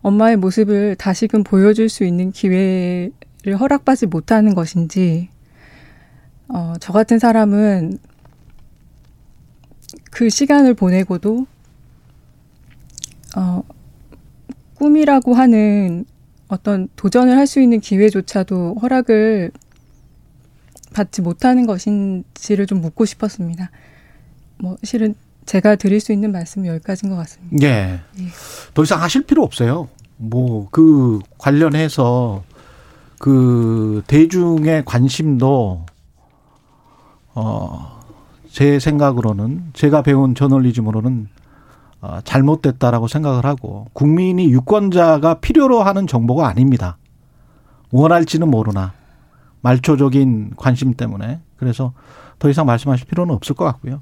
엄마의 0.00 0.36
모습을 0.36 0.94
다시금 0.94 1.42
보여줄 1.42 1.88
수 1.88 2.04
있는 2.04 2.30
기회를 2.30 3.10
허락받지 3.58 4.06
못하는 4.06 4.54
것인지, 4.54 5.28
어, 6.46 6.74
저 6.78 6.92
같은 6.92 7.18
사람은 7.18 7.98
그 10.12 10.30
시간을 10.30 10.74
보내고도, 10.74 11.48
어, 13.36 13.64
꿈이라고 14.76 15.34
하는 15.34 16.04
어떤 16.46 16.88
도전을 16.94 17.36
할 17.36 17.48
수 17.48 17.60
있는 17.60 17.80
기회조차도 17.80 18.76
허락을 18.82 19.50
받지 20.94 21.22
못하는 21.22 21.66
것인지를 21.66 22.66
좀 22.66 22.82
묻고 22.82 23.04
싶었습니다. 23.04 23.72
뭐, 24.58 24.76
실은 24.84 25.16
제가 25.46 25.76
드릴 25.76 26.00
수 26.00 26.12
있는 26.12 26.32
말씀은 26.32 26.66
여기까지인 26.66 27.10
것 27.10 27.16
같습니다. 27.18 27.66
예. 27.66 28.00
예. 28.18 28.24
더 28.74 28.82
이상 28.82 29.00
하실 29.00 29.24
필요 29.24 29.42
없어요. 29.42 29.88
뭐, 30.16 30.68
그 30.70 31.20
관련해서 31.38 32.42
그 33.18 34.02
대중의 34.06 34.84
관심도, 34.84 35.86
어, 37.34 38.02
제 38.50 38.78
생각으로는, 38.78 39.70
제가 39.72 40.02
배운 40.02 40.34
저널리즘으로는 40.34 41.28
어, 42.02 42.20
잘못됐다라고 42.24 43.08
생각을 43.08 43.46
하고, 43.46 43.86
국민이 43.92 44.50
유권자가 44.50 45.40
필요로 45.40 45.82
하는 45.82 46.06
정보가 46.06 46.46
아닙니다. 46.46 46.98
원할지는 47.90 48.50
모르나. 48.50 48.92
말초적인 49.62 50.52
관심 50.56 50.94
때문에. 50.94 51.40
그래서 51.56 51.92
더 52.38 52.50
이상 52.50 52.66
말씀하실 52.66 53.06
필요는 53.06 53.34
없을 53.34 53.54
것 53.54 53.64
같고요. 53.64 54.00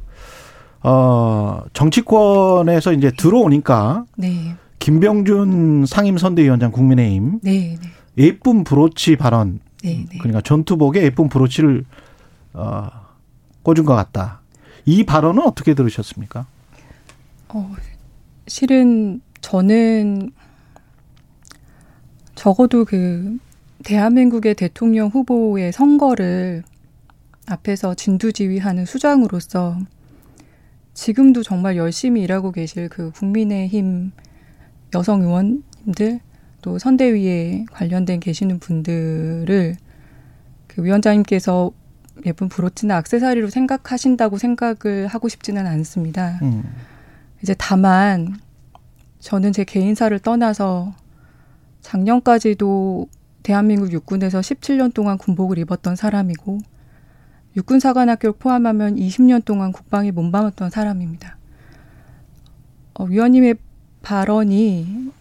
어, 0.85 1.63
정치권에서 1.73 2.93
이제 2.93 3.11
들어오니까 3.11 4.05
네. 4.19 4.55
김병준 4.79 5.87
상임선대위원장 5.87 6.73
국민의힘 6.73 7.41
네, 7.43 7.79
네. 7.81 7.89
예쁜 8.19 8.65
브로치 8.65 9.17
발언 9.17 9.61
네, 9.83 10.05
네. 10.11 10.19
그러니까 10.19 10.43
전투복에 10.43 11.03
예쁜 11.03 11.31
브로치를 11.31 11.87
어, 12.53 12.89
꽂은 13.63 13.87
것 13.87 13.95
같다. 13.95 14.43
이 14.85 15.05
발언은 15.05 15.43
어떻게 15.43 15.73
들으셨습니까? 15.73 16.47
어, 17.49 17.73
실은 18.47 19.23
저는 19.41 20.33
적어도 22.35 22.85
그 22.85 23.39
대한민국의 23.85 24.55
대통령 24.55 25.09
후보의 25.09 25.73
선거를 25.73 26.63
앞에서 27.47 27.95
진두지휘하는 27.95 28.85
수장으로서 28.85 29.79
지금도 30.95 31.43
정말 31.43 31.77
열심히 31.77 32.23
일하고 32.23 32.53
계실 32.53 32.89
그 32.89 33.11
국민의힘 33.11 34.13
여성 34.95 35.23
의원님들 35.23 36.21
또 36.63 36.79
선대위에 36.79 37.67
관련된 37.71 38.21
계시는 38.21 38.61
분들을 38.61 39.77
그 40.69 40.85
위원장님께서 40.85 41.73
예쁜 42.27 42.49
브로치나 42.49 42.97
악세사리로 42.97 43.51
생각하신다고 43.51 44.39
생각을 44.39 45.09
하고 45.09 45.29
싶지는 45.29 45.67
않습니다. 45.67 46.39
음. 46.43 46.63
이제 47.43 47.55
다만 47.59 48.37
저는 49.19 49.53
제 49.53 49.65
개인사를 49.65 50.17
떠나서 50.21 50.95
작년까지도 51.81 53.09
대한민국 53.43 53.93
육군에서 53.93 54.41
17년 54.41 54.95
동안 54.95 55.19
군복을 55.19 55.59
입었던 55.59 55.97
사람이고 55.97 56.59
육군사관학교를 57.57 58.35
포함하면 58.39 58.97
20년 58.97 59.45
동안 59.45 59.73
국방에 59.73 60.11
몸담았던 60.11 60.71
사람입니다. 60.71 61.37
어, 62.95 63.05
위원님의 63.05 63.57
발언이 64.03 65.13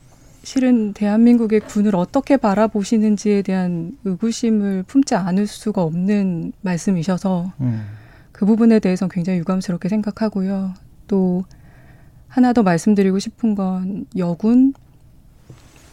실은 0.43 0.93
대한민국의 0.93 1.61
군을 1.61 1.95
어떻게 1.95 2.37
바라보시는지에 2.37 3.43
대한 3.43 3.97
의구심을 4.03 4.83
품지 4.83 5.15
않을 5.15 5.47
수가 5.47 5.81
없는 5.83 6.51
말씀이셔서 6.61 7.53
음. 7.61 7.85
그 8.31 8.45
부분에 8.45 8.79
대해서 8.79 9.07
굉장히 9.07 9.39
유감스럽게 9.39 9.87
생각하고요. 9.87 10.73
또 11.07 11.45
하나 12.27 12.51
더 12.51 12.63
말씀드리고 12.63 13.19
싶은 13.19 13.55
건 13.55 14.05
여군 14.17 14.73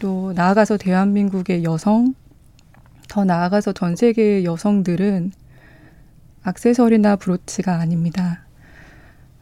또 0.01 0.32
나아가서 0.34 0.78
대한민국의 0.78 1.62
여성 1.62 2.14
더 3.09 3.24
나아가서 3.24 3.72
전 3.72 3.95
세계의 3.95 4.45
여성들은 4.45 5.32
악세서리나 6.43 7.16
브로치가 7.16 7.78
아닙니다. 7.78 8.45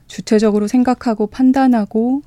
주체적으로 0.07 0.67
생각하고 0.67 1.27
판단하고 1.27 2.23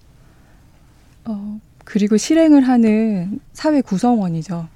어, 1.26 1.60
그리고 1.84 2.18
실행을 2.18 2.68
하는 2.68 3.40
사회 3.54 3.82
구성원이죠. 3.82 4.68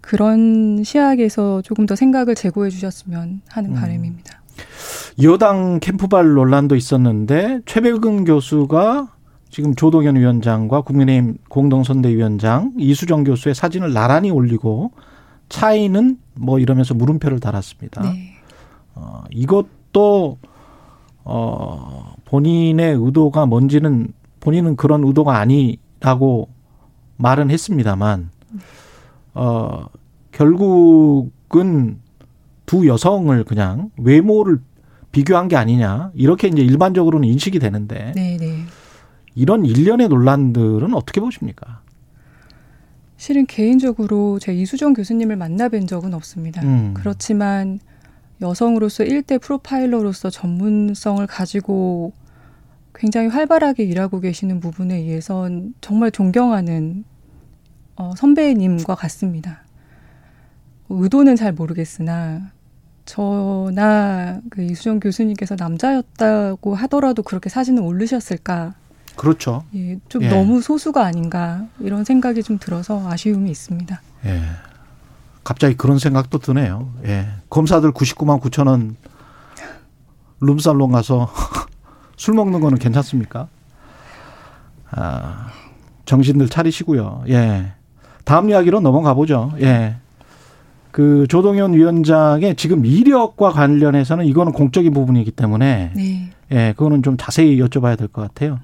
그런 0.00 0.84
시각에서 0.84 1.62
조금 1.62 1.86
더 1.86 1.96
생각을 1.96 2.34
제고해 2.34 2.70
주셨으면 2.70 3.40
하는 3.48 3.70
음. 3.70 3.74
바람입니다. 3.74 4.42
여당 5.22 5.80
캠프발 5.80 6.34
논란도 6.34 6.76
있었는데 6.76 7.60
최백은 7.66 8.24
교수가 8.24 9.08
지금 9.50 9.74
조동현 9.74 10.16
위원장과 10.16 10.82
국민의힘 10.82 11.38
공동선대위원장 11.48 12.74
이수정 12.78 13.24
교수의 13.24 13.54
사진을 13.54 13.92
나란히 13.92 14.30
올리고 14.30 14.92
차이는 15.48 16.18
뭐 16.34 16.58
이러면서 16.58 16.94
물음표를 16.94 17.40
달았습니다. 17.40 18.02
네. 18.02 18.35
어, 18.96 19.22
이것도 19.30 20.38
어, 21.24 22.14
본인의 22.24 22.96
의도가 22.98 23.46
뭔지는 23.46 24.08
본인은 24.40 24.76
그런 24.76 25.04
의도가 25.04 25.38
아니라고 25.38 26.48
말은 27.16 27.50
했습니다만 27.50 28.30
어, 29.34 29.86
결국은 30.32 31.98
두 32.64 32.86
여성을 32.86 33.44
그냥 33.44 33.90
외모를 33.96 34.60
비교한 35.12 35.48
게 35.48 35.56
아니냐 35.56 36.10
이렇게 36.14 36.48
이제 36.48 36.62
일반적으로는 36.62 37.28
인식이 37.28 37.58
되는데 37.58 38.12
네네. 38.14 38.36
네. 38.38 38.64
이런 39.34 39.64
일련의 39.64 40.08
논란들은 40.08 40.94
어떻게 40.94 41.20
보십니까? 41.20 41.80
실은 43.16 43.46
개인적으로 43.46 44.38
제 44.38 44.54
이수정 44.54 44.92
교수님을 44.94 45.36
만나뵌 45.36 45.88
적은 45.88 46.12
없습니다. 46.14 46.62
음. 46.62 46.92
그렇지만 46.94 47.78
여성으로서 48.40 49.04
1대 49.04 49.40
프로파일러로서 49.40 50.30
전문성을 50.30 51.26
가지고 51.26 52.12
굉장히 52.94 53.28
활발하게 53.28 53.84
일하고 53.84 54.20
계시는 54.20 54.60
부분에 54.60 54.96
의해선 54.96 55.74
정말 55.80 56.10
존경하는 56.10 57.04
어, 57.96 58.12
선배님과 58.16 58.94
같습니다. 58.94 59.62
의도는 60.88 61.36
잘 61.36 61.52
모르겠으나 61.52 62.52
저나 63.06 64.40
그 64.50 64.62
이수정 64.62 65.00
교수님께서 65.00 65.56
남자였다고 65.58 66.74
하더라도 66.74 67.22
그렇게 67.22 67.48
사진을 67.48 67.82
올리셨을까? 67.82 68.74
그렇죠. 69.14 69.64
예, 69.74 69.98
좀 70.08 70.22
예. 70.24 70.28
너무 70.28 70.60
소수가 70.60 71.02
아닌가 71.02 71.66
이런 71.80 72.04
생각이 72.04 72.42
좀 72.42 72.58
들어서 72.58 73.08
아쉬움이 73.08 73.50
있습니다. 73.50 74.00
예. 74.26 74.40
갑자기 75.46 75.76
그런 75.76 76.00
생각도 76.00 76.38
드네요. 76.38 76.88
예. 77.04 77.28
검사들 77.50 77.92
99만 77.92 78.40
9천 78.40 78.66
원 78.66 78.96
룸살롱 80.40 80.90
가서 80.90 81.30
술 82.18 82.34
먹는 82.34 82.58
거는 82.58 82.78
괜찮습니까? 82.78 83.46
아, 84.90 85.46
정신들 86.04 86.48
차리시고요. 86.48 87.26
예. 87.28 87.74
다음 88.24 88.50
이야기로 88.50 88.80
넘어가 88.80 89.14
보죠. 89.14 89.52
예. 89.60 89.94
그 90.90 91.26
조동현 91.28 91.74
위원장의 91.74 92.56
지금 92.56 92.84
이력과 92.84 93.50
관련해서는 93.50 94.24
이거는 94.24 94.50
공적인 94.50 94.92
부분이기 94.92 95.30
때문에 95.30 95.92
네. 95.94 96.32
예, 96.50 96.74
그거는 96.76 97.04
좀 97.04 97.16
자세히 97.16 97.60
여쭤봐야 97.60 97.96
될 97.96 98.08
것 98.08 98.22
같아요. 98.22 98.58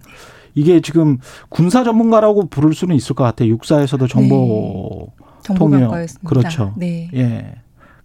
이게 0.56 0.80
지금 0.80 1.18
군사 1.48 1.84
전문가라고 1.84 2.48
부를 2.48 2.74
수는 2.74 2.96
있을 2.96 3.14
것 3.14 3.22
같아요. 3.22 3.50
육사에서도 3.50 4.08
정보 4.08 5.12
정보병과였습니다. 5.42 6.28
그렇죠. 6.28 6.74
네. 6.76 7.10
예. 7.14 7.54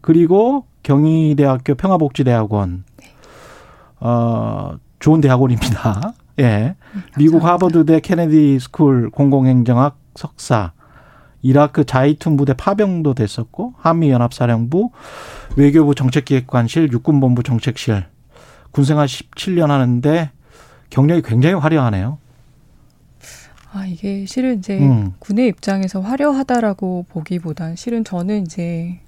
그리고 0.02 0.66
경희대학교 0.84 1.76
평화복지대학원 1.76 2.84
어 4.00 4.78
좋은 5.00 5.22
대학원입니다. 5.22 6.14
예. 6.40 6.76
미국 7.18 7.44
하버드대 7.44 8.00
케네디 8.00 8.60
스쿨 8.60 9.10
공공행정학 9.10 9.98
석사 10.16 10.72
이라크 11.42 11.86
자이툰 11.86 12.38
부대 12.38 12.54
파병도 12.54 13.14
됐었고 13.14 13.74
한미 13.78 14.10
연합사령부 14.10 14.92
외교부 15.56 15.96
정책기획관실 15.96 16.92
육군본부 16.92 17.44
정책실 17.44 18.06
군생활 18.72 19.08
17년 19.08 19.68
하는데 19.68 20.32
경력이 20.90 21.22
굉장히 21.24 21.56
화려하네요. 21.56 22.18
아, 23.72 23.86
이게 23.86 24.26
실은 24.26 24.59
이제 24.59 24.80
음. 24.80 25.13
군의 25.20 25.47
입장에서 25.49 25.99
화려하다라고 25.99 27.05
보기보단 27.09 27.76
실은 27.76 28.03
저는 28.03 28.45
이제 28.45 28.99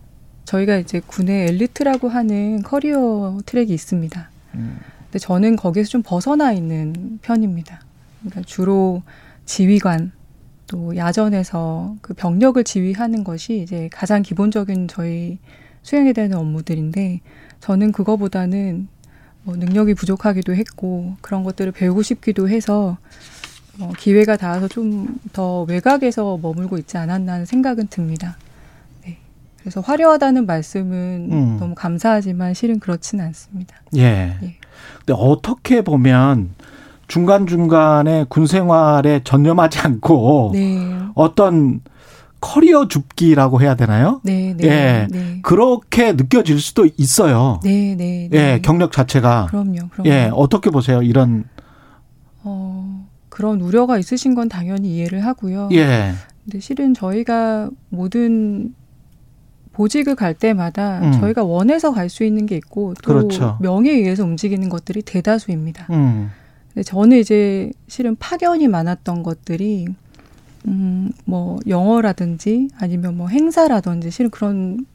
저희가 0.45 0.77
이제 0.77 0.99
군의 1.05 1.47
엘리트라고 1.47 2.09
하는 2.09 2.61
커리어 2.63 3.39
트랙이 3.45 3.71
있습니다. 3.73 4.29
근데 4.51 5.19
저는 5.19 5.55
거기서 5.55 5.89
좀 5.89 6.03
벗어나 6.03 6.51
있는 6.51 7.19
편입니다. 7.21 7.81
그러니까 8.19 8.41
주로 8.45 9.01
지휘관 9.45 10.11
또 10.67 10.95
야전에서 10.95 11.95
그 12.01 12.13
병력을 12.13 12.63
지휘하는 12.63 13.23
것이 13.23 13.61
이제 13.61 13.89
가장 13.91 14.21
기본적인 14.21 14.87
저희 14.87 15.39
수행에 15.81 16.13
되는 16.13 16.37
업무들인데 16.37 17.21
저는 17.59 17.91
그거보다는 17.91 18.87
뭐 19.43 19.55
능력이 19.55 19.93
부족하기도 19.95 20.53
했고 20.53 21.15
그런 21.21 21.43
것들을 21.43 21.71
배우고 21.71 22.03
싶기도 22.03 22.49
해서 22.49 22.97
어, 23.81 23.91
기회가 23.97 24.35
닿아서 24.37 24.67
좀 24.67 25.19
더 25.33 25.63
외곽에서 25.63 26.37
머물고 26.41 26.77
있지 26.79 26.97
않았나 26.97 27.33
하는 27.33 27.45
생각은 27.45 27.87
듭니다. 27.87 28.37
네. 29.05 29.17
그래서 29.59 29.79
화려하다는 29.81 30.45
말씀은 30.45 31.29
음. 31.31 31.57
너무 31.59 31.75
감사하지만 31.75 32.53
실은 32.53 32.79
그렇지는 32.79 33.25
않습니다. 33.25 33.75
예. 33.95 34.01
예. 34.41 34.55
근데 35.05 35.13
어떻게 35.15 35.81
보면 35.83 36.49
중간중간에 37.07 38.25
군 38.29 38.47
생활에 38.47 39.21
전념하지 39.23 39.79
않고 39.79 40.51
네. 40.53 40.97
어떤 41.15 41.81
커리어 42.41 42.87
줍기라고 42.87 43.61
해야 43.61 43.75
되나요? 43.75 44.21
네, 44.23 44.55
네. 44.57 44.67
예. 44.67 45.07
네. 45.11 45.39
그렇게 45.43 46.13
느껴질 46.13 46.59
수도 46.59 46.87
있어요. 46.97 47.59
네, 47.63 47.95
네, 47.95 48.29
네. 48.31 48.37
예, 48.53 48.59
경력 48.61 48.91
자체가. 48.93 49.47
그럼요, 49.49 49.89
그럼요. 49.91 50.09
예, 50.09 50.31
어떻게 50.33 50.69
보세요? 50.69 51.01
이런 51.01 51.43
어, 52.43 52.98
그런 53.39 53.61
우려가 53.61 53.97
있으신 53.97 54.35
건 54.35 54.49
당연히 54.49 54.97
이해를 54.97 55.23
하고요. 55.23 55.69
예. 55.71 56.11
근데 56.43 56.59
실은 56.59 56.93
저희가 56.93 57.69
모든 57.87 58.73
보직을 59.71 60.15
갈 60.15 60.33
때마다 60.33 60.99
음. 61.03 61.13
저희가 61.13 61.45
원해서 61.45 61.93
갈 61.93 62.09
수 62.09 62.25
있는 62.25 62.45
게 62.45 62.57
있고 62.57 62.95
또 63.01 63.13
그렇죠. 63.13 63.57
명예에 63.61 63.93
의해서 63.95 64.25
움직이는 64.25 64.67
것들이 64.67 65.03
대다수입니다. 65.03 65.87
음. 65.91 66.31
근데 66.73 66.83
저는 66.83 67.17
이제 67.17 67.71
실은 67.87 68.17
파견이 68.17 68.67
많았던 68.67 69.23
것들이 69.23 69.87
음, 70.67 71.09
뭐 71.23 71.59
영어라든지 71.65 72.67
아니면 72.77 73.15
뭐 73.15 73.29
행사라든지 73.29 74.11
실은 74.11 74.29
그런 74.31 74.85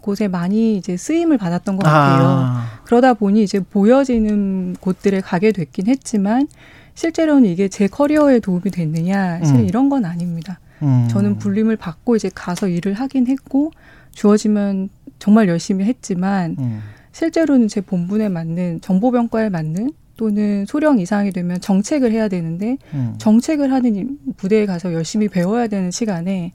곳에 0.00 0.26
많이 0.26 0.76
이제 0.76 0.96
쓰임을 0.96 1.38
받았던 1.38 1.76
것 1.76 1.84
같아요. 1.84 2.26
아. 2.26 2.80
그러다 2.82 3.14
보니 3.14 3.44
이제 3.44 3.60
보여지는 3.60 4.74
곳들에 4.80 5.20
가게 5.20 5.52
됐긴 5.52 5.86
했지만 5.86 6.48
실제로는 6.94 7.48
이게 7.48 7.68
제 7.68 7.86
커리어에 7.86 8.40
도움이 8.40 8.70
됐느냐 8.70 9.44
실은 9.44 9.60
음. 9.60 9.66
이런 9.66 9.88
건 9.88 10.04
아닙니다. 10.04 10.60
음. 10.82 11.06
저는 11.10 11.38
불림을 11.38 11.76
받고 11.76 12.16
이제 12.16 12.30
가서 12.34 12.68
일을 12.68 12.94
하긴 12.94 13.26
했고 13.26 13.72
주어지면 14.12 14.88
정말 15.18 15.48
열심히 15.48 15.84
했지만 15.84 16.56
음. 16.58 16.80
실제로는 17.12 17.68
제 17.68 17.80
본분에 17.80 18.28
맞는 18.28 18.80
정보병과에 18.80 19.48
맞는 19.48 19.92
또는 20.16 20.64
소령 20.66 21.00
이상이 21.00 21.32
되면 21.32 21.60
정책을 21.60 22.12
해야 22.12 22.28
되는데 22.28 22.76
음. 22.92 23.14
정책을 23.18 23.72
하는 23.72 23.96
이 23.96 24.06
부대에 24.36 24.66
가서 24.66 24.92
열심히 24.92 25.28
배워야 25.28 25.66
되는 25.66 25.90
시간에 25.90 26.52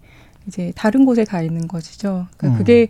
이제 0.47 0.71
다른 0.75 1.05
곳에 1.05 1.25
가 1.25 1.41
있는 1.41 1.67
것이죠. 1.67 2.27
그러니까 2.37 2.55
음. 2.55 2.57
그게 2.57 2.87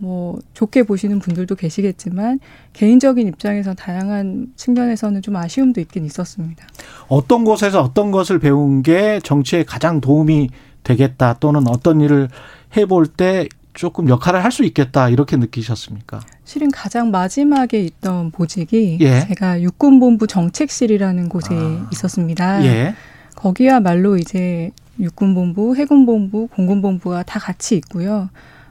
뭐 0.00 0.38
좋게 0.54 0.84
보시는 0.84 1.18
분들도 1.18 1.54
계시겠지만 1.54 2.40
개인적인 2.72 3.28
입장에서 3.28 3.74
다양한 3.74 4.48
측면에서는 4.56 5.20
좀 5.20 5.36
아쉬움도 5.36 5.80
있긴 5.82 6.06
있었습니다. 6.06 6.66
어떤 7.08 7.44
곳에서 7.44 7.82
어떤 7.82 8.10
것을 8.10 8.38
배운 8.38 8.82
게 8.82 9.20
정치에 9.22 9.62
가장 9.64 10.00
도움이 10.00 10.48
되겠다 10.82 11.34
또는 11.34 11.68
어떤 11.68 12.00
일을 12.00 12.28
해볼 12.76 13.08
때 13.08 13.46
조금 13.74 14.08
역할을 14.08 14.42
할 14.42 14.50
수 14.50 14.64
있겠다 14.64 15.08
이렇게 15.10 15.36
느끼셨습니까? 15.36 16.20
실은 16.44 16.70
가장 16.70 17.10
마지막에 17.10 17.80
있던 17.82 18.30
보직이 18.32 18.98
예. 19.00 19.20
제가 19.20 19.60
육군본부 19.62 20.26
정책실이라는 20.26 21.28
곳에 21.28 21.54
아. 21.54 21.88
있었습니다. 21.92 22.64
예. 22.64 22.94
거기야말로 23.36 24.16
이제 24.16 24.70
육군본부, 24.98 25.76
해군본부, 25.76 26.48
공군본부가 26.48 27.22
다 27.22 27.38
같이 27.38 27.76
있고요. 27.76 28.28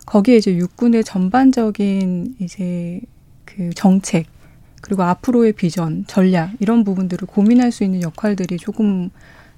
거기에 0.09 0.37
이제 0.37 0.55
육군의 0.55 1.03
전반적인 1.03 2.35
이제 2.39 2.99
그 3.45 3.69
정책 3.75 4.25
그리고 4.81 5.03
앞으로의 5.03 5.53
비전, 5.53 6.03
전략 6.07 6.51
이런 6.59 6.83
부분들을 6.83 7.27
고민할 7.27 7.71
수 7.71 7.83
있는 7.83 8.01
역할들이 8.01 8.57
조금 8.57 9.09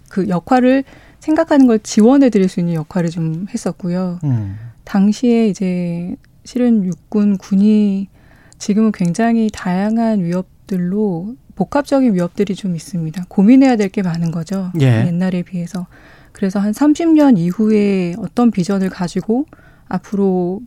그 0.10 0.28
역할을 0.28 0.84
생각하는 1.20 1.68
걸 1.68 1.80
지원해 1.80 2.30
드릴 2.30 2.50
수 2.50 2.60
있는 2.60 2.74
역할을 2.74 3.10
좀 3.12 3.46
했었고요. 3.54 4.20
음. 4.26 4.58
당시에 4.84 5.48
이제 5.48 6.16
실은 6.44 6.84
육군 6.84 7.38
군이 7.38 8.10
지금은 8.58 8.92
굉장히 8.92 9.50
다양한 9.54 10.22
위협들로 10.24 11.36
복합적인 11.56 12.14
위협들이 12.14 12.56
좀 12.56 12.76
있습니다. 12.76 13.26
고민해야 13.30 13.78
될 13.78 13.88
게 13.90 14.02
많은 14.02 14.32
거죠. 14.32 14.72
예. 14.82 15.06
옛날에 15.08 15.44
비해서. 15.44 15.88
그래서 16.34 16.60
한 16.60 16.72
30년 16.74 17.38
이후에 17.38 18.16
어떤 18.18 18.52
비전을 18.52 18.90
가지고 18.90 19.46
앞으로 19.92 20.62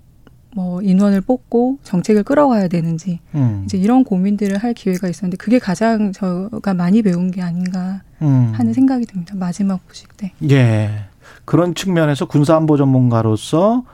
뭐 0.55 0.81
인원을 0.83 1.21
뽑고 1.21 1.79
정책을 1.83 2.23
끌어가야 2.23 2.69
되는지 2.69 3.19
음. 3.35 3.63
이제 3.65 3.77
이런 3.77 4.05
고민들을 4.05 4.59
할 4.59 4.73
기회가 4.73 5.09
있었는데 5.09 5.37
그게 5.37 5.59
가장 5.59 6.13
저가 6.13 6.75
많이 6.75 7.03
배운 7.03 7.31
게 7.31 7.43
아닌가 7.43 8.03
음. 8.23 8.53
하는 8.55 8.73
생각이 8.73 9.05
듭니다. 9.07 9.35
마지막 9.37 9.87
보식 9.89 10.17
때. 10.17 10.33
예. 10.51 11.07
그런 11.45 11.75
측면에서 11.75 12.27
군사안보 12.27 12.77
전문가로서 12.77 13.85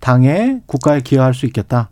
당에 0.00 0.60
국가에 0.66 1.00
기여할 1.00 1.32
수 1.32 1.46
있겠다. 1.46 1.90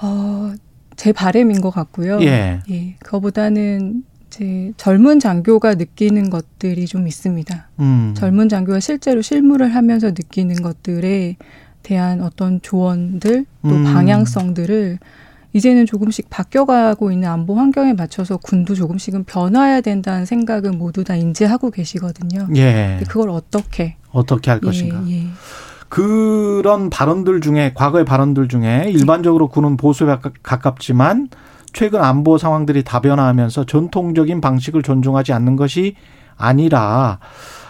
어, 0.00 0.52
제 0.96 1.12
바램인 1.12 1.60
것 1.60 1.70
같고요. 1.70 2.20
예. 2.22 2.60
예, 2.70 2.94
그거보다는 3.00 4.04
이제 4.34 4.72
젊은 4.76 5.20
장교가 5.20 5.74
느끼는 5.76 6.30
것들이 6.30 6.86
좀 6.86 7.06
있습니다. 7.06 7.68
음. 7.80 8.14
젊은 8.16 8.48
장교가 8.48 8.80
실제로 8.80 9.22
실무를 9.22 9.74
하면서 9.74 10.08
느끼는 10.08 10.56
것들에 10.62 11.36
대한 11.82 12.20
어떤 12.22 12.60
조언들 12.62 13.44
또 13.62 13.68
음. 13.68 13.84
방향성들을 13.84 14.98
이제는 15.52 15.86
조금씩 15.86 16.30
바뀌어가고 16.30 17.12
있는 17.12 17.28
안보 17.28 17.54
환경에 17.54 17.92
맞춰서 17.92 18.38
군도 18.38 18.74
조금씩은 18.74 19.22
변화해야 19.24 19.80
된다는 19.82 20.26
생각은 20.26 20.78
모두 20.78 21.04
다 21.04 21.14
인지하고 21.14 21.70
계시거든요. 21.70 22.48
예. 22.56 23.00
그걸 23.08 23.30
어떻게 23.30 23.94
어떻게 24.10 24.50
할 24.50 24.60
것인가. 24.60 25.00
예, 25.06 25.12
예. 25.18 25.26
그런 25.88 26.90
발언들 26.90 27.40
중에 27.40 27.72
과거의 27.74 28.04
발언들 28.04 28.48
중에 28.48 28.86
일반적으로 28.88 29.46
군은 29.48 29.76
보수에 29.76 30.06
가깝- 30.08 30.32
가깝지만 30.42 31.28
최근 31.74 32.02
안보 32.02 32.38
상황들이 32.38 32.84
다변화하면서 32.84 33.66
전통적인 33.66 34.40
방식을 34.40 34.82
존중하지 34.82 35.32
않는 35.34 35.56
것이 35.56 35.96
아니라 36.36 37.18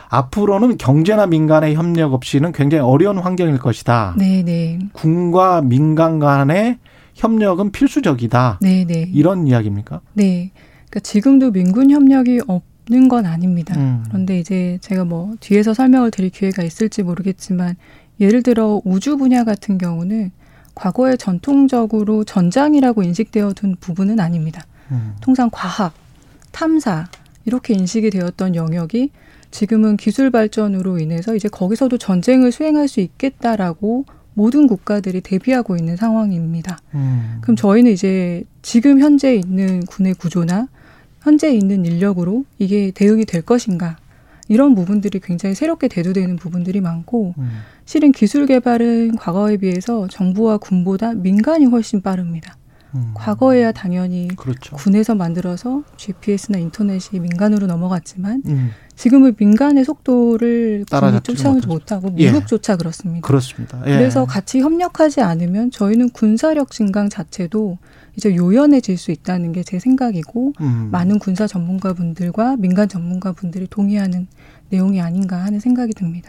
앞으로는 0.09 0.79
경제나 0.79 1.27
민간의 1.27 1.75
협력 1.75 2.13
없이는 2.13 2.53
굉장히 2.53 2.85
어려운 2.85 3.19
환경일 3.19 3.59
것이다. 3.59 4.15
네, 4.17 4.43
네, 4.45 4.79
군과 4.93 5.63
민간 5.63 6.21
간의 6.21 6.79
협력은 7.15 7.73
필수적이다. 7.73 8.59
네, 8.61 8.85
네. 8.85 9.09
이런 9.13 9.47
이야기입니까? 9.47 10.01
네. 10.13 10.53
그러니까 10.89 11.01
지금도 11.01 11.51
민군 11.51 11.91
협력이 11.91 12.43
없는 12.47 13.09
건 13.09 13.27
아닙니다. 13.27 13.75
음. 13.77 14.05
그런데 14.09 14.39
이제 14.39 14.79
제가 14.83 15.05
뭐 15.05 15.35
뒤에서 15.41 15.75
설명을 15.75 16.11
드릴 16.11 16.31
기회가 16.31 16.63
있을지 16.63 17.03
모르겠지만 17.03 17.77
예를 18.21 18.43
들어 18.43 18.81
우주 18.85 19.17
분야 19.17 19.45
같은 19.45 19.79
경우는 19.79 20.31
과거에 20.75 21.16
전통적으로 21.16 22.25
전장이라고 22.25 23.03
인식되어 23.03 23.53
둔 23.53 23.77
부분은 23.79 24.20
아닙니다. 24.20 24.64
음. 24.91 25.14
통상 25.20 25.49
과학, 25.53 25.95
탐사 26.53 27.07
이렇게 27.45 27.75
인식이 27.75 28.11
되었던 28.11 28.55
영역이 28.55 29.11
지금은 29.51 29.97
기술 29.97 30.31
발전으로 30.31 30.99
인해서 30.99 31.37
이제 31.37 31.49
거기서도 31.49 31.99
전쟁을 31.99 32.51
수행할 32.51 32.89
수 32.89 33.01
있겠다라고 33.01 34.05
모든 34.35 34.66
국가들이 34.66 35.20
대비하고 35.20 35.77
있는 35.77 35.97
상황입니다. 35.97 36.79
음. 36.95 37.39
그럼 37.41 37.55
저희는 37.55 37.93
이제 37.93 38.43
지금 38.62 38.99
현재 39.01 39.37
있는 39.37 39.85
군의 39.87 40.14
구조나 40.14 40.66
현재 41.22 41.53
있는 41.55 41.87
인력으로 41.87 42.45
이게 42.59 42.91
대응이 42.91 43.25
될 43.27 43.43
것인가 43.43 43.97
이런 44.49 44.75
부분들이 44.75 45.21
굉장히 45.21 45.55
새롭게 45.55 45.89
대두되는 45.89 46.37
부분들이 46.37 46.81
많고 46.81 47.35
음. 47.39 47.51
실은 47.85 48.13
기술 48.13 48.47
개발은 48.47 49.17
과거에 49.17 49.57
비해서 49.57 50.07
정부와 50.09 50.59
군보다 50.59 51.15
민간이 51.15 51.67
훨씬 51.67 52.03
빠릅니다. 52.03 52.57
음. 52.95 53.11
과거에야 53.15 53.73
당연히 53.73 54.29
그렇죠. 54.37 54.77
군에서 54.77 55.15
만들어서 55.15 55.83
GPS나 55.97 56.59
인터넷이 56.59 57.19
민간으로 57.21 57.67
넘어갔지만 57.67 58.43
음. 58.47 58.71
지금은 58.95 59.35
민간의 59.37 59.85
속도를 59.85 60.85
군이 60.89 61.21
쫓아오지. 61.23 61.67
못하고 61.67 62.15
예. 62.19 62.27
미국조차 62.31 62.77
그렇습니다. 62.77 63.27
그렇습니다. 63.27 63.83
예. 63.87 63.97
그래서 63.97 64.25
같이 64.25 64.61
협력하지 64.61 65.21
않으면 65.23 65.73
저희는 65.73 66.11
군사력 66.11 66.71
증강 66.71 67.09
자체도 67.09 67.79
이제 68.17 68.35
요연해질 68.35 68.97
수 68.97 69.11
있다는 69.11 69.53
게 69.53 69.62
제 69.65 69.79
생각이고 69.79 70.53
음. 70.61 70.89
많은 70.93 71.19
군사 71.19 71.47
전문가분들과 71.47 72.57
민간 72.57 72.89
전문가분들이 72.89 73.67
동의하는 73.69 74.27
내용이 74.71 75.01
아닌가 75.01 75.43
하는 75.45 75.59
생각이 75.61 75.93
듭니다. 75.95 76.29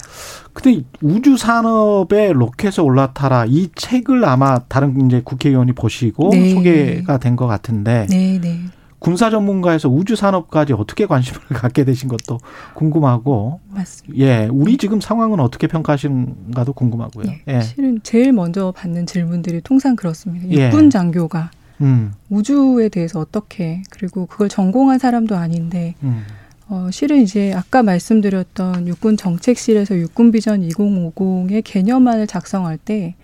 근데 0.54 0.84
우주 1.02 1.36
산업에 1.38 2.32
로켓에 2.34 2.82
올라타라 2.82 3.46
이 3.48 3.70
책을 3.76 4.24
아마 4.26 4.60
다른 4.60 5.06
이제 5.06 5.22
국회의원이 5.22 5.74
보시고 5.74 6.30
네. 6.32 6.54
소개가 6.54 7.18
된 7.18 7.36
것 7.36 7.48
같은데 7.48 8.08
네, 8.10 8.40
네. 8.40 8.60
군사 9.00 9.30
전문가에서 9.30 9.90
우주 9.90 10.16
산업까지 10.16 10.74
어떻게 10.74 11.06
관심을 11.06 11.40
갖게 11.54 11.84
되신 11.84 12.08
것도 12.10 12.40
궁금하고 12.74 13.60
맞습니다. 13.70 14.18
예 14.26 14.48
우리 14.52 14.78
지금 14.78 15.02
상황은 15.02 15.40
어떻게 15.42 15.68
평가하시는가도 15.68 16.74
궁금하고요. 16.74 17.26
예. 17.28 17.42
예. 17.56 17.62
실은 17.62 18.00
제일 18.04 18.32
먼저 18.32 18.72
받는 18.76 19.06
질문들이 19.06 19.62
통상 19.62 19.96
그렇습니다. 19.96 20.48
예. 20.50 20.68
육군 20.68 20.90
장교가 20.90 21.52
음. 21.82 22.14
우주에 22.30 22.90
대해서 22.90 23.20
어떻게 23.20 23.84
그리고 23.90 24.26
그걸 24.26 24.50
전공한 24.50 25.00
사람도 25.00 25.36
아닌데 25.36 25.96
음. 26.04 26.24
어, 26.68 26.90
실은 26.92 27.22
이제 27.22 27.54
아까 27.54 27.84
말씀드렸던 27.84 28.88
육군 28.88 29.18
정책실에서 29.18 29.98
육군 29.98 30.32
비전 30.32 30.62
2050의 30.68 31.62
개념안을 31.64 32.28
작성할 32.28 32.78
때 32.78 33.16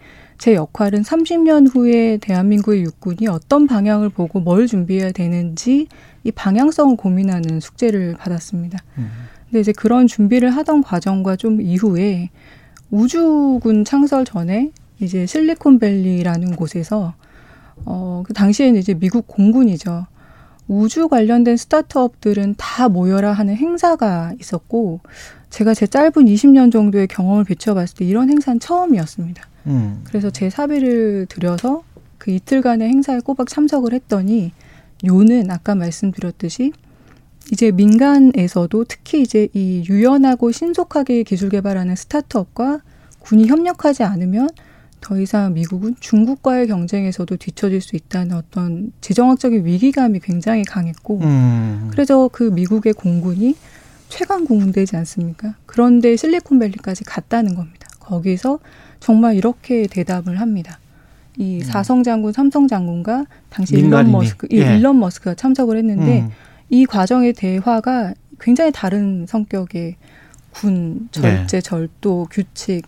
제 0.42 0.56
역할은 0.56 1.04
30년 1.04 1.72
후에 1.72 2.18
대한민국의 2.18 2.82
육군이 2.82 3.28
어떤 3.28 3.68
방향을 3.68 4.10
보고 4.10 4.40
뭘 4.40 4.66
준비해야 4.66 5.12
되는지 5.12 5.88
이 6.24 6.32
방향성을 6.32 6.96
고민하는 6.96 7.60
숙제를 7.60 8.16
받았습니다. 8.18 8.80
음. 8.98 9.08
근데 9.46 9.60
이제 9.60 9.72
그런 9.72 10.08
준비를 10.08 10.50
하던 10.50 10.82
과정과 10.82 11.36
좀 11.36 11.62
이후에 11.62 12.32
우주군 12.90 13.86
창설 13.86 14.26
전에 14.26 14.72
이제 15.00 15.28
실리콘밸리라는 15.28 16.56
곳에서 16.56 17.14
어, 17.86 18.24
그 18.26 18.34
당시에는 18.34 18.80
이제 18.80 18.94
미국 18.94 19.28
공군이죠. 19.28 20.08
우주 20.68 21.08
관련된 21.10 21.58
스타트업들은 21.58 22.56
다 22.58 22.88
모여라 22.88 23.34
하는 23.34 23.56
행사가 23.56 24.34
있었고, 24.40 25.02
제가 25.50 25.74
제 25.74 25.86
짧은 25.88 26.12
20년 26.12 26.72
정도의 26.72 27.08
경험을 27.08 27.44
비춰봤을 27.44 27.98
때 27.98 28.06
이런 28.06 28.30
행사는 28.30 28.60
처음이었습니다. 28.60 29.44
음. 29.68 30.02
그래서 30.06 30.30
제 30.30 30.50
사비를 30.50 31.26
들여서 31.28 31.84
그 32.18 32.32
이틀간의 32.32 32.88
행사에 32.88 33.20
꼬박 33.20 33.50
참석을 33.50 33.94
했더니, 33.94 34.54
요는 35.06 35.50
아까 35.50 35.76
말씀드렸듯이 35.76 36.72
이제 37.52 37.72
민간에서도 37.72 38.86
특히 38.86 39.22
이제 39.22 39.48
이 39.54 39.84
유연하고 39.90 40.52
신속하게 40.52 41.24
기술 41.24 41.50
개발하는 41.50 41.96
스타트업과 41.96 42.80
군이 43.20 43.48
협력하지 43.48 44.04
않으면 44.04 44.50
더 45.02 45.20
이상 45.20 45.54
미국은 45.54 45.96
중국과의 46.00 46.68
경쟁에서도 46.68 47.36
뒤처질 47.36 47.82
수 47.82 47.96
있다는 47.96 48.36
어떤 48.36 48.94
지정학적인 49.02 49.66
위기감이 49.66 50.20
굉장히 50.20 50.64
강했고 50.64 51.20
음. 51.22 51.88
그래서 51.92 52.30
그 52.32 52.44
미국의 52.44 52.94
공군이 52.94 53.56
최강 54.10 54.46
공군되지 54.46 54.96
않습니까? 54.98 55.56
그런데 55.66 56.16
실리콘밸리까지 56.16 57.04
갔다는 57.04 57.56
겁니다. 57.56 57.88
거기서 58.00 58.60
정말 59.00 59.36
이렇게 59.36 59.88
대답을 59.88 60.40
합니다. 60.40 60.80
이 61.38 61.62
사성 61.62 62.04
장군, 62.04 62.34
삼성 62.34 62.68
장군과 62.68 63.26
당시 63.50 63.74
일론 63.76 63.84
음. 63.84 63.90
민간인이. 63.90 64.12
머스크, 64.12 64.48
이 64.52 64.60
예. 64.60 64.78
일론 64.78 65.00
머스크가 65.00 65.34
참석을 65.34 65.78
했는데 65.78 66.22
음. 66.22 66.30
이 66.70 66.86
과정의 66.86 67.34
대화가 67.34 68.14
굉장히 68.40 68.72
다른 68.72 69.26
성격의 69.28 69.96
군, 70.52 71.08
절제, 71.12 71.58
네. 71.58 71.62
절도, 71.62 72.28
규칙, 72.30 72.84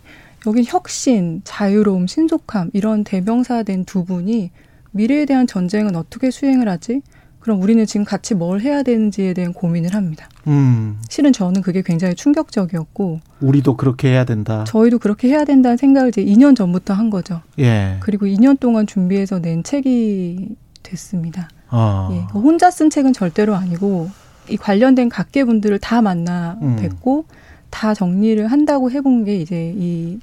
여기 0.46 0.64
혁신, 0.66 1.40
자유로움, 1.44 2.06
신속함 2.06 2.70
이런 2.72 3.04
대명사된 3.04 3.84
두 3.84 4.04
분이 4.04 4.50
미래에 4.92 5.24
대한 5.24 5.46
전쟁은 5.46 5.96
어떻게 5.96 6.30
수행을 6.30 6.68
하지? 6.68 7.02
그럼 7.40 7.60
우리는 7.60 7.84
지금 7.84 8.04
같이 8.04 8.34
뭘 8.34 8.62
해야 8.62 8.82
되는지에 8.82 9.34
대한 9.34 9.52
고민을 9.52 9.94
합니다. 9.94 10.28
음. 10.46 10.98
실은 11.10 11.30
저는 11.30 11.60
그게 11.60 11.82
굉장히 11.82 12.14
충격적이었고 12.14 13.20
우리도 13.40 13.76
그렇게 13.76 14.08
해야 14.08 14.24
된다. 14.24 14.64
저희도 14.64 14.98
그렇게 14.98 15.28
해야 15.28 15.44
된다는 15.44 15.76
생각을 15.76 16.08
이제 16.08 16.24
2년 16.24 16.56
전부터 16.56 16.94
한 16.94 17.10
거죠. 17.10 17.42
예. 17.58 17.98
그리고 18.00 18.24
2년 18.24 18.58
동안 18.58 18.86
준비해서 18.86 19.40
낸 19.40 19.62
책이 19.62 20.56
됐습니다. 20.82 21.48
어. 21.70 22.08
예, 22.12 22.24
그 22.32 22.40
혼자 22.40 22.70
쓴 22.70 22.88
책은 22.88 23.12
절대로 23.12 23.54
아니고 23.54 24.08
이 24.48 24.56
관련된 24.56 25.08
각계 25.10 25.44
분들을 25.44 25.78
다 25.80 26.00
만나 26.00 26.56
음. 26.62 26.76
뵙고 26.76 27.26
다 27.68 27.92
정리를 27.92 28.46
한다고 28.46 28.90
해본 28.90 29.24
게 29.24 29.36
이제 29.36 29.74
이 29.76 30.18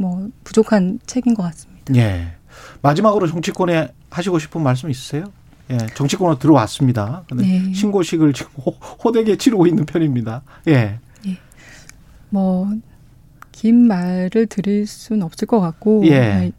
뭐 0.00 0.28
부족한 0.44 0.98
책인 1.06 1.34
것 1.34 1.42
같습니다. 1.44 1.94
예. 1.94 2.32
마지막으로 2.82 3.26
정치권에 3.26 3.88
하시고 4.10 4.38
싶은 4.38 4.62
말씀 4.62 4.90
있으세요? 4.90 5.24
예. 5.70 5.76
정치권으로 5.94 6.38
들어왔습니다. 6.38 7.24
근데 7.28 7.44
네. 7.46 7.72
신고식을 7.74 8.32
지금 8.32 8.50
호, 8.64 8.70
호되게 9.04 9.36
치르고 9.36 9.66
있는 9.66 9.84
편입니다. 9.86 10.42
예. 10.68 10.98
뭐 12.30 12.70
긴 13.60 13.86
말을 13.88 14.46
드릴 14.46 14.86
수는 14.86 15.22
없을 15.22 15.46
것 15.46 15.60
같고 15.60 16.02
예. 16.06 16.08
그냥 16.20 16.52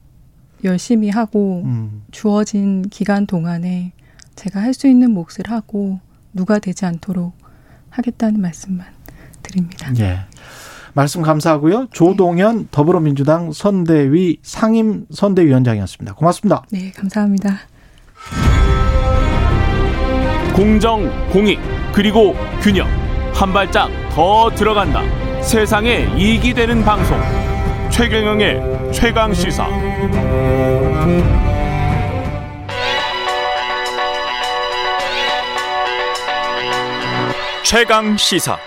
열심히 0.63 1.09
하고 1.09 1.63
음. 1.65 2.03
주어진 2.11 2.83
기간 2.83 3.25
동안에 3.25 3.93
제가 4.35 4.61
할 4.61 4.75
수 4.75 4.87
있는 4.87 5.09
몫을 5.11 5.47
하고 5.49 5.99
누가 6.31 6.59
되지 6.59 6.85
않도록 6.85 7.33
하겠다는 7.89 8.39
말씀만 8.39 8.85
드립니다. 9.41 9.91
예. 9.97 10.19
말씀 10.93 11.21
감사하고요. 11.21 11.87
조동현 11.91 12.67
더불어민주당 12.71 13.51
선대위 13.51 14.37
상임 14.43 15.05
선대위원장이었습니다. 15.11 16.15
고맙습니다. 16.15 16.63
네, 16.71 16.91
감사합니다. 16.91 17.59
공정, 20.53 21.09
공익, 21.31 21.59
그리고 21.93 22.35
균형. 22.61 22.87
한 23.33 23.53
발짝 23.53 23.89
더 24.11 24.49
들어간다. 24.53 25.01
세상에 25.41 26.07
이익이 26.17 26.53
되는 26.53 26.83
방송. 26.83 27.17
최경영의 27.89 28.91
최강 28.93 29.33
시사. 29.33 29.67
최강 37.63 38.17
시사. 38.17 38.57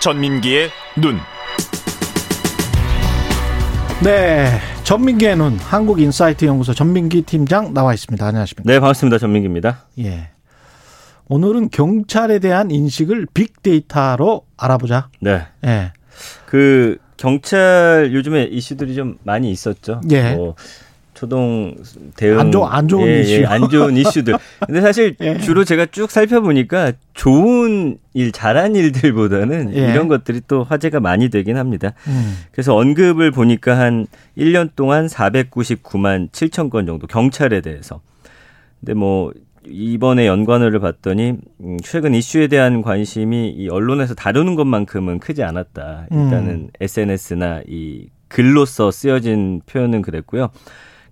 전민기의 0.00 0.70
눈. 0.96 1.20
네. 4.02 4.60
전민기의 4.84 5.36
눈 5.36 5.56
한국인사이트 5.56 6.44
연구소 6.44 6.74
전민기 6.74 7.22
팀장 7.22 7.72
나와 7.72 7.94
있습니다. 7.94 8.24
안녕하십니까? 8.26 8.70
네, 8.70 8.78
반갑습니다. 8.78 9.18
전민기입니다. 9.18 9.84
예. 10.00 10.28
오늘은 11.28 11.70
경찰에 11.70 12.38
대한 12.38 12.70
인식을 12.70 13.26
빅데이터로 13.32 14.42
알아보자. 14.58 15.08
네. 15.20 15.46
예. 15.64 15.92
그 16.44 16.98
경찰 17.16 18.10
요즘에 18.12 18.44
이슈들이 18.44 18.94
좀 18.94 19.16
많이 19.22 19.50
있었죠. 19.50 20.02
예. 20.10 20.34
뭐 20.34 20.54
초동 21.16 21.74
대응 22.16 22.38
안 22.38 22.52
좋- 22.52 22.64
안 22.66 22.86
좋은 22.86 23.08
예, 23.08 23.20
이슈. 23.22 23.32
예, 23.40 23.44
안 23.46 23.68
좋은 23.70 23.96
이슈들. 23.96 24.34
근데 24.66 24.80
사실 24.82 25.16
예. 25.20 25.38
주로 25.38 25.64
제가 25.64 25.86
쭉 25.86 26.10
살펴보니까 26.10 26.92
좋은 27.14 27.96
일, 28.12 28.32
잘한 28.32 28.76
일들보다는 28.76 29.74
예. 29.74 29.90
이런 29.92 30.08
것들이 30.08 30.42
또 30.46 30.62
화제가 30.62 31.00
많이 31.00 31.30
되긴 31.30 31.56
합니다. 31.56 31.92
음. 32.06 32.36
그래서 32.52 32.76
언급을 32.76 33.30
보니까 33.30 33.78
한 33.78 34.06
1년 34.36 34.70
동안 34.76 35.06
499만 35.06 36.30
7천 36.30 36.70
건 36.70 36.86
정도 36.86 37.06
경찰에 37.06 37.62
대해서. 37.62 38.00
근데 38.80 38.92
뭐 38.94 39.32
이번에 39.66 40.26
연관어를 40.26 40.78
봤더니 40.80 41.32
음, 41.62 41.76
최근 41.82 42.14
이슈에 42.14 42.46
대한 42.46 42.82
관심이 42.82 43.48
이 43.56 43.68
언론에서 43.68 44.14
다루는 44.14 44.54
것만큼은 44.54 45.18
크지 45.18 45.42
않았다. 45.42 46.06
일단은 46.12 46.48
음. 46.50 46.68
SNS나 46.80 47.62
이 47.66 48.06
글로써 48.28 48.90
쓰여진 48.90 49.62
표현은 49.66 50.02
그랬고요. 50.02 50.50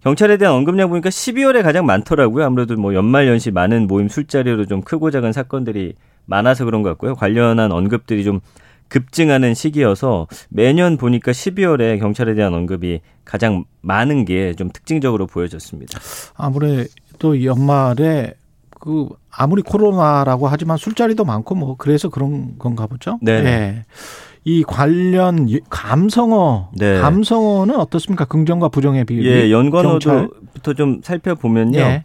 경찰에 0.04 0.36
대한 0.36 0.54
언급량 0.54 0.90
보니까 0.90 1.08
12월에 1.08 1.62
가장 1.62 1.86
많더라고요. 1.86 2.44
아무래도 2.44 2.76
뭐 2.76 2.94
연말 2.94 3.26
연시 3.26 3.50
많은 3.50 3.86
모임 3.86 4.08
술자리로 4.08 4.66
좀 4.66 4.82
크고 4.82 5.10
작은 5.10 5.32
사건들이 5.32 5.94
많아서 6.26 6.64
그런 6.66 6.82
것 6.82 6.90
같고요. 6.90 7.14
관련한 7.14 7.72
언급들이 7.72 8.22
좀 8.22 8.40
급증하는 8.88 9.54
시기여서 9.54 10.26
매년 10.50 10.98
보니까 10.98 11.32
12월에 11.32 11.98
경찰에 11.98 12.34
대한 12.34 12.52
언급이 12.52 13.00
가장 13.24 13.64
많은 13.80 14.26
게 14.26 14.54
좀 14.56 14.68
특징적으로 14.70 15.26
보여졌습니다. 15.26 15.98
아무래도 16.36 17.42
연말에 17.42 18.34
그 18.78 19.08
아무리 19.30 19.62
코로나라고 19.62 20.46
하지만 20.48 20.76
술자리도 20.76 21.24
많고 21.24 21.54
뭐 21.54 21.76
그래서 21.78 22.10
그런 22.10 22.58
건가 22.58 22.86
보죠. 22.86 23.18
네. 23.22 23.32
예. 23.32 23.84
이 24.44 24.62
관련 24.62 25.48
유- 25.50 25.60
감성어, 25.70 26.70
네. 26.76 26.98
감성어는 27.00 27.76
어떻습니까? 27.76 28.26
긍정과 28.26 28.68
부정의 28.68 29.04
비율. 29.04 29.24
예, 29.24 29.50
연관어도부터 29.50 30.74
좀 30.74 31.00
살펴보면요. 31.02 31.78
예. 31.78 32.04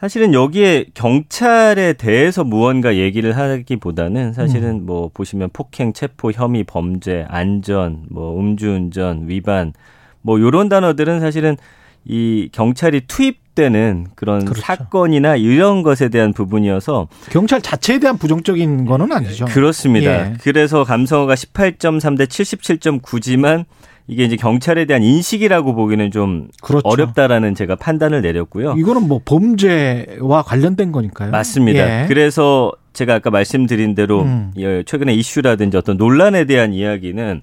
사실은 0.00 0.32
여기에 0.34 0.86
경찰에 0.94 1.92
대해서 1.92 2.42
무언가 2.44 2.96
얘기를 2.96 3.36
하기보다는 3.36 4.32
사실은 4.32 4.80
음. 4.80 4.86
뭐 4.86 5.10
보시면 5.12 5.50
폭행, 5.52 5.92
체포, 5.92 6.32
혐의, 6.32 6.64
범죄, 6.64 7.24
안전, 7.28 8.04
뭐 8.10 8.38
음주운전, 8.38 9.28
위반 9.28 9.72
뭐 10.20 10.40
요런 10.40 10.68
단어들은 10.68 11.20
사실은 11.20 11.56
이 12.04 12.48
경찰이 12.52 13.02
투입 13.06 13.41
되는 13.54 14.06
그런 14.14 14.44
그렇죠. 14.44 14.62
사건이나 14.62 15.36
이런 15.36 15.82
것에 15.82 16.08
대한 16.08 16.32
부분이어서 16.32 17.08
경찰 17.30 17.60
자체에 17.60 17.98
대한 17.98 18.16
부정적인 18.16 18.86
거는 18.86 19.12
아니죠. 19.12 19.44
그렇습니다. 19.46 20.10
예. 20.10 20.34
그래서 20.42 20.84
감성어가 20.84 21.34
18.3 21.34 22.16
대 22.16 22.24
77.9지만 22.24 23.64
이게 24.08 24.24
이제 24.24 24.36
경찰에 24.36 24.84
대한 24.84 25.02
인식이라고 25.02 25.74
보기는 25.74 26.10
좀 26.10 26.48
그렇죠. 26.62 26.86
어렵다라는 26.88 27.54
제가 27.54 27.76
판단을 27.76 28.22
내렸고요. 28.22 28.74
이거는 28.76 29.06
뭐 29.06 29.20
범죄와 29.24 30.42
관련된 30.42 30.90
거니까요. 30.92 31.30
맞습니다. 31.30 32.02
예. 32.02 32.06
그래서 32.08 32.72
제가 32.92 33.14
아까 33.14 33.30
말씀드린 33.30 33.94
대로 33.94 34.22
음. 34.22 34.52
예, 34.56 34.82
최근에 34.84 35.14
이슈라든지 35.14 35.76
어떤 35.76 35.96
논란에 35.96 36.44
대한 36.44 36.72
이야기는 36.72 37.42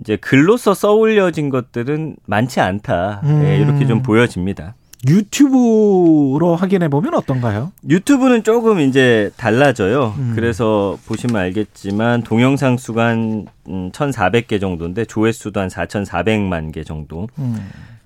이제 0.00 0.16
글로써 0.16 0.74
써올려진 0.74 1.48
것들은 1.48 2.16
많지 2.26 2.60
않다. 2.60 3.22
예, 3.24 3.28
음. 3.28 3.62
이렇게 3.62 3.86
좀 3.86 4.02
보여집니다. 4.02 4.74
유튜브로 5.08 6.56
확인해 6.56 6.88
보면 6.88 7.14
어떤가요? 7.14 7.72
유튜브는 7.88 8.42
조금 8.42 8.80
이제 8.80 9.30
달라져요. 9.36 10.14
음. 10.18 10.32
그래서 10.34 10.98
보시면 11.06 11.36
알겠지만 11.36 12.22
동영상 12.22 12.76
수가 12.76 13.06
한 13.06 13.46
음, 13.68 13.90
1,400개 13.92 14.60
정도인데 14.60 15.04
조회수도 15.04 15.60
한 15.60 15.68
4,400만 15.68 16.72
개 16.72 16.82
정도. 16.82 17.28
음. 17.38 17.56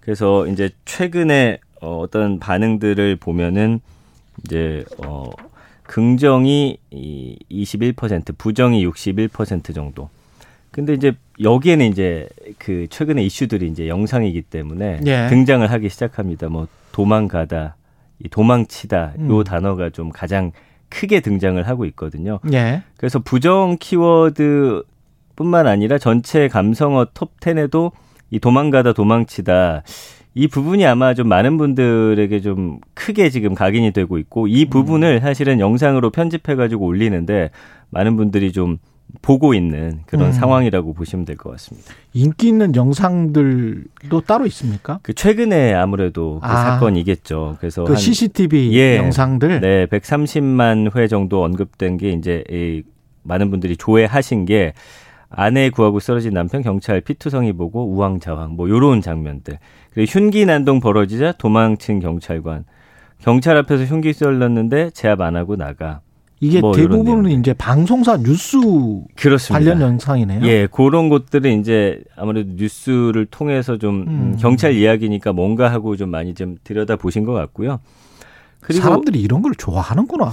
그래서 0.01 0.47
이제 0.47 0.70
최근에 0.84 1.61
어, 1.80 1.99
어떤 1.99 2.38
반응들을 2.38 3.16
보면은 3.16 3.80
이제 4.45 4.84
어 4.99 5.30
긍정이 5.84 6.78
이 6.91 7.38
21%, 7.51 8.36
부정이 8.38 8.86
61% 8.86 9.74
정도. 9.74 10.09
근데 10.70 10.95
이제 10.95 11.12
여기에는 11.41 11.86
이제 11.86 12.28
그 12.59 12.86
최근에 12.91 13.24
이슈들이 13.24 13.66
이제 13.66 13.88
영상이기 13.88 14.43
때문에 14.43 15.01
예. 15.07 15.26
등장을 15.28 15.68
하기 15.68 15.88
시작합니다. 15.88 16.49
뭐 16.49 16.68
도망가다, 17.01 17.76
이 18.18 18.28
도망치다 18.28 19.14
요 19.28 19.38
음. 19.38 19.44
단어가 19.44 19.88
좀 19.88 20.11
가장 20.11 20.53
크게 20.90 21.20
등장을 21.20 21.66
하고 21.66 21.86
있거든요. 21.86 22.40
예. 22.53 22.82
그래서 22.98 23.18
부정 23.18 23.76
키워드 23.80 24.82
뿐만 25.36 25.66
아니라 25.66 25.96
전체 25.96 26.48
감성어 26.48 27.07
톱 27.14 27.40
10에도 27.40 27.92
이 28.28 28.38
도망가다 28.38 28.92
도망치다 28.92 29.82
이 30.34 30.46
부분이 30.46 30.84
아마 30.84 31.14
좀 31.14 31.28
많은 31.28 31.57
분들에게 31.57 32.40
좀 32.40 32.78
크게 32.94 33.30
지금 33.30 33.55
각인이 33.55 33.92
되고 33.92 34.18
있고 34.18 34.46
이 34.46 34.66
부분을 34.66 35.20
사실은 35.20 35.59
영상으로 35.59 36.11
편집해 36.11 36.55
가지고 36.55 36.86
올리는데 36.86 37.51
많은 37.88 38.16
분들이 38.16 38.53
좀 38.53 38.78
보고 39.23 39.55
있는 39.55 40.01
그런 40.07 40.27
음. 40.29 40.33
상황이라고 40.33 40.93
보시면 40.95 41.25
될 41.25 41.37
것 41.37 41.51
같습니다. 41.53 41.93
인기 42.13 42.49
있는 42.49 42.75
영상들도 42.75 44.21
따로 44.27 44.47
있습니까? 44.47 44.99
그 45.03 45.13
최근에 45.15 45.75
아무래도 45.75 46.41
그 46.41 46.47
아. 46.47 46.57
사건이겠죠. 46.73 47.57
그래서 47.61 47.85
그 47.85 47.93
한 47.93 47.97
CCTV 48.01 48.77
예. 48.77 48.97
영상들. 48.99 49.61
네, 49.61 49.87
130만 49.87 50.95
회 50.97 51.09
정도 51.09 51.43
언급된 51.45 51.97
게 51.97 52.11
이제 52.11 52.45
이 52.51 52.83
많은 53.23 53.51
분들이 53.51 53.77
조회하신 53.77 54.45
게 54.47 54.73
아내 55.29 55.71
구하고 55.71 56.01
쓰러진 56.01 56.35
남편 56.35 56.63
경찰 56.63 57.01
피투성이 57.01 57.53
보고 57.53 57.87
우왕좌왕 57.87 58.57
뭐 58.57 58.69
요런 58.69 59.01
장면들. 59.01 59.59
그리고 59.93 60.11
흉기 60.11 60.45
난동 60.47 60.81
벌어지자 60.81 61.33
도망친 61.33 62.01
경찰관. 62.01 62.65
경찰 63.19 63.57
앞에서 63.59 63.85
흉기 63.85 64.13
쏠렸는데 64.13 64.91
제압 64.91 65.21
안 65.21 65.37
하고 65.37 65.55
나가. 65.57 66.01
이게 66.41 66.61
뭐 66.61 66.72
대부분은 66.74 67.05
내용들. 67.22 67.30
이제 67.32 67.53
방송사 67.53 68.16
뉴스 68.16 68.57
그렇습니다. 69.14 69.53
관련 69.72 69.80
영상이네요. 69.80 70.41
예, 70.47 70.66
그런 70.72 71.11
것들은 71.11 71.61
이제 71.61 72.03
아무래도 72.16 72.53
뉴스를 72.57 73.26
통해서 73.26 73.76
좀 73.76 74.03
음, 74.03 74.09
음. 74.09 74.36
경찰 74.41 74.74
이야기니까 74.74 75.32
뭔가 75.34 75.70
하고 75.70 75.97
좀 75.97 76.11
많이 76.11 76.34
좀 76.34 76.57
들여다 76.64 76.97
보신 76.97 77.24
것 77.24 77.32
같고요. 77.34 77.80
그리고 78.61 78.82
사람들이 78.82 79.20
이런 79.20 79.43
걸 79.43 79.55
좋아하는구나. 79.55 80.32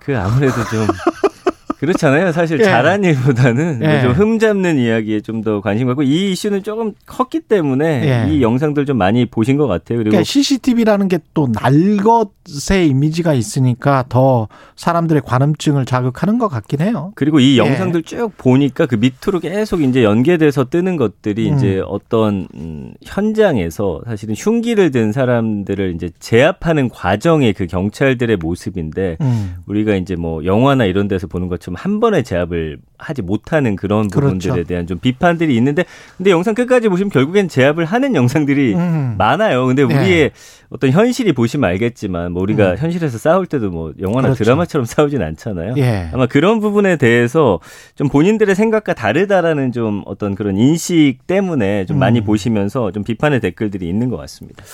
그 0.00 0.18
아무래도 0.18 0.54
좀 0.70 0.86
그렇잖아요. 1.86 2.32
사실 2.32 2.58
예. 2.60 2.64
잘한 2.64 3.04
일보다는 3.04 3.80
예. 3.82 3.88
뭐좀 4.02 4.12
흠잡는 4.12 4.78
이야기에 4.78 5.20
좀 5.20 5.44
더 5.44 5.60
관심 5.60 5.88
갖고 5.88 6.02
이 6.02 6.30
이슈는 6.32 6.62
조금 6.62 6.92
컸기 7.06 7.40
때문에 7.40 8.26
예. 8.28 8.32
이 8.32 8.40
영상들 8.40 8.86
좀 8.86 8.96
많이 8.96 9.26
보신 9.26 9.56
것 9.58 9.66
같아요. 9.66 9.98
그리고 9.98 10.10
그러니까 10.10 10.24
CCTV라는 10.24 11.08
게 11.08 11.18
또 11.34 11.48
날것의 11.52 12.88
이미지가 12.88 13.34
있으니까 13.34 14.04
더 14.08 14.48
사람들의 14.76 15.22
관음증을 15.24 15.84
자극하는 15.84 16.38
것 16.38 16.48
같긴 16.48 16.80
해요. 16.80 17.12
그리고 17.16 17.40
이 17.40 17.54
예. 17.54 17.58
영상들 17.58 18.02
쭉 18.04 18.30
보니까 18.36 18.86
그 18.86 18.94
밑으로 18.96 19.40
계속 19.40 19.82
이제 19.82 20.04
연계돼서 20.04 20.64
뜨는 20.64 20.96
것들이 20.96 21.50
음. 21.50 21.56
이제 21.56 21.82
어떤 21.86 22.46
음, 22.54 22.92
현장에서 23.04 24.02
사실은 24.06 24.34
흉기를 24.36 24.90
든 24.90 25.12
사람들을 25.12 25.94
이제 25.94 26.10
제압하는 26.20 26.88
과정의 26.88 27.52
그 27.54 27.66
경찰들의 27.66 28.36
모습인데 28.36 29.16
음. 29.20 29.56
우리가 29.66 29.96
이제 29.96 30.14
뭐 30.16 30.44
영화나 30.44 30.84
이런 30.84 31.08
데서 31.08 31.26
보는 31.26 31.48
것처럼 31.48 31.73
한 31.76 32.00
번에 32.00 32.22
제압을 32.22 32.78
하지 32.98 33.22
못하는 33.22 33.76
그런 33.76 34.08
부분들에 34.08 34.52
그렇죠. 34.52 34.68
대한 34.68 34.86
좀 34.86 34.98
비판들이 34.98 35.54
있는데 35.56 35.84
근데 36.16 36.30
영상 36.30 36.54
끝까지 36.54 36.88
보시면 36.88 37.10
결국엔 37.10 37.48
제압을 37.48 37.84
하는 37.84 38.14
영상들이 38.14 38.74
음. 38.74 39.14
많아요. 39.18 39.66
근데 39.66 39.84
네. 39.84 39.94
우리의 39.94 40.30
어떤 40.70 40.90
현실이 40.90 41.32
보시면 41.32 41.68
알겠지만 41.70 42.32
뭐 42.32 42.42
우리가 42.42 42.72
음. 42.72 42.76
현실에서 42.78 43.18
싸울 43.18 43.46
때도 43.46 43.70
뭐 43.70 43.92
영화나 44.00 44.28
그렇죠. 44.28 44.44
드라마처럼 44.44 44.84
싸우진 44.86 45.22
않잖아요. 45.22 45.74
예. 45.76 46.08
아마 46.12 46.26
그런 46.26 46.60
부분에 46.60 46.96
대해서 46.96 47.60
좀 47.94 48.08
본인들의 48.08 48.54
생각과 48.54 48.94
다르다라는 48.94 49.72
좀 49.72 50.02
어떤 50.06 50.34
그런 50.34 50.56
인식 50.56 51.18
때문에 51.26 51.86
좀 51.86 51.98
많이 51.98 52.20
음. 52.20 52.24
보시면서 52.24 52.90
좀 52.92 53.04
비판의 53.04 53.40
댓글들이 53.40 53.88
있는 53.88 54.08
것 54.08 54.16
같습니다. 54.16 54.64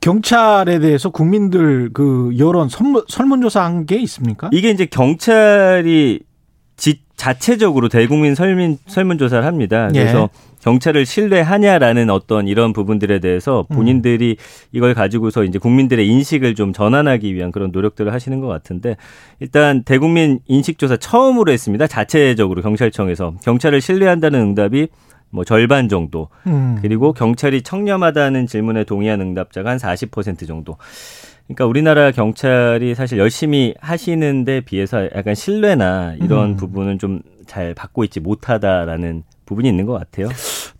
경찰에 0.00 0.78
대해서 0.78 1.10
국민들 1.10 1.90
그 1.92 2.32
여론 2.38 2.68
설문, 2.68 3.02
설문조사한 3.08 3.86
게 3.86 3.96
있습니까? 4.00 4.50
이게 4.52 4.70
이제 4.70 4.86
경찰이 4.86 6.20
지, 6.76 7.00
자체적으로 7.16 7.88
대국민 7.88 8.34
설문 8.34 8.78
설문조사를 8.86 9.44
합니다. 9.44 9.88
예. 9.94 10.00
그래서 10.00 10.28
경찰을 10.62 11.06
신뢰하냐라는 11.06 12.08
어떤 12.10 12.46
이런 12.46 12.72
부분들에 12.72 13.18
대해서 13.18 13.66
음. 13.70 13.76
본인들이 13.76 14.36
이걸 14.70 14.94
가지고서 14.94 15.44
이제 15.44 15.58
국민들의 15.58 16.06
인식을 16.06 16.54
좀 16.54 16.72
전환하기 16.72 17.34
위한 17.34 17.50
그런 17.50 17.70
노력들을 17.72 18.12
하시는 18.12 18.40
것 18.40 18.46
같은데 18.46 18.96
일단 19.40 19.82
대국민 19.82 20.38
인식조사 20.46 20.96
처음으로 20.96 21.52
했습니다. 21.52 21.86
자체적으로 21.86 22.62
경찰청에서 22.62 23.34
경찰을 23.42 23.80
신뢰한다는 23.80 24.40
응답이 24.40 24.88
뭐 25.30 25.44
절반 25.44 25.88
정도 25.88 26.28
음. 26.46 26.78
그리고 26.82 27.12
경찰이 27.12 27.62
청렴하다는 27.62 28.46
질문에 28.46 28.84
동의한 28.84 29.20
응답자가 29.20 29.70
한 29.70 29.78
40% 29.78 30.46
정도. 30.46 30.76
그러니까 31.46 31.66
우리나라 31.66 32.10
경찰이 32.12 32.94
사실 32.94 33.18
열심히 33.18 33.74
하시는데 33.80 34.60
비해서 34.62 35.04
약간 35.14 35.34
신뢰나 35.34 36.14
이런 36.20 36.50
음. 36.50 36.56
부분은 36.56 36.98
좀 36.98 37.20
잘 37.46 37.74
받고 37.74 38.04
있지 38.04 38.20
못하다라는 38.20 39.24
부분이 39.44 39.68
있는 39.68 39.84
것 39.84 39.92
같아요. 39.92 40.28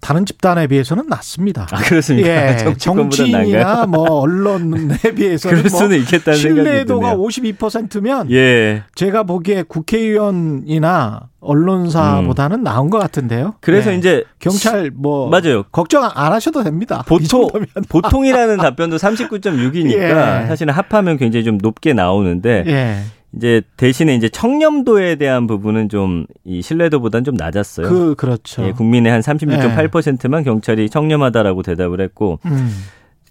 다른 0.02 0.26
집단에 0.26 0.66
비해서는 0.66 1.06
낮습니다. 1.08 1.68
아 1.70 1.76
그렇습니까? 1.76 2.28
예, 2.28 2.56
정치인이나? 2.76 3.86
뭐 3.86 4.02
언론에 4.20 4.96
비해서는 5.14 5.58
그럴 5.58 5.70
뭐 5.70 5.78
수는 5.78 5.98
있겠다는 6.00 6.38
신뢰도가 6.38 7.10
드네요. 7.12 7.24
52%면 7.24 8.30
예. 8.32 8.82
제가 8.96 9.22
보기에 9.22 9.62
국회의원이나 9.62 11.28
언론사보다는 11.40 12.64
나은 12.64 12.90
것 12.90 12.98
같은데요. 12.98 13.46
음. 13.46 13.52
그래서 13.60 13.92
예. 13.92 13.96
이제 13.96 14.24
경찰 14.40 14.90
뭐 14.92 15.30
맞아요. 15.30 15.62
걱정 15.70 16.02
안 16.02 16.32
하셔도 16.32 16.64
됩니다. 16.64 17.04
이 17.06 17.08
보통. 17.08 17.48
보통이라는 17.88 18.56
답변도 18.56 18.96
39.6이니까 18.96 20.42
예. 20.42 20.46
사실은 20.48 20.74
합하면 20.74 21.16
굉장히 21.16 21.44
좀 21.44 21.58
높게 21.62 21.92
나오는데 21.92 22.64
예. 22.66 22.98
이제 23.34 23.62
대신에 23.76 24.14
이제 24.14 24.28
청렴도에 24.28 25.16
대한 25.16 25.46
부분은 25.46 25.88
좀 25.88 26.26
이 26.44 26.60
신뢰도보다는 26.60 27.24
좀 27.24 27.34
낮았어요. 27.36 27.88
그 27.88 28.14
그렇죠. 28.16 28.66
예, 28.66 28.72
국민의 28.72 29.12
한 29.12 29.20
36.8%만 29.20 30.42
경찰이 30.42 30.90
청렴하다라고 30.90 31.62
대답을 31.62 32.00
했고 32.00 32.40
음. 32.46 32.70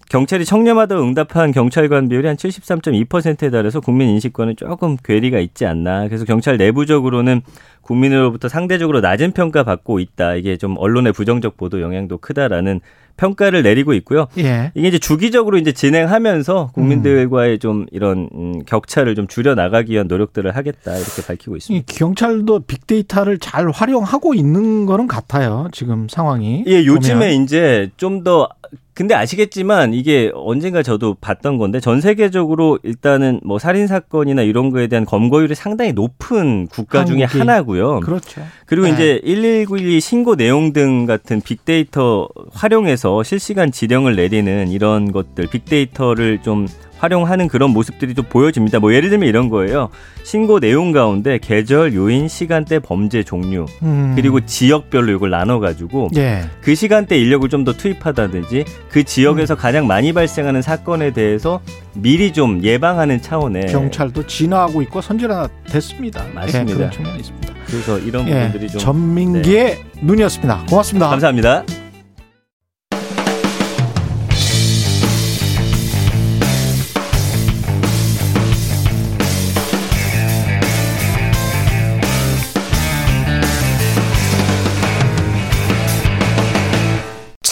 경찰이 0.08 0.44
청렴하다 0.44 1.00
응답한 1.00 1.52
경찰관 1.52 2.08
비율이 2.08 2.26
한 2.26 2.36
73.2%에 2.36 3.50
달해서 3.50 3.80
국민 3.80 4.08
인식과는 4.10 4.56
조금 4.56 4.96
괴리가 5.02 5.38
있지 5.40 5.64
않나. 5.64 6.06
그래서 6.08 6.24
경찰 6.24 6.56
내부적으로는 6.58 7.40
국민으로부터 7.80 8.48
상대적으로 8.48 9.00
낮은 9.00 9.32
평가 9.32 9.62
받고 9.62 10.00
있다. 10.00 10.34
이게 10.34 10.56
좀 10.56 10.76
언론의 10.78 11.12
부정적 11.12 11.56
보도 11.56 11.80
영향도 11.80 12.18
크다라는 12.18 12.80
평가를 13.16 13.62
내리고 13.62 13.92
있고요. 13.94 14.26
예. 14.38 14.72
이게 14.74 14.88
이제 14.88 14.98
주기적으로 14.98 15.58
이제 15.58 15.72
진행하면서 15.72 16.70
국민들과의 16.74 17.58
좀 17.58 17.86
이런 17.92 18.28
음, 18.34 18.64
격차를 18.64 19.14
좀 19.14 19.26
줄여 19.26 19.54
나가기 19.54 19.92
위한 19.92 20.06
노력들을 20.08 20.54
하겠다 20.54 20.96
이렇게 20.96 21.22
밝히고 21.26 21.56
있습니다. 21.56 21.82
이 21.82 21.96
경찰도 21.96 22.60
빅데이터를 22.60 23.38
잘 23.38 23.70
활용하고 23.70 24.34
있는 24.34 24.86
거는 24.86 25.06
같아요. 25.06 25.68
지금 25.72 26.08
상황이. 26.08 26.64
예, 26.66 26.84
요즘에 26.84 27.30
보면. 27.30 27.42
이제 27.42 27.90
좀더 27.96 28.48
근데 28.94 29.14
아시겠지만 29.14 29.94
이게 29.94 30.30
언젠가 30.34 30.82
저도 30.82 31.14
봤던 31.20 31.56
건데 31.56 31.80
전 31.80 32.00
세계적으로 32.00 32.78
일단은 32.82 33.40
뭐 33.42 33.58
살인 33.58 33.86
사건이나 33.86 34.42
이런 34.42 34.70
거에 34.70 34.86
대한 34.86 35.06
검거율이 35.06 35.54
상당히 35.54 35.92
높은 35.92 36.66
국가 36.66 37.04
중에 37.04 37.24
한국이. 37.24 37.38
하나고요. 37.38 38.00
그렇죠. 38.00 38.42
그리고 38.66 38.86
네. 38.86 38.92
이제 38.92 39.20
11912 39.24 40.00
신고 40.00 40.36
내용 40.36 40.72
등 40.72 41.06
같은 41.06 41.40
빅데이터 41.40 42.28
활용해서 42.52 43.22
실시간 43.22 43.72
지령을 43.72 44.16
내리는 44.16 44.68
이런 44.68 45.10
것들 45.10 45.46
빅데이터를 45.46 46.42
좀 46.42 46.66
활용하는 47.02 47.48
그런 47.48 47.70
모습들이 47.70 48.14
좀 48.14 48.24
보여집니다. 48.28 48.78
뭐 48.78 48.94
예를 48.94 49.10
들면 49.10 49.28
이런 49.28 49.48
거예요. 49.48 49.88
신고 50.22 50.60
내용 50.60 50.92
가운데 50.92 51.38
계절, 51.42 51.94
요인, 51.94 52.28
시간대, 52.28 52.78
범죄 52.78 53.24
종류 53.24 53.66
음. 53.82 54.12
그리고 54.14 54.38
지역별로 54.46 55.10
이걸 55.12 55.30
나눠 55.30 55.58
가지고 55.58 56.08
예. 56.16 56.44
그 56.60 56.74
시간대 56.74 57.18
인력을 57.18 57.48
좀 57.48 57.62
더 57.62 57.72
투입하다든지 57.72 58.64
그 58.90 58.98
음. 59.00 59.04
지역에서 59.04 59.54
가장 59.54 59.86
많이 59.86 60.12
발생하는 60.12 60.62
사건에 60.62 61.12
대해서 61.12 61.60
미리 61.94 62.32
좀 62.32 62.60
예방하는 62.64 63.22
차원의 63.22 63.66
경찰도 63.68 64.26
진화하고 64.26 64.82
있고 64.82 65.00
선진화 65.00 65.48
됐습니다. 65.68 66.24
맞습니다. 66.34 66.72
예, 66.72 66.74
그런 66.74 66.90
측면이 66.90 67.18
있습니다. 67.20 67.54
그래서 67.66 67.98
이런 68.00 68.26
예, 68.28 68.46
부분들이 68.46 68.68
좀 68.70 68.80
전민기의 68.80 69.78
눈이었습니다. 70.02 70.64
고맙습니다. 70.68 71.08
감사합니다. 71.08 71.81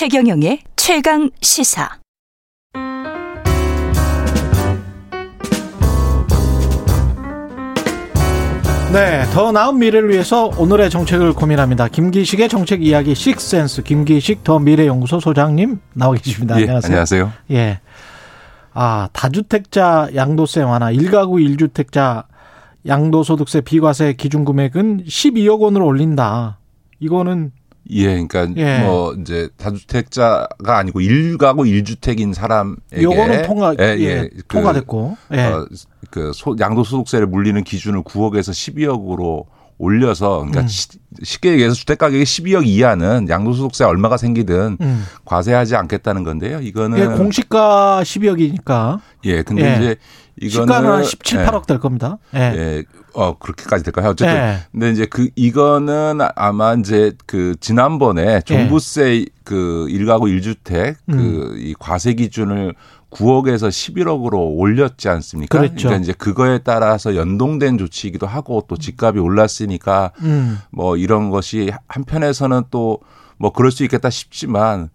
최경영의 0.01 0.61
최강 0.77 1.29
시사. 1.43 1.99
네, 8.95 9.25
더 9.35 9.53
나은 9.53 9.79
미래를 9.79 10.09
위해서 10.09 10.47
오늘의 10.57 10.89
정책을 10.89 11.35
고민합니다. 11.35 11.89
김기식의 11.89 12.49
정책 12.49 12.83
이야기 12.83 13.15
식센스 13.15 13.83
김기식 13.83 14.43
더 14.43 14.59
미래 14.59 14.87
연구소 14.87 15.21
소장님 15.21 15.79
나와 15.93 16.15
계십니다. 16.15 16.57
예, 16.57 16.63
안녕하세요. 16.63 16.91
안녕하세요. 16.91 17.33
예. 17.51 17.81
아, 18.73 19.11
다주택자 19.13 20.09
양도세 20.15 20.63
완화, 20.63 20.91
1가구 20.91 21.47
1주택자 21.59 22.25
양도소득세 22.87 23.61
비과세 23.61 24.15
기준 24.15 24.47
금액은 24.47 25.05
12억 25.05 25.61
원으로 25.61 25.85
올린다. 25.85 26.57
이거는 27.01 27.53
예, 27.93 28.25
그러니까 28.25 28.49
예. 28.57 28.79
뭐 28.85 29.15
이제 29.15 29.49
다주택자가 29.57 30.79
아니고 30.79 31.01
1가구 31.01 31.67
1주택인 31.85 32.33
사람에게 32.35 33.03
요거는 33.03 33.43
통과 33.43 33.75
예, 33.81 33.97
예, 33.99 34.03
예. 34.05 34.29
그, 34.29 34.43
통과됐고. 34.49 35.17
예. 35.35 35.41
어, 35.45 35.67
그 36.11 36.33
소, 36.35 36.57
양도소득세를 36.59 37.27
물리는 37.27 37.63
기준을 37.65 38.03
9억에서 38.03 38.51
12억으로 38.51 39.47
올려서 39.79 40.41
그러니까 40.41 40.61
음. 40.63 40.69
시- 40.69 40.89
쉽게 41.23 41.53
얘기해서 41.53 41.75
주택 41.75 41.97
가격이 41.99 42.23
12억 42.23 42.67
이하는 42.67 43.27
양도소득세 43.31 43.85
얼마가 43.85 44.19
생기든 44.19 44.77
음. 44.81 45.05
과세하지 45.25 45.75
않겠다는 45.75 46.23
건데요. 46.23 46.61
이거는 46.61 46.99
예, 46.99 47.07
공시가 47.07 48.03
12억이니까 48.05 49.01
예, 49.25 49.43
근데 49.43 49.73
예. 49.73 49.77
이제 49.77 49.97
시가는 50.49 50.91
한 50.91 51.05
17, 51.05 51.41
예. 51.41 51.45
8억 51.45 51.67
될 51.67 51.79
겁니다. 51.79 52.19
예. 52.35 52.39
예. 52.39 52.85
어, 53.13 53.37
그렇게까지 53.39 53.85
될까요? 53.85 54.11
어쨌든. 54.11 54.35
예. 54.35 54.59
근데 54.73 54.91
이제 54.91 55.07
그, 55.07 55.29
이거는 55.37 56.21
아마 56.37 56.75
이제 56.75 57.13
그 57.27 57.57
지난번에 57.61 58.41
종부세 58.43 59.27
그 59.45 59.87
1가구 59.91 60.23
1주택 60.41 60.97
음. 61.09 61.17
그이 61.17 61.75
과세 61.79 62.15
기준을 62.15 62.75
9억에서 63.11 63.69
11억으로 63.69 64.57
올렸지 64.57 65.09
않습니까? 65.09 65.59
그랬죠. 65.59 65.89
러니까 65.89 66.03
이제 66.03 66.13
그거에 66.13 66.59
따라서 66.59 67.17
연동된 67.17 67.77
조치이기도 67.79 68.27
하고 68.27 68.65
또 68.69 68.77
집값이 68.77 69.19
올랐으니까 69.19 70.13
음. 70.23 70.59
뭐 70.71 70.97
이런 70.97 71.31
것이 71.31 71.73
한편에서는 71.89 72.65
또 72.71 73.01
뭐 73.41 73.51
그럴 73.51 73.73
수 73.73 73.83
있겠다 73.85 74.11
싶지만 74.11 74.91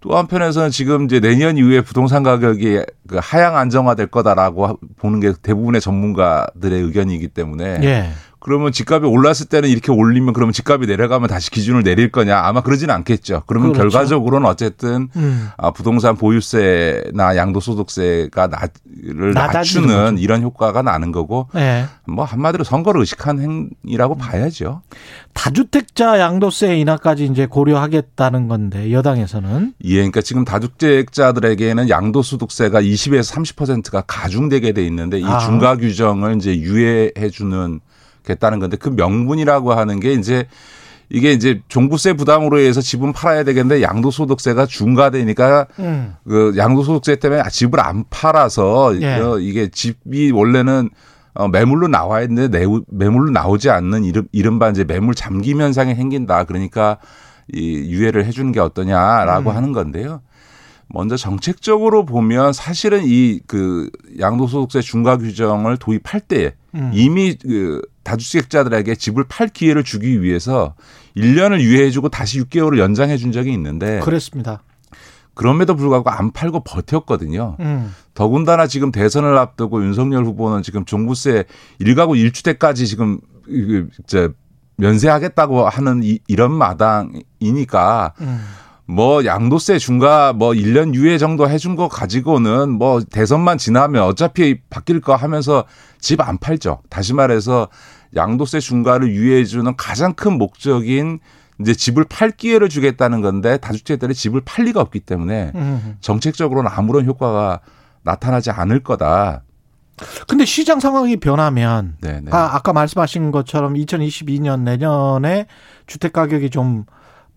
또 0.00 0.16
한편에서는 0.18 0.70
지금 0.70 1.06
이제 1.06 1.18
내년 1.18 1.56
이후에 1.56 1.80
부동산 1.80 2.22
가격이 2.22 2.82
그 3.08 3.18
하향 3.20 3.56
안정화될 3.56 4.08
거다라고 4.08 4.78
보는 4.98 5.18
게 5.20 5.32
대부분의 5.42 5.80
전문가들의 5.80 6.82
의견이기 6.82 7.28
때문에 7.28 7.80
예. 7.82 8.10
그러면 8.46 8.70
집값이 8.70 9.04
올랐을 9.04 9.46
때는 9.50 9.68
이렇게 9.68 9.90
올리면 9.90 10.32
그러면 10.32 10.52
집값이 10.52 10.86
내려가면 10.86 11.28
다시 11.28 11.50
기준을 11.50 11.82
내릴 11.82 12.12
거냐 12.12 12.38
아마 12.38 12.60
그러지는 12.60 12.94
않겠죠. 12.94 13.42
그러면 13.46 13.72
그렇죠. 13.72 13.90
결과적으로는 13.90 14.46
어쨌든 14.46 15.08
음. 15.16 15.48
아, 15.56 15.72
부동산 15.72 16.16
보유세나 16.16 17.34
양도소득세가 17.34 18.46
낮을 18.46 19.32
낮아지는 19.34 19.88
낮추는. 19.88 20.18
이런 20.18 20.42
효과가 20.42 20.82
나는 20.82 21.10
거고 21.10 21.48
예. 21.56 21.86
뭐 22.06 22.24
한마디로 22.24 22.62
선거를 22.62 23.00
의식한 23.00 23.68
행위라고 23.84 24.14
음. 24.14 24.18
봐야죠. 24.18 24.82
다주택자 25.34 26.20
양도세 26.20 26.78
인하까지 26.78 27.24
이제 27.24 27.46
고려하겠다는 27.46 28.46
건데 28.46 28.92
여당에서는 28.92 29.74
예, 29.82 29.94
그러니까 29.96 30.20
지금 30.20 30.44
다주택자들에게는 30.44 31.88
양도소득세가 31.88 32.80
20에서 32.80 33.34
30%가 33.34 34.02
가중되게 34.02 34.70
돼 34.70 34.86
있는데 34.86 35.18
이 35.18 35.24
아. 35.24 35.38
중과 35.40 35.78
규정을 35.78 36.36
이제 36.36 36.56
유예해 36.56 37.28
주는 37.32 37.80
겠다는 38.26 38.58
건데 38.58 38.76
그 38.76 38.90
명분이라고 38.90 39.72
하는 39.72 40.00
게 40.00 40.12
이제 40.12 40.46
이게 41.08 41.32
이제 41.32 41.62
종부세 41.68 42.14
부담으로 42.14 42.58
해서 42.58 42.80
집은 42.80 43.12
팔아야 43.12 43.44
되겠는데 43.44 43.80
양도소득세가 43.82 44.66
중과되니까 44.66 45.66
음. 45.78 46.14
그 46.26 46.54
양도소득세 46.56 47.16
때문에 47.16 47.42
집을 47.50 47.80
안 47.80 48.04
팔아서 48.10 49.00
예. 49.00 49.14
어, 49.14 49.38
이게 49.38 49.68
집이 49.68 50.32
원래는 50.32 50.90
어, 51.34 51.48
매물로 51.48 51.88
나와 51.88 52.22
있는데 52.22 52.58
내, 52.58 52.66
매물로 52.88 53.30
나오지 53.30 53.70
않는 53.70 54.04
이름, 54.04 54.26
이른바 54.32 54.68
이제 54.70 54.84
매물 54.84 55.14
잠김 55.14 55.60
현상이 55.60 55.94
생긴다. 55.94 56.44
그러니까 56.44 56.98
이 57.52 57.60
유예를 57.60 58.24
해주는 58.24 58.50
게 58.50 58.58
어떠냐라고 58.58 59.50
음. 59.50 59.56
하는 59.56 59.72
건데요. 59.72 60.22
먼저 60.88 61.16
정책적으로 61.16 62.04
보면 62.04 62.52
사실은 62.52 63.02
이 63.04 63.40
그 63.46 63.90
양도소득세 64.18 64.80
중과 64.80 65.18
규정을 65.18 65.76
도입할 65.76 66.20
때 66.20 66.54
음. 66.74 66.90
이미 66.94 67.36
그 67.36 67.80
다주택자들에게 68.06 68.94
집을 68.94 69.24
팔 69.28 69.48
기회를 69.48 69.82
주기 69.82 70.22
위해서 70.22 70.74
1년을 71.16 71.60
유예해주고 71.60 72.08
다시 72.08 72.40
6개월을 72.40 72.78
연장해 72.78 73.16
준 73.16 73.32
적이 73.32 73.52
있는데 73.52 74.00
그랬습니다. 74.00 74.62
그럼에도 75.34 75.74
불구하고 75.76 76.08
안 76.08 76.30
팔고 76.32 76.60
버텼거든요. 76.60 77.56
음. 77.60 77.94
더군다나 78.14 78.66
지금 78.66 78.90
대선을 78.90 79.36
앞두고 79.36 79.82
윤석열 79.82 80.24
후보는 80.24 80.62
지금 80.62 80.84
종부세 80.86 81.44
1가구 81.80 82.16
1주택까지 82.16 82.86
지금 82.86 83.18
이제 83.48 84.30
면세하겠다고 84.76 85.68
하는 85.68 86.02
이, 86.02 86.20
이런 86.26 86.52
마당이니까 86.52 88.14
음. 88.20 88.40
뭐 88.86 89.24
양도세 89.24 89.78
중과 89.78 90.32
뭐 90.32 90.50
1년 90.52 90.94
유예 90.94 91.18
정도 91.18 91.48
해준 91.50 91.74
거 91.76 91.88
가지고는 91.88 92.70
뭐 92.70 93.00
대선만 93.00 93.58
지나면 93.58 94.04
어차피 94.04 94.60
바뀔 94.70 95.00
거 95.00 95.16
하면서 95.16 95.64
집 96.00 96.20
안 96.20 96.38
팔죠. 96.38 96.80
다시 96.88 97.12
말해서 97.14 97.68
양도세 98.16 98.60
중과를 98.60 99.10
유예해 99.10 99.44
주는 99.44 99.76
가장 99.76 100.14
큰 100.14 100.38
목적인 100.38 101.20
이제 101.60 101.74
집을 101.74 102.04
팔 102.08 102.30
기회를 102.30 102.68
주겠다는 102.68 103.20
건데 103.20 103.56
다주택자들이 103.58 104.14
집을 104.14 104.42
팔 104.44 104.64
리가 104.66 104.80
없기 104.80 105.00
때문에 105.00 105.52
음. 105.54 105.96
정책적으로는 106.00 106.70
아무런 106.72 107.06
효과가 107.06 107.60
나타나지 108.02 108.50
않을 108.50 108.82
거다. 108.82 109.42
근데 110.28 110.44
시장 110.44 110.78
상황이 110.80 111.16
변하면 111.16 111.96
네, 112.00 112.20
네. 112.20 112.30
아, 112.30 112.50
아까 112.52 112.72
말씀하신 112.74 113.30
것처럼 113.30 113.74
2022년 113.74 114.60
내년에 114.60 115.46
주택 115.86 116.12
가격이 116.12 116.50
좀 116.50 116.84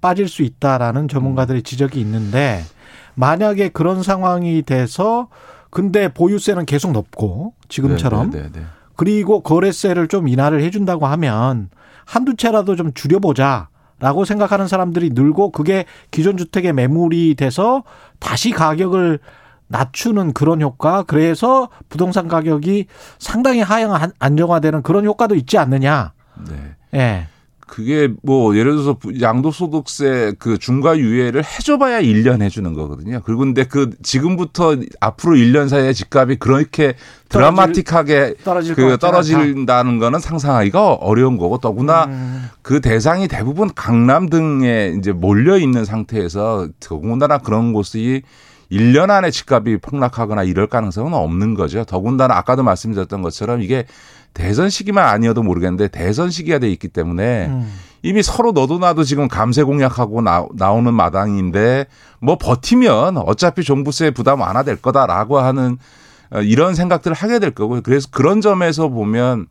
빠질 0.02 0.28
수 0.28 0.44
있다라는 0.44 1.08
전문가들의 1.08 1.64
지적이 1.64 2.02
있는데 2.02 2.64
만약에 3.16 3.70
그런 3.70 4.04
상황이 4.04 4.62
돼서 4.62 5.30
근데 5.70 6.10
보유세는 6.10 6.66
계속 6.66 6.92
높고 6.92 7.54
지금처럼 7.70 8.32
네, 8.32 8.42
네, 8.42 8.50
네, 8.52 8.60
네. 8.60 8.66
그리고 9.00 9.40
거래세를 9.40 10.10
좀 10.10 10.28
인하를 10.28 10.62
해준다고 10.62 11.08
하면 11.08 11.70
한두 12.04 12.36
채라도 12.36 12.76
좀 12.76 12.94
줄여보자 12.94 13.70
라고 13.98 14.26
생각하는 14.26 14.68
사람들이 14.68 15.12
늘고 15.12 15.54
그게 15.54 15.86
기존 16.12 16.36
주택의 16.36 16.74
매물이 16.74 17.36
돼서 17.36 17.84
다시 18.20 18.52
가격을 18.52 19.20
낮추는 19.68 20.34
그런 20.34 20.62
효과, 20.62 21.04
그래서 21.04 21.70
부동산 21.88 22.28
가격이 22.28 22.88
상당히 23.20 23.62
하향 23.62 24.12
안정화되는 24.20 24.82
그런 24.82 25.06
효과도 25.06 25.36
있지 25.36 25.58
않느냐. 25.58 26.12
네. 26.50 26.76
예. 26.96 27.28
그게 27.70 28.10
뭐 28.24 28.58
예를 28.58 28.72
들어서 28.72 28.98
양도소득세 29.22 30.34
그 30.40 30.58
중과 30.58 30.98
유예를 30.98 31.44
해줘봐야 31.46 32.02
1년 32.02 32.42
해주는 32.42 32.74
거거든요. 32.74 33.22
그리고 33.24 33.42
근데 33.42 33.64
그 33.64 33.92
지금부터 34.02 34.76
앞으로 35.00 35.36
1년 35.36 35.70
사이에 35.70 35.94
집값이 35.94 36.38
그렇게 36.38 36.96
드라마틱하게 37.30 38.36
떨어질 38.44 38.74
그 38.74 38.98
떨어진다는 38.98 40.00
거는 40.00 40.20
상상하기가 40.20 40.94
어려운 40.96 41.38
거고 41.38 41.60
더구나 41.60 42.06
음. 42.06 42.50
그 42.64 42.82
대상이 42.82 43.28
대부분 43.28 43.70
강남 43.76 44.30
등에 44.30 44.96
이제 44.98 45.12
몰려 45.12 45.58
있는 45.58 45.86
상태에서 45.86 46.70
더군다나 46.80 47.38
그런 47.38 47.72
곳이 47.72 48.24
1년 48.72 49.10
안에 49.12 49.32
집값이 49.32 49.78
폭락하거나 49.82 50.44
이럴 50.44 50.68
가능성은 50.68 51.14
없는 51.14 51.54
거죠. 51.54 51.84
더군다나 51.86 52.36
아까도 52.38 52.64
말씀드렸던 52.64 53.22
것처럼 53.22 53.62
이게 53.62 53.86
대선 54.34 54.70
시기만 54.70 55.06
아니어도 55.08 55.44
모르겠는데 55.44 55.88
대선 55.90 56.30
시기가 56.30 56.60
돼 56.60 56.70
있기 56.72 56.88
때문에 56.88 57.48
음. 57.48 57.74
이미 58.02 58.24
서로 58.24 58.52
너도 58.54 58.80
나도 58.80 59.04
지금 59.04 59.28
감세 59.28 59.64
공약하고 59.64 60.22
나, 60.22 60.46
나오는 60.56 60.94
마당인데 60.94 61.86
뭐 62.22 62.38
버티면 62.38 63.18
어차피 63.18 63.64
종부세 63.64 64.12
부담 64.12 64.42
완화될 64.42 64.78
거다라고 64.78 65.40
하는 65.40 65.78
어, 66.32 66.42
이런 66.42 66.76
생각들을 66.76 67.16
하게 67.16 67.40
될 67.40 67.52
거고요. 67.52 67.82
그래서 67.82 68.08
그런 68.12 68.40
점에서 68.40 68.88
보면 68.88 69.48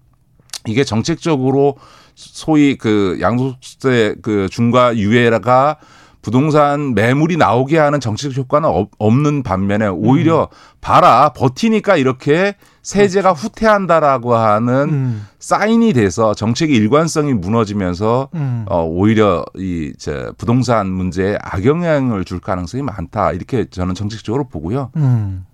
이게 0.66 0.84
정책적으로 0.84 1.76
소위 2.14 2.76
그 2.76 3.18
양도세 3.20 4.16
그 4.22 4.48
중과 4.50 4.96
유예가 4.96 5.76
부동산 6.20 6.94
매물이 6.94 7.36
나오게 7.36 7.78
하는 7.78 8.00
정책 8.00 8.36
효과는 8.36 8.68
없- 8.68 8.90
없는 8.98 9.42
반면에 9.44 9.86
오히려 9.86 10.48
봐라 10.80 11.32
버티니까 11.34 11.96
이렇게 11.96 12.54
세제가 12.88 13.34
후퇴한다라고 13.34 14.34
하는 14.34 14.88
음. 14.88 15.26
사인이 15.38 15.92
돼서 15.92 16.32
정책의 16.32 16.74
일관성이 16.74 17.34
무너지면서 17.34 18.30
음. 18.32 18.64
어 18.66 18.82
오히려 18.82 19.44
이저 19.58 20.32
부동산 20.38 20.90
문제에 20.90 21.36
악영향을 21.42 22.24
줄 22.24 22.40
가능성이 22.40 22.82
많다 22.82 23.32
이렇게 23.32 23.66
저는 23.68 23.94
정책적으로 23.94 24.48
보고요. 24.48 24.90
음. 24.96 25.44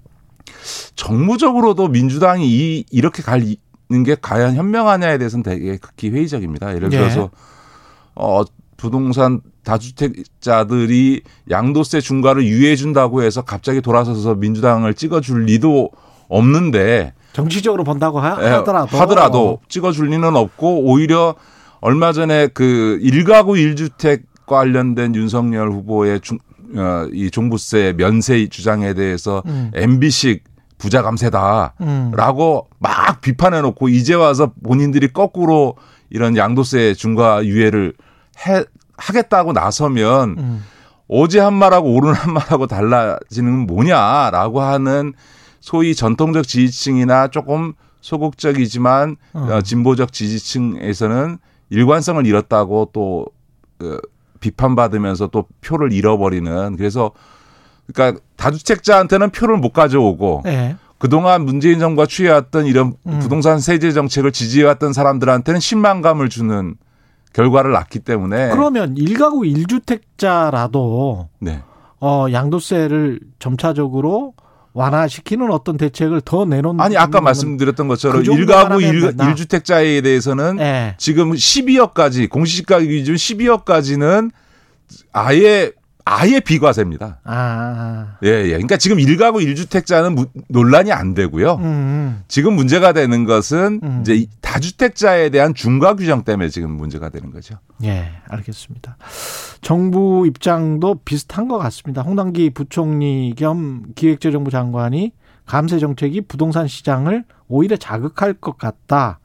정무적으로도 0.95 1.89
민주당이 1.89 2.47
이 2.47 2.85
이렇게 2.93 3.21
가는 3.21 3.57
게 4.05 4.15
과연 4.23 4.55
현명하냐에 4.55 5.19
대해서는 5.19 5.43
되게 5.43 5.77
극히 5.79 6.11
회의적입니다. 6.11 6.73
예를 6.77 6.93
예. 6.93 6.99
들어서 6.99 7.31
어 8.15 8.45
부동산 8.77 9.41
다주택자들이 9.65 11.23
양도세 11.51 12.01
중과를 12.01 12.45
유예해 12.47 12.77
준다고 12.77 13.25
해서 13.25 13.43
갑자기 13.43 13.81
돌아서서 13.81 14.37
민주당을 14.37 14.95
찍어줄 14.95 15.47
리도 15.47 15.91
없는데 16.29 17.13
정치적으로 17.35 17.83
본다고 17.85 18.21
하, 18.21 18.43
예, 18.43 18.49
하더라도 18.49 18.97
하더라도 18.97 19.61
찍어줄 19.69 20.09
리는 20.09 20.37
없고 20.37 20.85
오히려 20.85 21.35
얼마 21.81 22.13
전에 22.13 22.47
그 22.47 22.99
일가구 23.03 23.59
일주택 23.59 24.23
관련된 24.47 25.15
윤석열 25.17 25.71
후보의 25.73 26.21
중, 26.21 26.39
어, 26.77 27.07
이 27.13 27.31
종부세 27.31 27.95
면세 27.97 28.47
주장에 28.47 28.95
대해서 28.95 29.43
음. 29.47 29.73
MB식 29.75 30.45
부자 30.79 31.03
감세다. 31.03 31.75
음. 31.81 32.13
라고 32.15 32.69
막 32.79 33.21
비판해 33.21 33.61
놓고 33.63 33.89
이제 33.89 34.15
와서 34.15 34.53
본인들이 34.63 35.13
거꾸로 35.13 35.75
이런 36.11 36.37
양도세 36.37 36.95
중과 36.95 37.45
유예를 37.45 37.95
해, 38.47 38.65
하겠다고 38.97 39.53
나서면 39.53 40.37
음. 40.39 40.65
어제 41.09 41.41
한 41.41 41.55
말하고 41.55 41.95
오늘 41.95 42.13
한 42.13 42.33
말하고 42.33 42.69
달라지는 42.69 43.51
건 43.51 43.67
뭐냐라고 43.67 44.63
하는 44.63 45.15
소위 45.65 45.95
전통적 45.95 46.47
지지층이나 46.47 47.29
조금 47.29 47.73
소극적이지만 48.03 49.17
어. 49.33 49.49
어, 49.51 49.63
진보적 49.63 50.13
지지층에서는 50.13 51.39
일관성을 51.71 52.27
잃었다고 52.27 52.91
또 52.93 53.25
어, 53.81 53.97
비판받으면서 54.41 55.29
또 55.29 55.47
표를 55.63 55.95
잃어버리는 55.95 56.77
그래서 56.77 57.13
그러니까 57.87 58.21
다주택자한테는 58.37 59.31
표를 59.31 59.57
못 59.57 59.73
가져오고 59.73 60.43
예. 60.45 60.77
그동안 60.99 61.47
문재인 61.47 61.79
정부가 61.79 62.05
취해왔던 62.07 62.67
이런 62.67 62.93
음. 63.07 63.19
부동산 63.21 63.59
세제 63.59 63.91
정책을 63.91 64.33
지지해왔던 64.33 64.93
사람들한테는 64.93 65.61
신망감을 65.61 66.29
주는 66.29 66.75
결과를 67.33 67.73
낳기 67.73 68.01
때문에 68.01 68.51
그러면 68.51 68.99
일가구 68.99 69.47
일주택자라도 69.47 71.31
네. 71.39 71.63
어 72.03 72.27
양도세를 72.31 73.21
점차적으로 73.39 74.35
완화시키는 74.75 75.51
어떤 75.51 75.77
대책을 75.77 76.21
더 76.25 76.45
내놓는 76.45 76.81
아니 76.85 76.97
아까 76.97 77.21
말씀드렸던 77.21 77.89
것처럼 77.89 78.23
그 78.25 78.33
일가구 78.33 78.83
일, 78.83 79.01
된다. 79.03 79.29
일주택자에 79.31 80.01
대해서는 80.03 80.59
예. 80.61 80.95
지금 80.99 81.33
12억까지 81.33 82.29
공시지가 82.29 82.81
기준 82.81 83.15
12억까지는 83.15 84.31
아예 85.13 85.73
아예 86.07 86.39
비과세입니다. 86.41 87.21
아. 87.25 88.19
예, 88.25 88.29
예. 88.29 88.49
그러니까 88.49 88.77
지금 88.77 89.01
일가구 89.01 89.41
일주택자는 89.41 90.15
무- 90.15 90.27
논란이 90.49 90.93
안 90.93 91.15
되고요. 91.15 91.55
음. 91.63 92.23
지금 92.29 92.53
문제가 92.55 92.93
되는 92.93 93.25
것은 93.25 93.81
음. 93.83 93.99
이제 94.03 94.15
이 94.15 94.29
다주택자에 94.43 95.31
대한 95.31 95.55
중과 95.55 95.95
규정 95.97 96.23
때문에 96.25 96.51
지금 96.51 96.73
문제가 96.73 97.09
되는 97.09 97.31
거죠. 97.31 97.55
예, 97.85 98.11
알겠습니다. 98.29 98.99
정부 99.65 100.27
입장도 100.27 101.01
비슷한 101.07 101.49
것 101.49 101.57
같습니다. 101.59 102.03
홍당기 102.03 102.51
부총리 102.51 103.33
겸 103.35 103.83
기획재정부 103.95 104.51
장관이 104.51 105.13
감세 105.47 105.79
정책이 105.79 106.21
부동산 106.23 106.69
시장을 106.69 107.25
오히려 107.49 107.77
자극할 107.77 108.35
것 108.35 108.59
같다. 108.59 109.21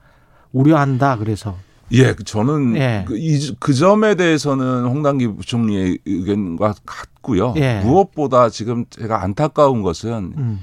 우려한다. 0.53 1.17
그래서 1.17 1.57
예, 1.91 2.15
저는 2.15 2.77
예. 2.77 3.03
그, 3.05 3.17
이, 3.17 3.53
그 3.59 3.73
점에 3.73 4.15
대해서는 4.15 4.85
홍당기 4.85 5.27
부총리의 5.27 5.99
의견과 6.05 6.75
같고요. 6.85 7.53
예. 7.57 7.81
무엇보다 7.81 8.49
지금 8.49 8.85
제가 8.89 9.21
안타까운 9.21 9.81
것은 9.81 10.33
음. 10.37 10.59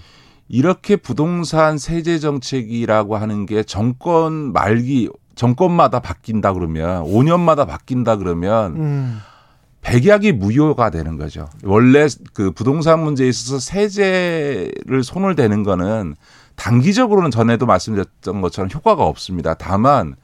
이렇게 0.48 0.96
부동산 0.96 1.76
세제 1.76 2.18
정책이라고 2.18 3.16
하는 3.16 3.44
게 3.44 3.62
정권 3.62 4.52
말기 4.54 5.10
정권마다 5.34 6.00
바뀐다 6.00 6.54
그러면 6.54 7.04
5년마다 7.04 7.66
바뀐다 7.66 8.16
그러면 8.16 8.76
음. 8.76 9.18
백약이 9.86 10.32
무효가 10.32 10.90
되는 10.90 11.16
거죠. 11.16 11.48
원래 11.62 12.08
그 12.32 12.50
부동산 12.50 13.04
문제에 13.04 13.28
있어서 13.28 13.60
세제를 13.60 15.04
손을 15.04 15.36
대는 15.36 15.62
거는 15.62 16.16
단기적으로는 16.56 17.30
전에도 17.30 17.66
말씀드렸던 17.66 18.40
것처럼 18.40 18.68
효과가 18.74 19.04
없습니다. 19.04 19.54
다만 19.54 20.16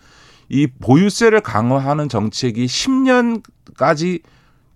이 0.48 0.66
보유세를 0.66 1.42
강화하는 1.42 2.08
정책이 2.08 2.66
10년까지 2.66 4.22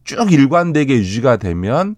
쭉 0.04 0.30
일관되게 0.30 0.94
유지가 0.94 1.36
되면 1.36 1.96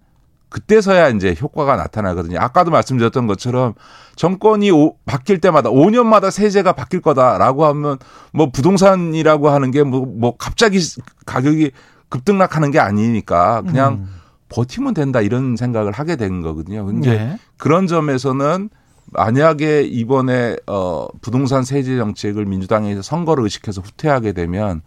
그때서야 0.49 1.11
이제 1.11 1.37
효과가 1.39 1.77
나타나거든요. 1.77 2.39
아까도 2.41 2.71
말씀드렸던 2.71 3.27
것처럼 3.27 3.75
정권이 4.17 4.71
오- 4.71 4.97
바뀔 5.05 5.43
때마다 5.43 5.69
5년마다 5.69 6.31
세제가 6.31 6.73
바뀔 6.73 7.03
거다라고 7.03 7.67
하면 7.67 7.99
뭐 8.33 8.51
부동산이라고 8.51 9.51
하는 9.51 9.73
게 9.73 9.83
뭐뭐 9.83 10.39
갑자기 10.39 10.79
가격이 11.27 11.73
급등락하는 12.09 12.71
게 12.71 12.79
아니니까 12.79 13.63
그냥 13.63 13.95
음. 13.95 14.09
버티면 14.49 14.95
된다 14.95 15.21
이런 15.21 15.57
생각을 15.57 15.93
하게 15.93 16.17
된 16.17 16.41
거거든요. 16.41 16.85
근데 16.85 17.11
예. 17.11 17.39
그런 17.57 17.87
점에서는 17.87 18.71
만약에 19.11 19.83
이번에 19.83 20.57
어 20.67 21.07
부동산 21.21 21.65
세제 21.65 21.97
정책을 21.97 22.45
민주당에서 22.47 23.03
선거를 23.03 23.45
의식해서 23.45 23.81
후퇴하게 23.81 24.33
되면 24.33 24.83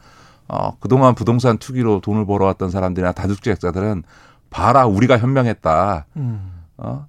어 0.48 0.78
그동안 0.80 1.16
부동산 1.16 1.58
투기로 1.58 2.02
돈을 2.02 2.26
벌어왔던 2.26 2.70
사람들이나 2.72 3.14
다주택자들은 3.14 4.04
봐라 4.50 4.86
우리가 4.86 5.18
현명했다. 5.18 6.06
음. 6.18 6.64
어 6.78 7.08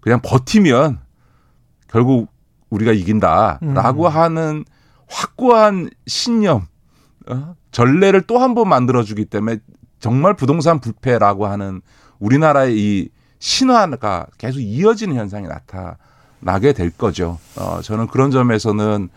그냥 0.00 0.20
버티면 0.22 0.98
결국 1.88 2.28
우리가 2.70 2.92
이긴다라고 2.92 4.06
음. 4.06 4.10
하는 4.10 4.64
확고한 5.08 5.90
신념 6.06 6.56
어? 6.58 6.77
전례를 7.70 8.22
또 8.22 8.38
한 8.38 8.54
번 8.54 8.68
만들어주기 8.68 9.26
때문에 9.26 9.58
정말 10.00 10.34
부동산 10.34 10.80
불패라고 10.80 11.46
하는 11.46 11.80
우리나라의 12.18 12.76
이 12.78 13.08
신화가 13.38 14.26
계속 14.38 14.60
이어지는 14.60 15.16
현상이 15.16 15.46
나타나게 15.48 16.72
될 16.72 16.90
거죠. 16.90 17.38
어, 17.56 17.80
저는 17.82 18.06
그런 18.08 18.30
점에서는 18.30 19.08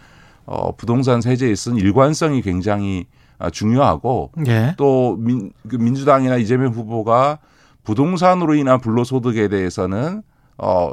어, 0.46 0.76
부동산 0.76 1.22
세제에 1.22 1.50
있어서 1.52 1.78
일관성이 1.78 2.42
굉장히 2.42 3.06
아, 3.40 3.50
중요하고 3.50 4.32
예. 4.48 4.76
또 4.78 5.16
민, 5.20 5.52
그 5.68 5.76
민주당이나 5.78 6.38
이재명 6.38 6.74
후보가 6.74 7.40
부동산으로 7.84 8.54
인한 8.56 8.80
불로소득에 8.80 9.48
대해서는 9.48 10.22
어, 10.58 10.92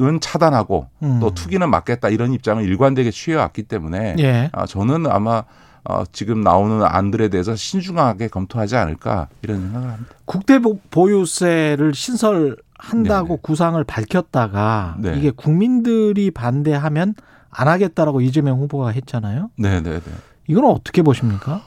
은 0.00 0.20
차단하고 0.20 0.88
음. 1.02 1.18
또 1.20 1.32
투기는 1.34 1.68
막겠다 1.68 2.08
이런 2.08 2.32
입장을 2.32 2.64
일관되게 2.64 3.10
취해왔기 3.10 3.64
때문에 3.64 4.16
예. 4.18 4.50
아, 4.52 4.66
저는 4.66 5.06
아마 5.06 5.44
어, 5.84 6.04
지금 6.12 6.42
나오는 6.42 6.84
안들에 6.84 7.28
대해서 7.28 7.56
신중하게 7.56 8.28
검토하지 8.28 8.76
않을까 8.76 9.28
이런 9.42 9.60
생각을 9.62 9.90
합니다. 9.90 10.14
국대 10.24 10.58
보- 10.60 10.78
보유세를 10.90 11.92
신설한다고 11.94 13.26
네네. 13.28 13.38
구상을 13.42 13.82
밝혔다가 13.84 14.96
네. 14.98 15.14
이게 15.18 15.30
국민들이 15.30 16.30
반대하면 16.30 17.14
안 17.50 17.68
하겠다라고 17.68 18.20
이재명 18.20 18.58
후보가 18.60 18.90
했잖아요. 18.90 19.50
네, 19.56 19.80
네, 19.82 19.94
네. 19.94 20.12
이건 20.46 20.64
어떻게 20.66 21.02
보십니까? 21.02 21.62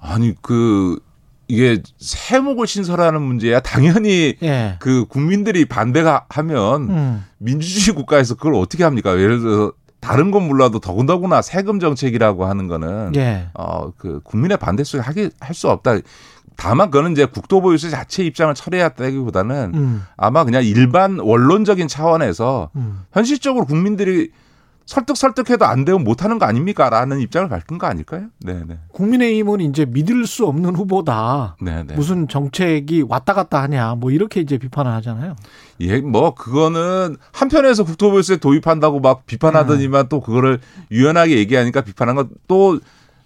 아니 0.00 0.34
그 0.42 0.98
이게 1.48 1.82
세목을 1.98 2.66
신설하는 2.66 3.20
문제야 3.22 3.58
당연히 3.60 4.36
예. 4.42 4.76
그 4.78 5.04
국민들이 5.06 5.64
반대가 5.64 6.26
하면 6.28 6.90
음. 6.90 7.24
민주주의 7.38 7.94
국가에서 7.96 8.34
그걸 8.36 8.54
어떻게 8.54 8.84
합니까? 8.84 9.18
예를 9.18 9.40
들어서 9.40 9.72
다른 10.00 10.30
건 10.30 10.48
몰라도 10.48 10.80
더군다나 10.80 11.42
세금 11.42 11.78
정책이라고 11.80 12.46
하는 12.46 12.68
거는 12.68 13.12
예. 13.16 13.48
어그 13.52 14.20
국민의 14.24 14.56
반대 14.56 14.82
속에 14.84 15.02
하기 15.02 15.30
할 15.40 15.54
수 15.54 15.68
없다. 15.68 15.96
다만 16.56 16.90
그거는 16.90 17.12
이제 17.12 17.24
국토보유세 17.24 17.88
자체 17.88 18.22
입장을 18.24 18.52
철회했다기보다는 18.54 19.72
음. 19.74 20.02
아마 20.16 20.44
그냥 20.44 20.62
일반 20.64 21.18
원론적인 21.18 21.88
차원에서 21.88 22.70
음. 22.76 23.04
현실적으로 23.12 23.64
국민들이 23.64 24.30
설득 24.90 25.16
설득해도 25.16 25.66
안 25.66 25.84
되면 25.84 26.02
못 26.02 26.24
하는 26.24 26.40
거 26.40 26.46
아닙니까라는 26.46 27.20
입장을 27.20 27.48
밝힌 27.48 27.78
거 27.78 27.86
아닐까요? 27.86 28.26
네, 28.40 28.60
네. 28.66 28.76
국민의힘은 28.90 29.60
이제 29.60 29.84
믿을 29.84 30.26
수 30.26 30.48
없는 30.48 30.74
후보다. 30.74 31.54
네, 31.62 31.84
네. 31.86 31.94
무슨 31.94 32.26
정책이 32.26 33.04
왔다 33.08 33.32
갔다 33.32 33.62
하냐. 33.62 33.94
뭐 33.94 34.10
이렇게 34.10 34.40
이제 34.40 34.58
비판을 34.58 34.90
하잖아요. 34.94 35.36
예, 35.78 36.00
뭐 36.00 36.34
그거는 36.34 37.18
한편에서 37.30 37.84
국토보유세 37.84 38.38
도입한다고 38.38 38.98
막 38.98 39.26
비판하더니만 39.26 40.08
또 40.08 40.20
그거를 40.20 40.58
유연하게 40.90 41.38
얘기하니까 41.38 41.82
비판한 41.82 42.16
건또 42.16 42.80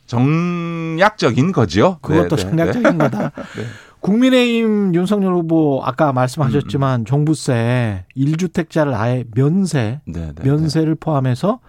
정략적인 0.07 1.53
거죠. 1.53 1.97
그것도 2.03 2.37
네, 2.37 2.43
네, 2.45 2.51
전략적인 2.51 2.99
거다. 2.99 3.31
네. 3.57 3.65
국민의힘 4.05 4.95
윤석열 4.95 5.33
후보 5.33 5.81
아까 5.83 6.13
말씀하셨지만 6.13 7.07
종부세 7.07 8.05
1주택자를 8.15 8.93
아예 8.93 9.25
면세 9.35 10.03
네, 10.05 10.33
네, 10.35 10.45
면세를 10.45 10.95
포함해서 10.97 11.61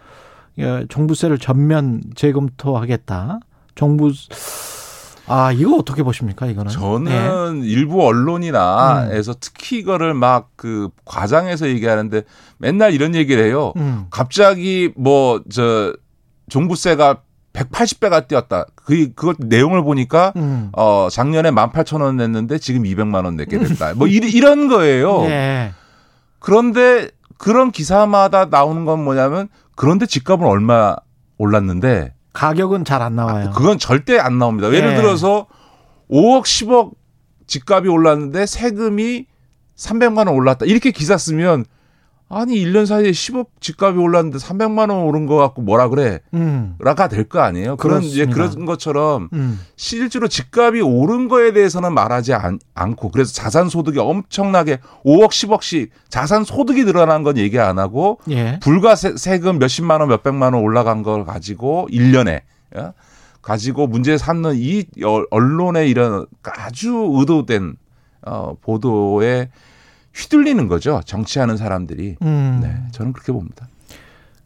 예, 0.58 0.86
종부세를 0.90 1.38
전면 1.38 2.02
재검토하겠다. 2.16 3.40
종부 3.76 4.12
아 5.28 5.52
이거 5.54 5.78
어떻게 5.78 6.04
보십니까 6.04 6.46
이거는? 6.48 6.72
저는 6.72 7.62
네. 7.62 7.68
일부 7.68 7.96
음. 8.02 8.06
언론이나에서 8.06 9.36
특히 9.40 9.80
이거를 9.80 10.14
막 10.14 10.50
그 10.58 10.90
과장해서 11.06 11.68
얘기하는데 11.70 12.24
맨날 12.58 12.94
이런 12.94 13.16
얘기를 13.16 13.46
해요. 13.46 13.72
음. 13.78 14.08
갑자기 14.10 14.92
뭐 14.98 15.42
저 15.50 15.94
종부세가 16.50 17.22
180배가 17.56 18.28
뛰었다. 18.28 18.66
그 18.76 19.14
그것 19.14 19.38
내용을 19.40 19.84
보니까 19.84 20.34
음. 20.36 20.70
어 20.74 21.08
작년에 21.10 21.52
18,000원 21.52 22.16
냈는데 22.16 22.58
지금 22.60 22.84
200만 22.84 23.26
원 23.26 23.36
냈게 23.38 23.58
됐다. 23.60 23.94
뭐 23.96 24.08
이, 24.08 24.16
이런 24.16 24.68
거예요. 24.68 25.24
예. 25.26 25.72
그런데 26.40 27.10
그런 27.38 27.72
기사마다 27.72 28.46
나오는 28.46 28.86
건 28.86 29.04
뭐냐면 29.04 29.48
그런데 29.76 30.06
집값은 30.06 30.46
얼마 30.46 30.96
올랐는데 31.38 32.14
가격은 32.34 32.84
잘 32.86 33.02
안 33.02 33.16
나와요. 33.16 33.52
그건 33.56 33.80
절대 33.80 34.20
안 34.20 34.38
나옵니다. 34.38 34.72
예를 34.72 34.92
예. 34.92 34.96
들어서 34.96 35.48
5억 36.12 36.44
10억 36.44 36.92
집값이 37.48 37.88
올랐는데 37.90 38.46
세금이 38.46 39.26
300만 39.78 40.18
원 40.20 40.30
올랐다. 40.30 40.66
이렇게 40.66 40.92
기사 40.92 41.18
쓰면 41.18 41.66
아니 42.28 42.56
1년 42.56 42.88
사이에 42.88 43.12
10억 43.12 43.48
집값이 43.60 44.00
올랐는데 44.00 44.40
300만 44.40 44.90
원 44.90 45.04
오른 45.04 45.28
거 45.28 45.36
갖고 45.36 45.62
뭐라 45.62 45.90
그래? 45.90 46.20
음. 46.34 46.76
라가 46.80 47.08
될 47.08 47.30
거 47.30 47.40
아니에요. 47.40 47.78
그런 47.78 48.02
이제 48.02 48.26
그렇습니다. 48.26 48.36
그런 48.56 48.66
것처럼 48.66 49.30
음. 49.34 49.60
실제로 49.76 50.28
집값이 50.28 50.82
오른 50.82 51.28
거에 51.28 51.54
대해서는 51.54 51.94
말하지 51.94 52.34
않, 52.34 52.60
고 52.96 53.12
그래서 53.12 53.32
자산 53.32 53.70
소득이 53.70 54.00
엄청나게 54.00 54.80
5억 55.06 55.30
10억씩 55.30 55.90
자산 56.10 56.44
소득이 56.44 56.84
늘어난 56.84 57.22
건 57.24 57.38
얘기 57.38 57.60
안 57.60 57.78
하고 57.78 58.20
예. 58.32 58.60
불과 58.62 58.96
세, 58.96 59.16
세금 59.16 59.60
몇십만 59.60 60.00
원 60.02 60.10
몇백만 60.10 60.54
원 60.54 60.64
올라간 60.64 61.04
걸 61.04 61.26
가지고 61.26 61.88
1년에 61.92 62.42
예? 62.78 62.92
가지고 63.44 63.86
문제 63.86 64.18
삼는 64.18 64.56
이 64.56 64.86
어- 65.06 65.24
언론의 65.30 65.90
이런 65.92 66.26
아주 66.44 67.12
의도된 67.20 67.76
어, 68.26 68.56
보도에 68.62 69.50
휘둘리는 70.16 70.68
거죠. 70.68 71.02
정치하는 71.06 71.58
사람들이. 71.58 72.16
음. 72.22 72.60
네, 72.62 72.76
저는 72.92 73.14
그렇게 73.14 73.32
봅니다. 73.32 73.68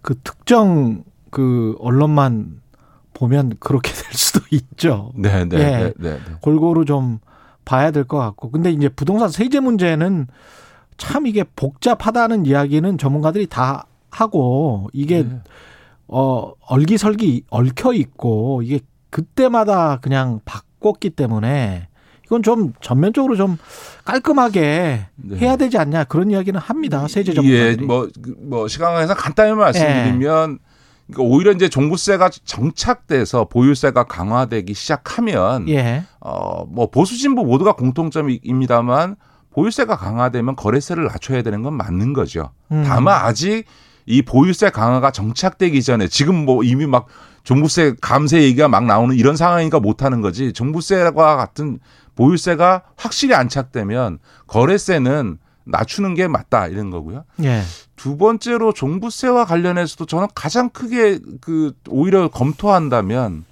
그 0.01 0.15
특정 0.23 1.03
그 1.29 1.75
언론만 1.79 2.61
보면 3.13 3.53
그렇게 3.59 3.91
될 3.93 4.13
수도 4.13 4.39
있죠. 4.51 5.11
네, 5.15 5.45
네, 5.45 5.57
예. 5.57 5.59
네, 5.63 5.93
네, 5.97 6.11
네. 6.13 6.19
골고루 6.41 6.85
좀 6.85 7.19
봐야 7.65 7.91
될 7.91 8.05
것 8.05 8.17
같고. 8.17 8.49
근데 8.51 8.71
이제 8.71 8.89
부동산 8.89 9.29
세제 9.29 9.59
문제는 9.59 10.27
참 10.97 11.27
이게 11.27 11.43
복잡하다는 11.55 12.45
이야기는 12.45 12.97
전문가들이 12.97 13.47
다 13.47 13.85
하고 14.09 14.89
이게 14.93 15.23
네. 15.23 15.39
어 16.07 16.51
얼기설기 16.67 17.43
얽혀 17.51 17.93
있고 17.93 18.63
이게 18.63 18.79
그때마다 19.11 19.97
그냥 20.01 20.39
바꿨기 20.45 21.11
때문에 21.11 21.88
이건 22.29 22.43
좀 22.43 22.73
전면적으로 22.79 23.35
좀 23.35 23.57
깔끔하게 24.05 25.07
네. 25.15 25.37
해야 25.37 25.55
되지 25.55 25.79
않냐 25.79 26.03
그런 26.03 26.29
이야기는 26.29 26.59
합니다 26.59 27.07
세제 27.07 27.31
예, 27.31 27.35
전문가들이. 27.35 27.85
뭐, 27.85 28.07
그, 28.21 28.35
뭐, 28.39 28.67
시간에서 28.67 29.15
간단히 29.15 29.53
말씀드리면, 29.53 30.59
그러니까 31.07 31.35
오히려 31.35 31.51
이제 31.51 31.69
종부세가 31.69 32.29
정착돼서 32.45 33.45
보유세가 33.45 34.03
강화되기 34.03 34.75
시작하면, 34.75 35.67
예. 35.69 36.03
어, 36.19 36.65
뭐, 36.65 36.91
보수 36.91 37.17
진보 37.17 37.43
모두가 37.43 37.73
공통점입니다만, 37.73 39.15
보유세가 39.49 39.97
강화되면 39.97 40.55
거래세를 40.55 41.05
낮춰야 41.05 41.41
되는 41.41 41.63
건 41.63 41.73
맞는 41.73 42.13
거죠. 42.13 42.51
음. 42.71 42.83
다만 42.85 43.25
아직 43.25 43.65
이 44.05 44.21
보유세 44.21 44.69
강화가 44.69 45.11
정착되기 45.11 45.81
전에 45.81 46.07
지금 46.07 46.45
뭐 46.45 46.63
이미 46.63 46.85
막 46.85 47.07
종부세 47.43 47.95
감세 48.01 48.41
얘기가 48.43 48.67
막 48.67 48.85
나오는 48.85 49.15
이런 49.15 49.35
상황이니까 49.35 49.79
못 49.79 50.03
하는 50.03 50.21
거지. 50.21 50.53
종부세와 50.53 51.35
같은 51.35 51.79
보유세가 52.19 52.81
확실히 52.97 53.33
안착되면 53.33 54.19
거래세는 54.45 55.37
낮추는 55.63 56.15
게 56.15 56.27
맞다 56.27 56.67
이런 56.67 56.89
거고요. 56.89 57.23
예. 57.43 57.61
두 57.95 58.17
번째로 58.17 58.73
종부세와 58.73 59.45
관련해서도 59.45 60.05
저는 60.05 60.27
가장 60.35 60.69
크게 60.69 61.19
그 61.39 61.71
오히려 61.87 62.27
검토한다면 62.27 63.45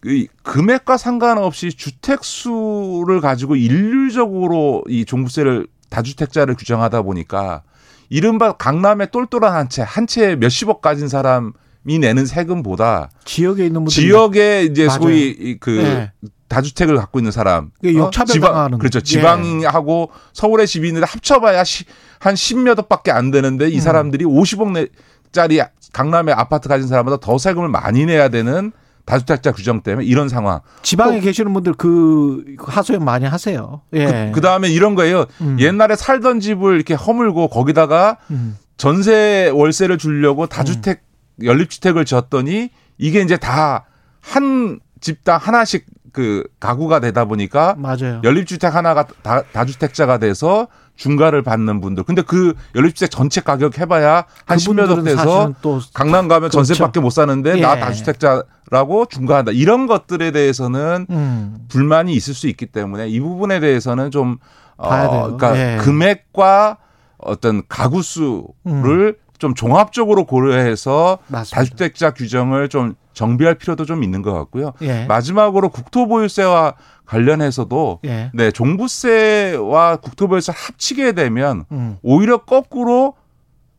그 0.00 0.24
금액과 0.42 0.96
상관없이 0.96 1.74
주택 1.74 2.24
수를 2.24 3.20
가지고 3.20 3.56
일률적으로 3.56 4.82
이 4.88 5.04
종부세를 5.04 5.66
다주택자를 5.90 6.54
규정하다 6.54 7.02
보니까 7.02 7.62
이른바 8.08 8.52
강남의 8.52 9.10
똘똘한 9.10 9.52
한 9.52 9.68
채, 9.68 9.82
한 9.82 10.06
채에 10.06 10.36
몇십억 10.36 10.80
가진 10.80 11.08
사람이 11.08 11.52
내는 12.00 12.24
세금보다 12.24 13.10
지역에 13.26 13.66
있는 13.66 13.84
분들 13.84 13.92
지역에 13.92 14.64
이제 14.64 14.86
맞아요. 14.86 15.00
소위 15.00 15.28
이그 15.28 15.70
네. 15.70 16.12
다주택을 16.52 16.96
갖고 16.96 17.18
있는 17.18 17.32
사람, 17.32 17.70
이게 17.82 17.98
역차별 17.98 18.32
지방 18.34 18.52
당하는 18.52 18.78
그렇죠. 18.78 19.00
지방하고 19.00 20.10
서울에 20.32 20.66
집이 20.66 20.88
있는데 20.88 21.06
합쳐봐야 21.06 21.64
시, 21.64 21.84
한 22.18 22.34
10몇 22.34 22.78
억밖에 22.78 23.10
안 23.10 23.30
되는데 23.30 23.68
이 23.68 23.76
음. 23.76 23.80
사람들이 23.80 24.24
50억 24.24 24.88
짜리 25.32 25.60
강남에 25.92 26.32
아파트 26.32 26.68
가진 26.68 26.88
사람보다 26.88 27.18
더 27.18 27.38
세금을 27.38 27.68
많이 27.68 28.06
내야 28.06 28.28
되는 28.28 28.72
다주택자 29.04 29.52
규정 29.52 29.82
때문에 29.82 30.06
이런 30.06 30.28
상황. 30.28 30.60
지방에 30.82 31.20
계시는 31.20 31.52
분들 31.52 31.74
그 31.74 32.44
하소연 32.58 33.04
많이 33.04 33.26
하세요. 33.26 33.82
예. 33.94 34.30
그 34.34 34.40
다음에 34.40 34.68
이런 34.68 34.94
거예요. 34.94 35.26
음. 35.40 35.56
옛날에 35.58 35.96
살던 35.96 36.40
집을 36.40 36.76
이렇게 36.76 36.94
허물고 36.94 37.48
거기다가 37.48 38.18
음. 38.30 38.56
전세 38.76 39.50
월세를 39.52 39.98
주려고 39.98 40.46
다주택 40.46 41.02
연립주택을 41.42 42.04
지었더니 42.04 42.70
이게 42.98 43.20
이제 43.20 43.36
다 43.36 43.86
한 44.22 44.80
집당 45.00 45.38
하나씩 45.38 45.84
그 46.12 46.44
가구가 46.60 47.00
되다 47.00 47.24
보니까 47.24 47.74
맞아요. 47.78 48.20
연립주택 48.22 48.74
하나가 48.74 49.06
다, 49.22 49.42
다주택자가 49.52 50.18
돼서 50.18 50.68
중가를 50.96 51.42
받는 51.42 51.80
분들. 51.80 52.04
근데 52.04 52.20
그 52.22 52.52
연립주택 52.74 53.10
전체 53.10 53.40
가격 53.40 53.78
해봐야 53.78 54.26
한 54.44 54.58
십몇 54.58 54.90
억 54.90 54.96
그분들은 54.96 55.16
돼서 55.16 55.52
강남 55.94 56.28
가면 56.28 56.50
그렇죠. 56.50 56.58
전세밖에 56.58 57.00
못 57.00 57.10
사는데 57.10 57.58
나 57.60 57.76
예. 57.76 57.80
다주택자라고 57.80 59.06
중가한다. 59.06 59.52
이런 59.52 59.86
것들에 59.86 60.30
대해서는 60.32 61.06
음. 61.08 61.56
불만이 61.68 62.12
있을 62.12 62.34
수 62.34 62.46
있기 62.46 62.66
때문에 62.66 63.08
이 63.08 63.18
부분에 63.18 63.58
대해서는 63.60 64.10
좀 64.10 64.36
어. 64.76 65.36
그러니까 65.36 65.56
예. 65.56 65.78
금액과 65.78 66.76
어떤 67.18 67.62
가구 67.68 68.02
수를 68.02 69.16
좀 69.38 69.54
종합적으로 69.54 70.24
고려해서 70.26 71.18
음. 71.22 71.32
맞습니다. 71.32 71.56
다주택자 71.56 72.10
규정을 72.12 72.68
좀 72.68 72.94
정비할 73.12 73.54
필요도 73.54 73.84
좀 73.84 74.02
있는 74.02 74.22
것 74.22 74.32
같고요. 74.32 74.72
예. 74.82 75.04
마지막으로 75.06 75.68
국토보유세와 75.68 76.74
관련해서도 77.04 78.00
예. 78.04 78.30
네 78.34 78.50
종부세와 78.50 79.96
국토보유세 79.96 80.52
합치게 80.54 81.12
되면 81.12 81.64
음. 81.72 81.98
오히려 82.02 82.38
거꾸로 82.38 83.14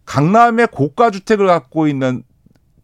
강남의 0.05 0.67
고가 0.71 1.11
주택을 1.11 1.47
갖고 1.47 1.87
있는 1.87 2.23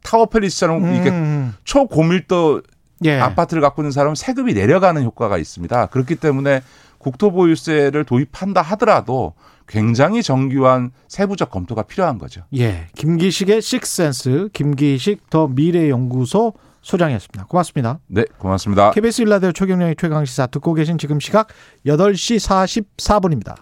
타워 0.03 0.25
팰리스처럼 0.27 0.93
이렇게 0.93 1.09
음. 1.09 1.53
초고밀도 1.63 2.61
예. 3.05 3.19
아파트를 3.19 3.61
갖고 3.61 3.81
있는 3.81 3.91
사람은 3.91 4.15
세금이 4.15 4.53
내려가는 4.53 5.03
효과가 5.03 5.37
있습니다. 5.37 5.87
그렇기 5.87 6.15
때문에 6.15 6.61
국토보유세를 6.97 8.03
도입한다 8.03 8.61
하더라도 8.61 9.33
굉장히 9.69 10.23
정교한 10.23 10.91
세부적 11.07 11.51
검토가 11.51 11.83
필요한 11.83 12.17
거죠. 12.17 12.41
예. 12.57 12.87
김기식의 12.97 13.61
식센스, 13.61 14.49
김기식 14.51 15.29
더 15.29 15.47
미래연구소 15.47 16.53
소장이었습니다. 16.81 17.45
고맙습니다. 17.45 17.99
네, 18.07 18.25
고맙습니다. 18.39 18.91
KBS 18.91 19.21
일라디오 19.21 19.51
최경영의 19.51 19.95
최강 19.97 20.25
시사 20.25 20.47
듣고 20.47 20.73
계신 20.73 20.97
지금 20.97 21.19
시각 21.19 21.49
8시 21.85 22.83
44분입니다. 22.97 23.55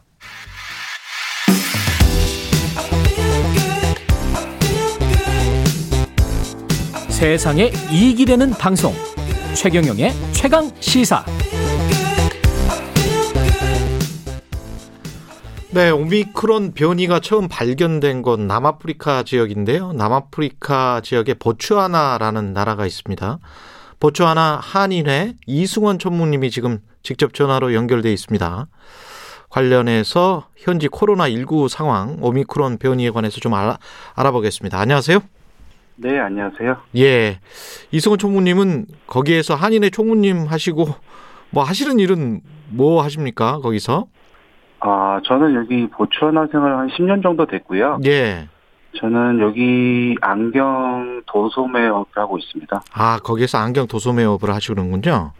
세상에 7.09 7.71
이익이 7.91 8.25
되는 8.25 8.51
방송 8.51 8.93
최경영의 9.55 10.13
최강 10.33 10.71
시사 10.79 11.25
네, 15.77 15.91
오미크론 15.91 16.73
변이가 16.73 17.19
처음 17.19 17.47
발견된 17.47 18.23
곳 18.23 18.39
남아프리카 18.39 19.21
지역인데요. 19.21 19.93
남아프리카 19.93 21.01
지역에 21.03 21.35
보츠와나라는 21.35 22.51
나라가 22.51 22.87
있습니다. 22.87 23.37
보츠와나 23.99 24.59
한인회 24.59 25.35
이승원 25.45 25.99
전무님이 25.99 26.49
지금 26.49 26.79
직접 27.03 27.35
전화로 27.35 27.75
연결돼 27.75 28.11
있습니다. 28.11 28.67
관련해서 29.51 30.47
현지 30.55 30.87
코로나19 30.87 31.69
상황, 31.69 32.17
오미크론 32.21 32.79
변이에 32.79 33.11
관해서 33.11 33.39
좀 33.39 33.53
알아, 33.53 33.77
알아보겠습니다. 34.15 34.79
안녕하세요. 34.79 35.19
네, 35.97 36.17
안녕하세요. 36.17 36.75
예. 36.95 37.39
이승원 37.91 38.17
총무님은 38.17 38.87
거기에서 39.05 39.53
한인회 39.53 39.91
총무님 39.91 40.47
하시고 40.47 40.87
뭐 41.51 41.63
하시는 41.63 41.99
일은 41.99 42.41
뭐 42.69 43.03
하십니까? 43.03 43.59
거기서? 43.59 44.07
아, 44.79 45.19
저는 45.25 45.55
여기 45.55 45.87
보츠와나 45.87 46.47
생활 46.51 46.77
한 46.77 46.87
10년 46.89 47.23
정도 47.23 47.45
됐고요. 47.45 47.99
예. 48.05 48.47
저는 48.99 49.39
여기 49.39 50.15
안경 50.21 51.21
도소매업을 51.25 52.11
하고 52.15 52.37
있습니다. 52.37 52.81
아, 52.93 53.19
거기에서 53.23 53.57
안경 53.57 53.87
도소매업을 53.87 54.49
하시는군요. 54.53 55.33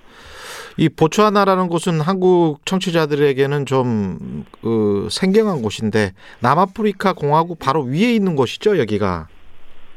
이 0.80 0.90
보츠와나라는 0.90 1.70
곳은 1.70 2.02
한국 2.02 2.60
청취자들에게는 2.66 3.66
좀, 3.66 4.46
그, 4.62 5.08
생경한 5.10 5.64
곳인데, 5.64 6.12
남아프리카 6.40 7.14
공화국 7.14 7.58
바로 7.58 7.82
위에 7.82 8.14
있는 8.14 8.36
곳이죠, 8.36 8.78
여기가. 8.78 9.28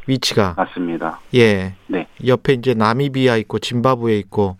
위치가. 0.07 0.55
맞습니다. 0.57 1.21
예. 1.35 1.75
네. 1.87 2.07
옆에 2.27 2.55
이제 2.55 2.73
나미비아 2.73 3.37
있고, 3.37 3.59
짐바브웨 3.59 4.17
있고, 4.21 4.57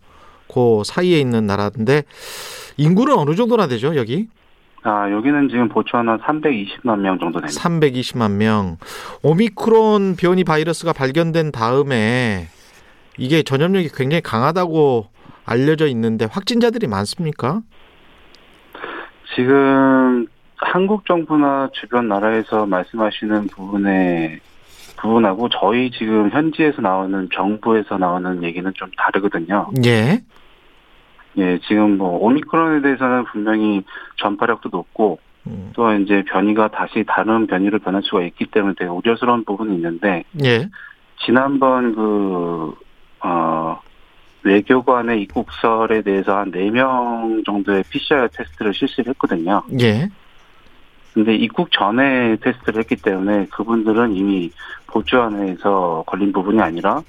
그 0.53 0.83
사이에 0.85 1.19
있는 1.19 1.47
나라인데, 1.47 2.03
인구는 2.77 3.17
어느 3.17 3.35
정도나 3.35 3.67
되죠, 3.67 3.97
여기? 3.97 4.29
아, 4.83 5.11
여기는 5.11 5.49
지금 5.51 5.69
보츠와나 5.69 6.19
320만 6.19 7.01
명 7.01 7.19
정도 7.19 7.41
됩니다. 7.41 7.61
320만 7.63 8.33
명. 8.33 8.79
오미크론 9.23 10.17
변이 10.17 10.45
바이러스가 10.45 10.93
발견된 10.93 11.53
다음에 11.53 12.49
이게 13.19 13.43
전염력이 13.43 13.91
굉장히 13.95 14.23
강하다고 14.23 15.07
알려져 15.45 15.87
있는데 15.89 16.27
확진자들이 16.31 16.87
많습니까? 16.87 17.61
지금 19.35 20.27
한국 20.57 21.07
정부나 21.07 21.71
주변 21.73 22.09
나라에서 22.09 22.67
말씀하시는 22.67 23.49
부분에 23.49 24.41
부분하고 24.97 25.49
저희 25.49 25.91
지금 25.91 26.31
현지에서 26.31 26.83
나오는 26.83 27.29
정부에서 27.35 27.97
나오는 27.99 28.43
얘기는 28.43 28.71
좀 28.75 28.91
다르거든요. 28.97 29.71
예. 29.87 30.23
예, 31.39 31.59
지금 31.67 31.99
뭐 31.99 32.19
오미크론에 32.25 32.83
대해서는 32.83 33.25
분명히 33.25 33.83
전파력도 34.17 34.69
높고 34.71 35.19
음. 35.47 35.71
또 35.75 35.93
이제 35.95 36.23
변이가 36.27 36.69
다시 36.69 37.05
다른 37.07 37.47
변이로 37.47 37.79
변할 37.79 38.03
수가 38.03 38.23
있기 38.25 38.47
때문에 38.47 38.75
되게 38.79 38.91
우려스러운 38.91 39.45
부분이 39.45 39.75
있는데 39.77 40.25
예. 40.43 40.69
지난번 41.25 41.95
그, 41.95 42.75
어, 43.21 43.81
외교관의 44.43 45.23
입국설에 45.23 46.03
대해서 46.03 46.39
한 46.39 46.51
4명 46.51 47.45
정도의 47.45 47.85
PCR 47.91 48.29
테스트를 48.33 48.73
실시를 48.75 49.11
했거든요. 49.11 49.63
예. 49.81 50.09
근데 51.13 51.35
입국 51.35 51.71
전에 51.73 52.37
테스트를 52.37 52.81
했기 52.81 52.97
때문에 52.97 53.47
그분들은 53.47 54.15
이미 54.15 54.51
보츠와나에서 54.87 56.05
걸린 56.07 56.33
부분이 56.33 56.61
아니라 56.61 57.03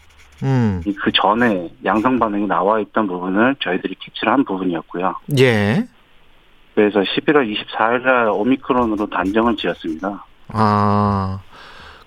음. 0.43 0.81
이그 0.85 1.11
전에 1.13 1.69
양성 1.85 2.19
반응이 2.19 2.47
나와 2.47 2.79
있던 2.79 3.07
부분을 3.07 3.55
저희들이 3.59 3.95
캡치를 3.99 4.33
한 4.33 4.43
부분이었고요. 4.45 5.15
예. 5.39 5.87
그래서 6.75 7.01
11월 7.01 7.53
24일 7.53 8.01
날 8.03 8.29
오미크론으로 8.29 9.07
단정을 9.09 9.55
지었습니다. 9.57 10.25
아. 10.49 11.39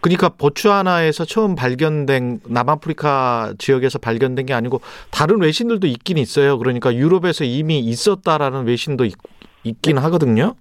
그러니까 0.05 0.29
보츠와나에서 0.29 1.25
처음 1.25 1.55
발견된 1.55 2.41
남아프리카 2.47 3.55
지역에서 3.57 3.99
발견된 3.99 4.45
게 4.45 4.53
아니고 4.53 4.83
다른 5.11 5.41
외신들도 5.41 5.87
있긴 5.87 6.19
있어요. 6.19 6.59
그러니까 6.59 6.95
유럽에서 6.95 7.45
이미 7.45 7.79
있었다라는 7.79 8.67
외신도 8.67 9.07
있, 9.07 9.15
있긴 9.63 9.97
하거든요. 9.97 10.57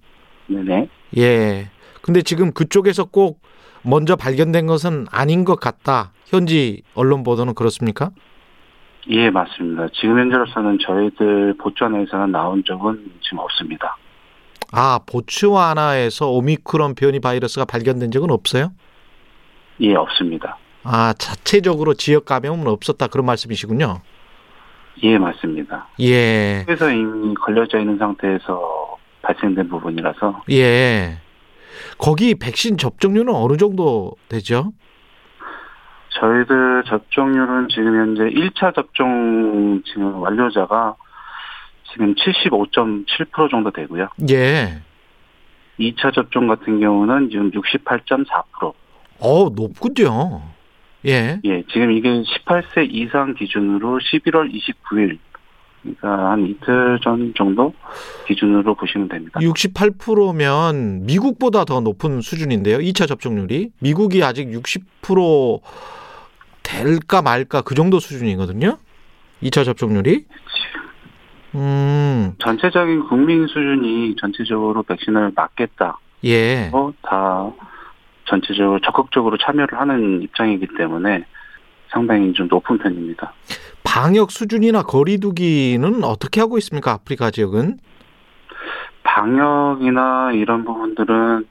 네네. 0.46 0.88
예. 1.18 1.68
근데 2.00 2.22
지금 2.22 2.52
그쪽에서 2.52 3.04
꼭 3.04 3.42
먼저 3.82 4.16
발견된 4.16 4.66
것은 4.66 5.06
아닌 5.10 5.44
것 5.44 5.60
같다. 5.60 6.13
현지 6.26 6.82
언론 6.94 7.22
보도는 7.22 7.54
그렇습니까? 7.54 8.10
예, 9.08 9.30
맞습니다. 9.30 9.88
지금 9.92 10.18
현재로서는 10.18 10.78
저희들 10.80 11.54
보츠와나에서는 11.58 12.32
나온 12.32 12.62
적은 12.66 13.12
지금 13.22 13.38
없습니다. 13.38 13.96
아, 14.72 14.98
보츠와나에서 15.06 16.30
오미크론 16.30 16.94
변이 16.94 17.20
바이러스가 17.20 17.64
발견된 17.66 18.10
적은 18.10 18.30
없어요? 18.30 18.72
예, 19.80 19.94
없습니다. 19.94 20.56
아, 20.84 21.12
자체적으로 21.18 21.94
지역 21.94 22.24
감염은 22.24 22.66
없었다. 22.66 23.08
그런 23.08 23.26
말씀이시군요. 23.26 24.00
예, 25.02 25.18
맞습니다. 25.18 25.88
예. 26.00 26.62
그래서 26.66 26.90
이미 26.90 27.34
걸려져 27.34 27.78
있는 27.78 27.98
상태에서 27.98 28.96
발생된 29.22 29.68
부분이라서 29.68 30.42
예. 30.50 31.18
거기 31.98 32.34
백신 32.34 32.78
접종률은 32.78 33.34
어느 33.34 33.56
정도 33.56 34.12
되죠? 34.28 34.72
저희들 36.20 36.84
접종률은 36.86 37.68
지금 37.68 37.96
현재 37.96 38.22
1차 38.24 38.74
접종 38.74 39.82
지금 39.84 40.20
완료자가 40.20 40.94
지금 41.92 42.14
75.7% 42.14 43.50
정도 43.50 43.70
되고요. 43.70 44.08
예. 44.30 44.80
2차 45.78 46.14
접종 46.14 46.46
같은 46.46 46.80
경우는 46.80 47.30
지금 47.30 47.50
68.4%. 47.50 48.72
어, 49.20 49.48
높군요. 49.50 50.42
예. 51.06 51.40
예, 51.44 51.62
지금 51.70 51.92
이게 51.92 52.08
18세 52.08 52.88
이상 52.90 53.34
기준으로 53.34 53.98
11월 53.98 54.50
29일, 54.52 55.18
그러니까 55.82 56.30
한 56.30 56.46
이틀 56.46 56.98
전 57.02 57.34
정도 57.36 57.74
기준으로 58.26 58.74
보시면 58.74 59.08
됩니다. 59.08 59.38
68%면 59.40 61.04
미국보다 61.04 61.64
더 61.64 61.80
높은 61.80 62.22
수준인데요. 62.22 62.78
2차 62.78 63.06
접종률이. 63.06 63.70
미국이 63.80 64.22
아직 64.24 64.48
60% 64.48 65.60
될까 66.74 67.22
말까 67.22 67.62
그 67.62 67.74
정도 67.74 68.00
수준이거든요. 68.00 68.78
2차 69.42 69.64
접종률이. 69.64 70.24
음, 71.54 72.34
전체적인 72.40 73.04
국민 73.08 73.46
수준이 73.46 74.16
전체적으로 74.16 74.82
백신을 74.82 75.32
맞겠다. 75.34 75.98
예. 76.24 76.70
어, 76.72 76.92
다 77.02 77.50
전체적으로 78.24 78.80
적극적으로 78.80 79.36
참여를 79.38 79.78
하는 79.78 80.22
입장이기 80.22 80.68
때문에 80.76 81.24
상당히 81.88 82.32
좀 82.32 82.48
높은 82.48 82.78
편입니다. 82.78 83.32
방역 83.84 84.32
수준이나 84.32 84.82
거리두기는 84.82 86.02
어떻게 86.02 86.40
하고 86.40 86.58
있습니까? 86.58 86.92
아프리카 86.92 87.30
지역은? 87.30 87.78
방역이나 89.04 90.32
이런 90.32 90.64
부분들은 90.64 91.46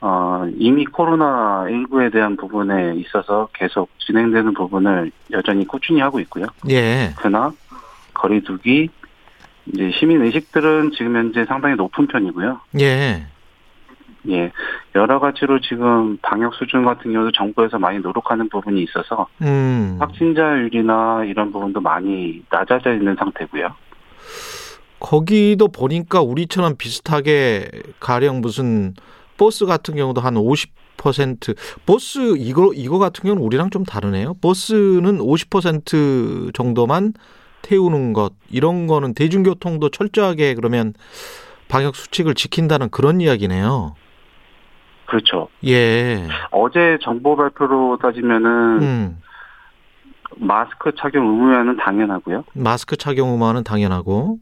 어, 0.00 0.46
이미 0.56 0.84
코로나 0.84 1.64
19에 1.68 2.12
대한 2.12 2.36
부분에 2.36 2.94
있어서 2.96 3.48
계속 3.52 3.88
진행되는 3.98 4.54
부분을 4.54 5.10
여전히 5.32 5.66
꾸준히 5.66 6.00
하고 6.00 6.20
있고요. 6.20 6.46
예. 6.70 7.12
그러나 7.16 7.52
거리두기 8.14 8.88
이제 9.66 9.90
시민 9.98 10.22
의식들은 10.22 10.92
지금 10.92 11.16
현재 11.16 11.44
상당히 11.44 11.74
높은 11.76 12.06
편이고요. 12.06 12.60
예. 12.80 13.26
예, 14.28 14.50
여러 14.96 15.20
가지로 15.20 15.60
지금 15.60 16.18
방역 16.18 16.54
수준 16.54 16.84
같은 16.84 17.12
경우도 17.12 17.32
정부에서 17.32 17.78
많이 17.78 17.98
노력하는 18.00 18.48
부분이 18.48 18.82
있어서 18.82 19.28
음. 19.42 19.96
확진자율이나 20.00 21.24
이런 21.26 21.52
부분도 21.52 21.80
많이 21.80 22.42
낮아져 22.50 22.92
있는 22.92 23.14
상태고요. 23.16 23.68
거기도 24.98 25.68
보니까 25.68 26.22
우리처럼 26.22 26.76
비슷하게 26.76 27.68
가령 28.00 28.40
무슨 28.40 28.94
버스 29.36 29.66
같은 29.66 29.96
경우도 29.96 30.20
한 30.20 30.34
50% 30.34 31.56
버스 31.84 32.36
이거 32.38 32.72
이거 32.74 32.98
같은 32.98 33.22
경우는 33.24 33.42
우리랑 33.42 33.70
좀 33.70 33.84
다르네요. 33.84 34.34
버스는 34.40 35.18
50% 35.18 36.54
정도만 36.54 37.12
태우는 37.62 38.12
것 38.12 38.32
이런 38.50 38.86
거는 38.86 39.14
대중교통도 39.14 39.90
철저하게 39.90 40.54
그러면 40.54 40.94
방역 41.68 41.96
수칙을 41.96 42.34
지킨다는 42.34 42.88
그런 42.90 43.20
이야기네요. 43.20 43.94
그렇죠. 45.06 45.48
예. 45.64 46.26
어제 46.50 46.98
정보 47.02 47.36
발표로 47.36 47.98
따지면은 48.02 48.82
음. 48.82 49.18
마스크 50.36 50.92
착용 50.96 51.26
의무화는 51.28 51.76
당연하고요. 51.76 52.44
마스크 52.54 52.96
착용 52.96 53.30
의무화는 53.30 53.64
당연하고 53.64 54.38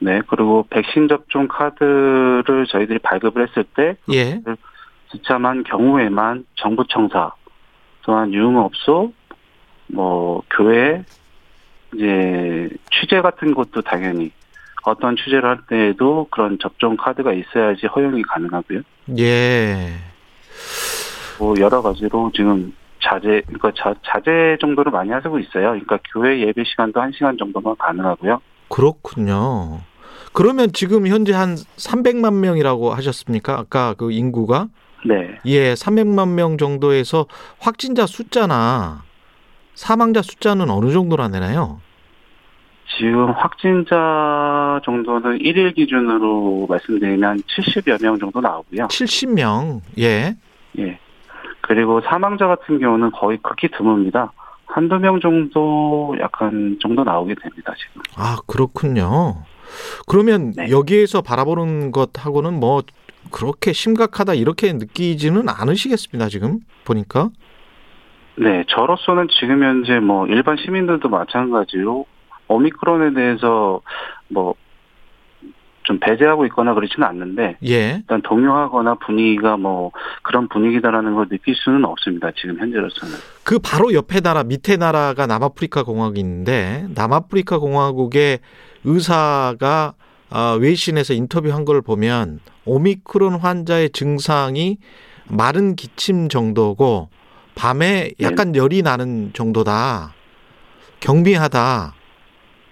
네, 0.00 0.20
그리고 0.28 0.66
백신 0.70 1.08
접종 1.08 1.48
카드를 1.48 2.66
저희들이 2.68 3.00
발급을 3.00 3.48
했을 3.48 3.64
때 3.64 3.96
예. 4.12 4.40
지참한 5.10 5.64
경우에만 5.64 6.44
정부 6.54 6.84
청사, 6.88 7.32
또한 8.02 8.32
유흥업소, 8.32 9.12
뭐 9.88 10.42
교회, 10.50 11.04
이제 11.94 12.68
취재 12.92 13.20
같은 13.20 13.54
것도 13.54 13.82
당연히 13.82 14.30
어떤 14.84 15.16
취재를 15.16 15.44
할 15.44 15.58
때에도 15.66 16.26
그런 16.30 16.58
접종 16.60 16.96
카드가 16.96 17.32
있어야지 17.32 17.86
허용이 17.86 18.22
가능하고요. 18.22 18.82
예. 19.18 19.94
뭐 21.38 21.54
여러 21.58 21.82
가지로 21.82 22.30
지금 22.34 22.74
자제, 23.02 23.42
그러니까 23.46 23.72
자, 23.76 23.94
자제 24.04 24.58
정도를 24.60 24.92
많이 24.92 25.10
하고 25.10 25.38
있어요. 25.38 25.70
그러니까 25.70 25.98
교회 26.12 26.40
예배 26.40 26.64
시간도 26.64 27.00
한 27.00 27.12
시간 27.12 27.36
정도만 27.38 27.76
가능하고요. 27.78 28.40
그렇군요. 28.68 29.80
그러면 30.32 30.72
지금 30.72 31.06
현재 31.06 31.32
한 31.32 31.54
300만 31.54 32.34
명이라고 32.34 32.92
하셨습니까? 32.94 33.58
아까 33.58 33.94
그 33.94 34.12
인구가? 34.12 34.68
네. 35.04 35.38
예, 35.46 35.74
300만 35.74 36.34
명 36.34 36.58
정도에서 36.58 37.26
확진자 37.60 38.06
숫자나 38.06 39.02
사망자 39.74 40.22
숫자는 40.22 40.70
어느 40.70 40.90
정도나 40.90 41.28
되나요? 41.28 41.80
지금 42.96 43.30
확진자 43.30 44.80
정도는 44.84 45.40
일일 45.40 45.72
기준으로 45.74 46.66
말씀드리면 46.68 47.42
70여 47.42 48.02
명 48.02 48.18
정도 48.18 48.40
나오고요. 48.40 48.88
70명. 48.88 49.82
예. 49.98 50.34
예. 50.78 50.98
그리고 51.60 52.00
사망자 52.00 52.46
같은 52.46 52.78
경우는 52.78 53.12
거의 53.12 53.38
극히 53.42 53.68
드뭅니다. 53.68 54.30
한두 54.66 54.98
명 54.98 55.20
정도 55.20 56.16
약간 56.20 56.78
정도 56.80 57.04
나오게 57.04 57.34
됩니다, 57.40 57.72
지금. 57.78 58.02
아, 58.16 58.38
그렇군요. 58.46 59.44
그러면 60.06 60.52
네. 60.56 60.70
여기에서 60.70 61.22
바라보는 61.22 61.92
것하고는 61.92 62.54
뭐 62.54 62.82
그렇게 63.30 63.72
심각하다 63.72 64.34
이렇게 64.34 64.72
느끼지는 64.72 65.48
않으시겠습니다, 65.48 66.28
지금 66.28 66.60
보니까. 66.84 67.30
네, 68.36 68.64
저로서는 68.68 69.28
지금 69.38 69.62
현재 69.62 69.98
뭐 69.98 70.26
일반 70.26 70.56
시민들도 70.56 71.08
마찬가지로 71.08 72.06
오미크론에 72.46 73.12
대해서 73.14 73.80
뭐 74.28 74.54
좀 75.88 75.98
배제하고 76.00 76.44
있거나 76.46 76.74
그렇지는 76.74 77.08
않는데 77.08 77.56
예. 77.66 77.96
일단 77.96 78.20
동요하거나 78.20 78.96
분위기가 78.96 79.56
뭐 79.56 79.90
그런 80.22 80.46
분위기다라는 80.48 81.14
걸 81.14 81.28
느낄 81.30 81.54
수는 81.56 81.86
없습니다. 81.86 82.30
지금 82.36 82.58
현재로서는. 82.58 83.14
그 83.42 83.58
바로 83.58 83.94
옆에 83.94 84.20
나라 84.20 84.44
밑에 84.44 84.76
나라가 84.76 85.26
남아프리카 85.26 85.84
공화국이 85.84 86.20
있는데 86.20 86.86
남아프리카 86.94 87.58
공화국의 87.58 88.40
의사가 88.84 89.94
아, 90.30 90.58
외신에서 90.60 91.14
인터뷰한 91.14 91.64
걸 91.64 91.80
보면 91.80 92.40
오미크론 92.66 93.36
환자의 93.36 93.88
증상이 93.90 94.76
마른 95.26 95.74
기침 95.74 96.28
정도고 96.28 97.08
밤에 97.54 98.10
약간 98.20 98.54
열이 98.54 98.82
나는 98.82 99.30
정도다. 99.32 100.12
경미하다. 101.00 101.94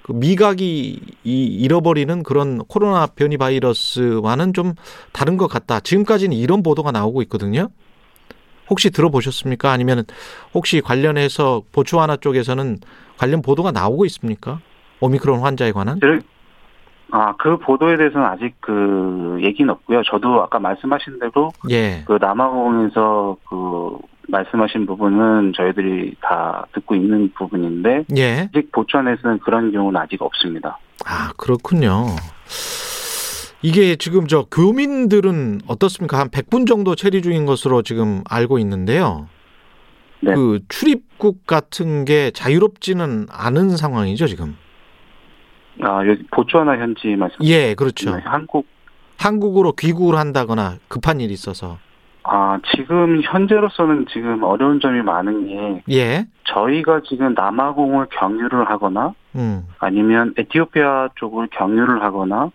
그 0.06 0.12
미각이 0.12 1.00
이- 1.24 1.44
잃어버리는 1.46 2.22
그런 2.22 2.58
코로나 2.58 3.06
변이 3.06 3.36
바이러스와는 3.36 4.52
좀 4.52 4.74
다른 5.12 5.36
것 5.36 5.48
같다. 5.48 5.80
지금까지는 5.80 6.36
이런 6.36 6.62
보도가 6.62 6.92
나오고 6.92 7.22
있거든요. 7.22 7.66
혹시 8.70 8.90
들어보셨습니까? 8.90 9.72
아니면 9.72 10.04
혹시 10.54 10.80
관련해서 10.80 11.62
보츠와나 11.72 12.18
쪽에서는 12.18 12.78
관련 13.18 13.42
보도가 13.42 13.72
나오고 13.72 14.04
있습니까? 14.06 14.60
오미크론 15.00 15.40
환자에 15.40 15.72
관한? 15.72 15.98
들- 15.98 16.22
아, 17.10 17.34
그 17.36 17.56
보도에 17.58 17.96
대해서는 17.96 18.24
아직 18.26 18.54
그 18.60 19.38
얘기는 19.42 19.68
없고요. 19.68 20.02
저도 20.04 20.40
아까 20.42 20.60
말씀하신 20.60 21.18
대로 21.18 21.50
예. 21.70 22.04
그 22.06 22.18
남아공에서 22.20 23.36
그 23.48 23.98
말씀하신 24.28 24.86
부분은 24.86 25.52
저희들이 25.56 26.16
다 26.20 26.66
듣고 26.74 26.94
있는 26.94 27.32
부분인데 27.34 28.04
예. 28.16 28.48
아직 28.48 28.72
보천에서는 28.72 29.38
그런 29.40 29.72
경우는 29.72 30.00
아직 30.00 30.22
없습니다. 30.22 30.78
아, 31.04 31.32
그렇군요. 31.36 32.06
이게 33.62 33.96
지금 33.96 34.26
저 34.26 34.44
교민들은 34.44 35.62
어떻습니까? 35.66 36.18
한 36.18 36.28
100분 36.28 36.66
정도 36.66 36.94
체류 36.94 37.22
중인 37.22 37.46
것으로 37.46 37.82
지금 37.82 38.22
알고 38.28 38.58
있는데요. 38.58 39.28
네. 40.20 40.34
그 40.34 40.60
출입국 40.68 41.46
같은 41.46 42.04
게 42.04 42.30
자유롭지는 42.30 43.26
않은 43.30 43.76
상황이죠, 43.76 44.26
지금. 44.26 44.56
아, 45.82 46.06
여기 46.06 46.22
보츠와나 46.30 46.78
현지 46.78 47.08
말씀. 47.16 47.36
예, 47.42 47.74
그렇죠. 47.74 48.14
네, 48.16 48.22
한국 48.24 48.66
한국으로 49.18 49.72
귀국을 49.72 50.16
한다거나 50.16 50.76
급한 50.88 51.20
일이 51.20 51.32
있어서. 51.32 51.78
아, 52.28 52.58
지금 52.74 53.22
현재로서는 53.22 54.06
지금 54.10 54.42
어려운 54.42 54.80
점이 54.80 55.00
많은 55.02 55.46
게 55.46 55.82
예. 55.94 56.26
저희가 56.44 57.02
지금 57.08 57.34
남아공을 57.34 58.06
경유를 58.10 58.68
하거나 58.68 59.14
음. 59.36 59.64
아니면 59.78 60.34
에티오피아 60.36 61.10
쪽을 61.14 61.48
경유를 61.52 62.02
하거나 62.02 62.50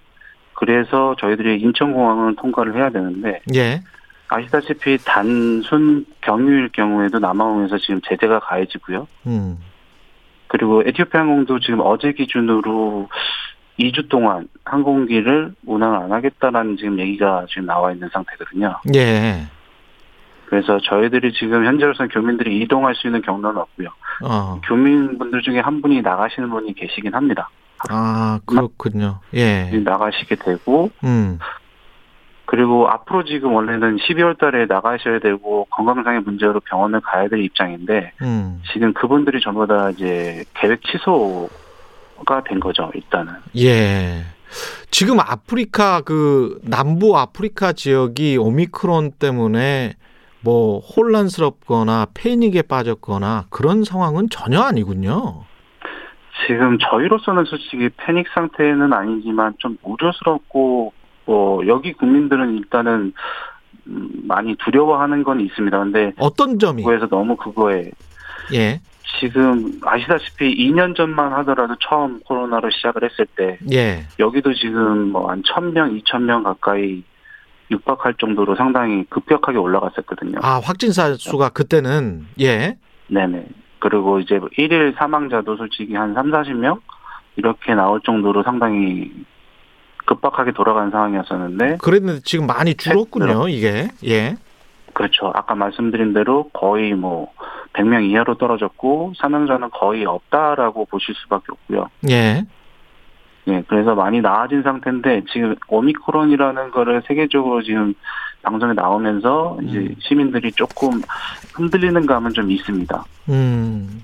그래서 0.56 1.15
저희들이 1.19 1.61
인천공항을 1.61 2.35
통과를 2.35 2.76
해야 2.76 2.89
되는데 2.89 3.39
예. 3.56 3.81
아시다시피 4.27 4.98
단순 5.06 6.06
경유일 6.19 6.69
경우에도 6.73 7.19
남아공에서 7.19 7.77
지금 7.77 8.02
제재가 8.03 8.39
가해지고요. 8.39 9.07
음. 9.27 9.57
그리고 10.48 10.84
에티오피아 10.85 11.22
항공도 11.22 11.60
지금 11.61 11.80
어제 11.80 12.11
기준으로 12.11 13.07
2주 13.80 14.10
동안 14.10 14.49
항공기를 14.65 15.53
운항을 15.65 15.98
안 15.98 16.11
하겠다라는 16.11 16.76
지금 16.76 16.99
얘기가 16.99 17.45
지금 17.49 17.65
나와 17.68 17.93
있는 17.93 18.10
상태거든요. 18.10 18.76
예. 18.95 19.48
그래서 20.52 20.82
저희들이 20.82 21.32
지금 21.32 21.65
현재로서는 21.65 22.10
교민들이 22.10 22.60
이동할 22.60 22.94
수 22.94 23.07
있는 23.07 23.22
경로는 23.22 23.61
없고요. 23.61 23.88
어. 24.22 24.60
교민분들 24.68 25.41
중에 25.44 25.61
한 25.61 25.82
분이 25.82 26.02
나가시는 26.02 26.49
분이 26.49 26.73
계시긴 26.73 27.14
합니다. 27.14 27.49
아, 27.90 28.38
그렇군요. 28.45 29.19
예. 29.34 29.72
나가시게 29.72 30.36
되고 30.36 30.91
음. 31.06 31.40
그리고 32.44 32.90
앞으로 32.90 33.23
지금 33.23 33.53
원래는 33.53 33.95
12월 33.95 34.38
달에 34.38 34.65
나가셔야 34.65 35.19
되고 35.19 35.68
건강상의 35.72 36.19
문제로 36.23 36.60
병원을 36.60 36.99
가야 36.99 37.30
될 37.30 37.40
입장인데 37.45 38.11
음. 38.22 38.61
지금 38.73 38.91
그분들이 38.91 39.40
전부 39.40 39.65
다 39.65 39.90
이제 39.91 40.44
계획 40.56 40.82
취소가 40.84 42.44
된 42.45 42.60
거죠, 42.60 42.91
일단은. 42.94 43.36
예. 43.57 44.26
지금 44.91 45.22
아프리카 45.22 46.02
그 46.02 46.60
남부 46.61 47.18
아프리카 47.18 47.72
지역이 47.72 48.36
오미크론 48.36 49.14
때문에 49.18 49.94
뭐 50.44 50.80
혼란스럽거나 50.80 52.08
패닉에 52.14 52.64
빠졌거나 52.64 53.46
그런 53.50 53.84
상황은 53.84 54.30
전혀 54.30 54.62
아니군요. 54.62 55.44
지금 56.48 56.78
저희로서는 56.80 57.46
솔직히 57.46 57.90
패닉 57.98 58.28
상태는 58.34 58.92
아니지만 58.94 59.54
좀 59.60 59.78
우려스럽고 59.84 60.94
뭐 61.26 61.68
여기 61.68 61.94
국민들은 61.94 62.58
일단은 62.58 63.14
음, 63.88 64.10
많이 64.28 64.56
두려워하는 64.56 65.24
건 65.24 65.40
있습니다. 65.40 65.78
근데 65.78 66.14
어떤 66.18 66.58
점이? 66.58 66.84
그거에서 66.84 67.08
너무 67.08 67.36
그거에 67.36 67.92
예. 68.54 68.80
지금 69.20 69.80
아시다시피 69.84 70.56
2년 70.70 70.96
전만 70.96 71.34
하더라도 71.34 71.76
처음 71.80 72.20
코로나로 72.22 72.70
시작을 72.72 73.04
했을 73.04 73.28
때 73.36 73.60
예. 73.72 74.06
여기도 74.20 74.54
지금 74.54 75.12
뭐 75.12 75.30
한 75.30 75.44
1000명, 75.44 76.02
2000명 76.04 76.44
가까이 76.44 77.04
육박할 77.72 78.15
정도로 78.15 78.56
상당히 78.56 79.06
급격하게 79.10 79.57
올라갔었거든요. 79.57 80.39
아, 80.41 80.60
확진자 80.64 81.15
수가 81.15 81.49
그때는 81.49 82.27
예. 82.39 82.77
네네. 83.07 83.45
그리고 83.80 84.19
이제 84.19 84.38
뭐 84.38 84.49
일일 84.57 84.93
사망자도 84.98 85.57
솔직히 85.57 85.95
한 85.95 86.14
3, 86.14 86.31
40명 86.31 86.80
이렇게 87.35 87.73
나올 87.73 88.02
정도로 88.02 88.43
상당히 88.43 89.11
급박하게 90.06 90.52
돌아간 90.52 90.91
상황이었었는데 90.91 91.77
그랬는데 91.77 92.22
지금 92.23 92.45
많이 92.45 92.76
줄었군요, 92.76 93.48
이게. 93.48 93.88
예. 94.06 94.35
그렇죠. 94.93 95.31
아까 95.34 95.56
말씀드린 95.56 96.14
대로 96.14 96.49
거의 96.49 96.93
뭐 96.93 97.31
100명 97.73 98.03
이하로 98.10 98.35
떨어졌고 98.38 99.14
사망자는 99.18 99.69
거의 99.72 100.06
없다라고 100.06 100.85
보실 100.85 101.15
수밖에 101.15 101.45
없고요. 101.49 101.88
예. 102.10 102.45
예, 103.48 103.64
그래서 103.68 103.96
많이 103.96 104.22
나아진 104.22 104.62
상태인데 104.62 105.24
지금 105.32 105.56
오미크론이라는 105.68 106.72
거를 106.72 107.02
세계적으로 107.08 107.64
지금 107.64 107.94
방송에 108.44 108.74
나오면서 108.74 109.58
이제 109.64 109.96
시민들이 110.00 110.52
조금 110.52 111.02
흔들리는 111.54 112.06
감은 112.06 112.34
좀 112.34 112.52
있습니다. 112.52 113.04
음. 113.30 114.02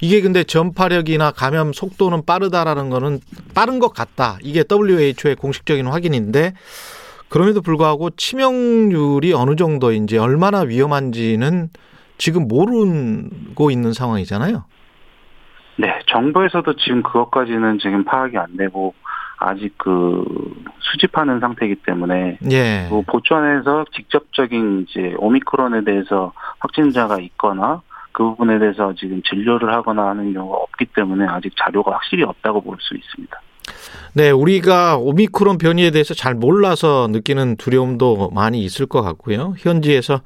이게 0.00 0.20
근데 0.20 0.44
전파력이나 0.44 1.30
감염 1.30 1.72
속도는 1.72 2.24
빠르다라는 2.26 2.90
거는 2.90 3.20
빠른 3.54 3.78
것 3.78 3.94
같다. 3.94 4.38
이게 4.42 4.64
WHO의 4.70 5.36
공식적인 5.36 5.86
확인인데 5.86 6.54
그럼에도 7.28 7.62
불구하고 7.62 8.10
치명률이 8.10 9.32
어느 9.32 9.56
정도인지 9.56 10.18
얼마나 10.18 10.60
위험한지는 10.60 11.70
지금 12.18 12.48
모르고 12.48 13.70
있는 13.70 13.92
상황이잖아요. 13.92 14.64
네, 15.76 15.98
정부에서도 16.06 16.76
지금 16.76 17.02
그것까지는 17.02 17.78
지금 17.80 18.04
파악이 18.04 18.36
안 18.38 18.56
되고 18.56 18.94
아직 19.38 19.74
그 19.76 20.24
수집하는 20.80 21.40
상태이기 21.40 21.76
때문에 21.86 22.38
예. 22.50 22.86
그 22.88 23.02
보천에서 23.02 23.84
직접적인 23.94 24.86
이제 24.88 25.14
오미크론에 25.18 25.84
대해서 25.84 26.32
확진자가 26.60 27.18
있거나 27.20 27.82
그 28.12 28.22
부분에 28.22 28.60
대해서 28.60 28.94
지금 28.94 29.20
진료를 29.22 29.72
하거나 29.74 30.08
하는 30.10 30.32
경우가 30.32 30.56
없기 30.56 30.86
때문에 30.94 31.26
아직 31.26 31.52
자료가 31.58 31.92
확실히 31.92 32.22
없다고 32.22 32.62
볼 32.62 32.76
수 32.80 32.94
있습니다. 32.94 33.40
네, 34.12 34.30
우리가 34.30 34.96
오미크론 34.98 35.58
변이에 35.58 35.90
대해서 35.90 36.14
잘 36.14 36.34
몰라서 36.34 37.08
느끼는 37.10 37.56
두려움도 37.56 38.30
많이 38.32 38.62
있을 38.62 38.86
것 38.86 39.02
같고요. 39.02 39.54
현지에서 39.58 40.20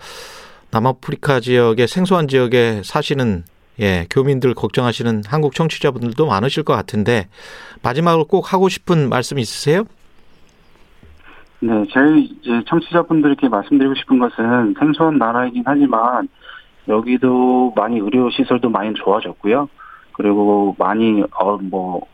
남아프리카 0.70 1.41
지역의 1.41 1.89
생소한 1.89 2.29
지역에 2.29 2.83
사시는 2.85 3.45
예, 3.81 4.07
교민들 4.11 4.55
걱정하시는 4.55 5.23
한국 5.27 5.55
청취자분들도 5.55 6.27
많으실 6.27 6.65
것 6.65 6.75
같은데 6.75 7.29
마지막으로 7.83 8.25
꼭 8.25 8.53
하고 8.53 8.69
싶은 8.69 9.09
말씀 9.09 9.39
있으세요? 9.39 9.85
네, 11.61 11.85
제일 11.93 12.19
이제 12.19 12.63
청취자분들께 12.67 13.49
말씀드리고 13.49 13.95
싶은 13.95 14.19
것은 14.19 14.75
생소한 14.79 15.19
나라이긴 15.19 15.65
하지만 15.67 16.29
여기도 16.87 17.73
많이 17.77 17.99
의료 17.99 18.31
시설도 18.31 18.71
많이 18.71 18.95
좋아졌고요. 18.95 19.69
그리고 20.13 20.75
많이 20.79 21.23
어뭐 21.33 22.07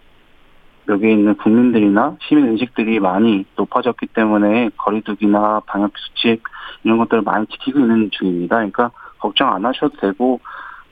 여기에 0.89 1.13
있는 1.13 1.35
국민들이나 1.37 2.17
시민 2.21 2.49
의식들이 2.49 3.01
많이 3.01 3.45
높아졌기 3.57 4.09
때문에 4.09 4.71
거리두기나 4.77 5.63
방역 5.67 5.93
수칙 5.97 6.43
이런 6.83 6.99
것들을 6.99 7.23
많이 7.23 7.47
지키고 7.47 7.81
있는 7.81 8.11
중입니다. 8.13 8.57
그러니까 8.57 8.91
걱정 9.19 9.55
안 9.55 9.65
하셔도 9.65 9.97
되고 9.99 10.41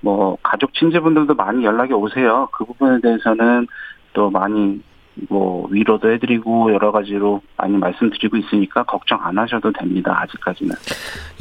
뭐 0.03 0.37
가족 0.43 0.75
친지분들도 0.75 1.35
많이 1.35 1.65
연락이 1.65 1.95
오세요. 1.95 2.49
그 2.53 2.65
부분에 2.65 3.01
대해서는 3.01 3.67
또 4.13 4.29
많이 4.31 4.81
뭐 5.29 5.67
위로도 5.71 6.11
해드리고 6.13 6.73
여러 6.73 6.91
가지로 6.91 7.41
많이 7.57 7.77
말씀드리고 7.77 8.37
있으니까 8.37 8.83
걱정 8.83 9.25
안 9.25 9.39
하셔도 9.39 9.73
됩니다. 9.73 10.19
아직까지는. 10.23 10.75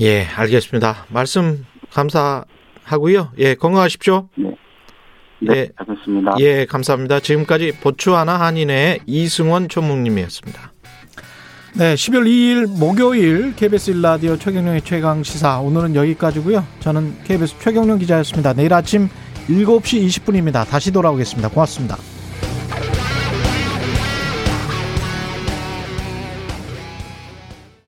예, 0.02 0.26
알겠습니다. 0.26 1.06
말씀 1.10 1.66
감사하고요. 1.92 3.32
예, 3.40 3.56
건강하십시오. 3.56 4.30
네. 4.36 4.56
예, 5.44 5.48
네, 5.48 5.70
알겠습니다. 5.76 6.36
예, 6.40 6.66
감사합니다. 6.66 7.20
지금까지 7.20 7.80
보츠와나 7.82 8.40
한인의 8.40 9.00
이승원 9.08 9.70
총무님이었습니다. 9.70 10.72
네, 11.74 11.96
12월 11.96 12.26
2일 12.26 12.68
목요일 12.68 13.56
KBS 13.56 13.94
1라디오 13.94 14.38
최경령의 14.38 14.82
최강 14.82 15.24
시사 15.24 15.62
오늘은 15.62 15.96
여기까지고요. 15.96 16.66
저는 16.82 17.16
KBS 17.24 17.56
최경령 17.62 17.98
기자였습니다. 17.98 18.52
내일 18.52 18.74
아침 18.74 19.08
7시 19.48 20.06
20분입니다. 20.06 20.68
다시 20.68 20.92
돌아오겠습니다. 20.92 21.48
고맙습니다. 21.48 21.98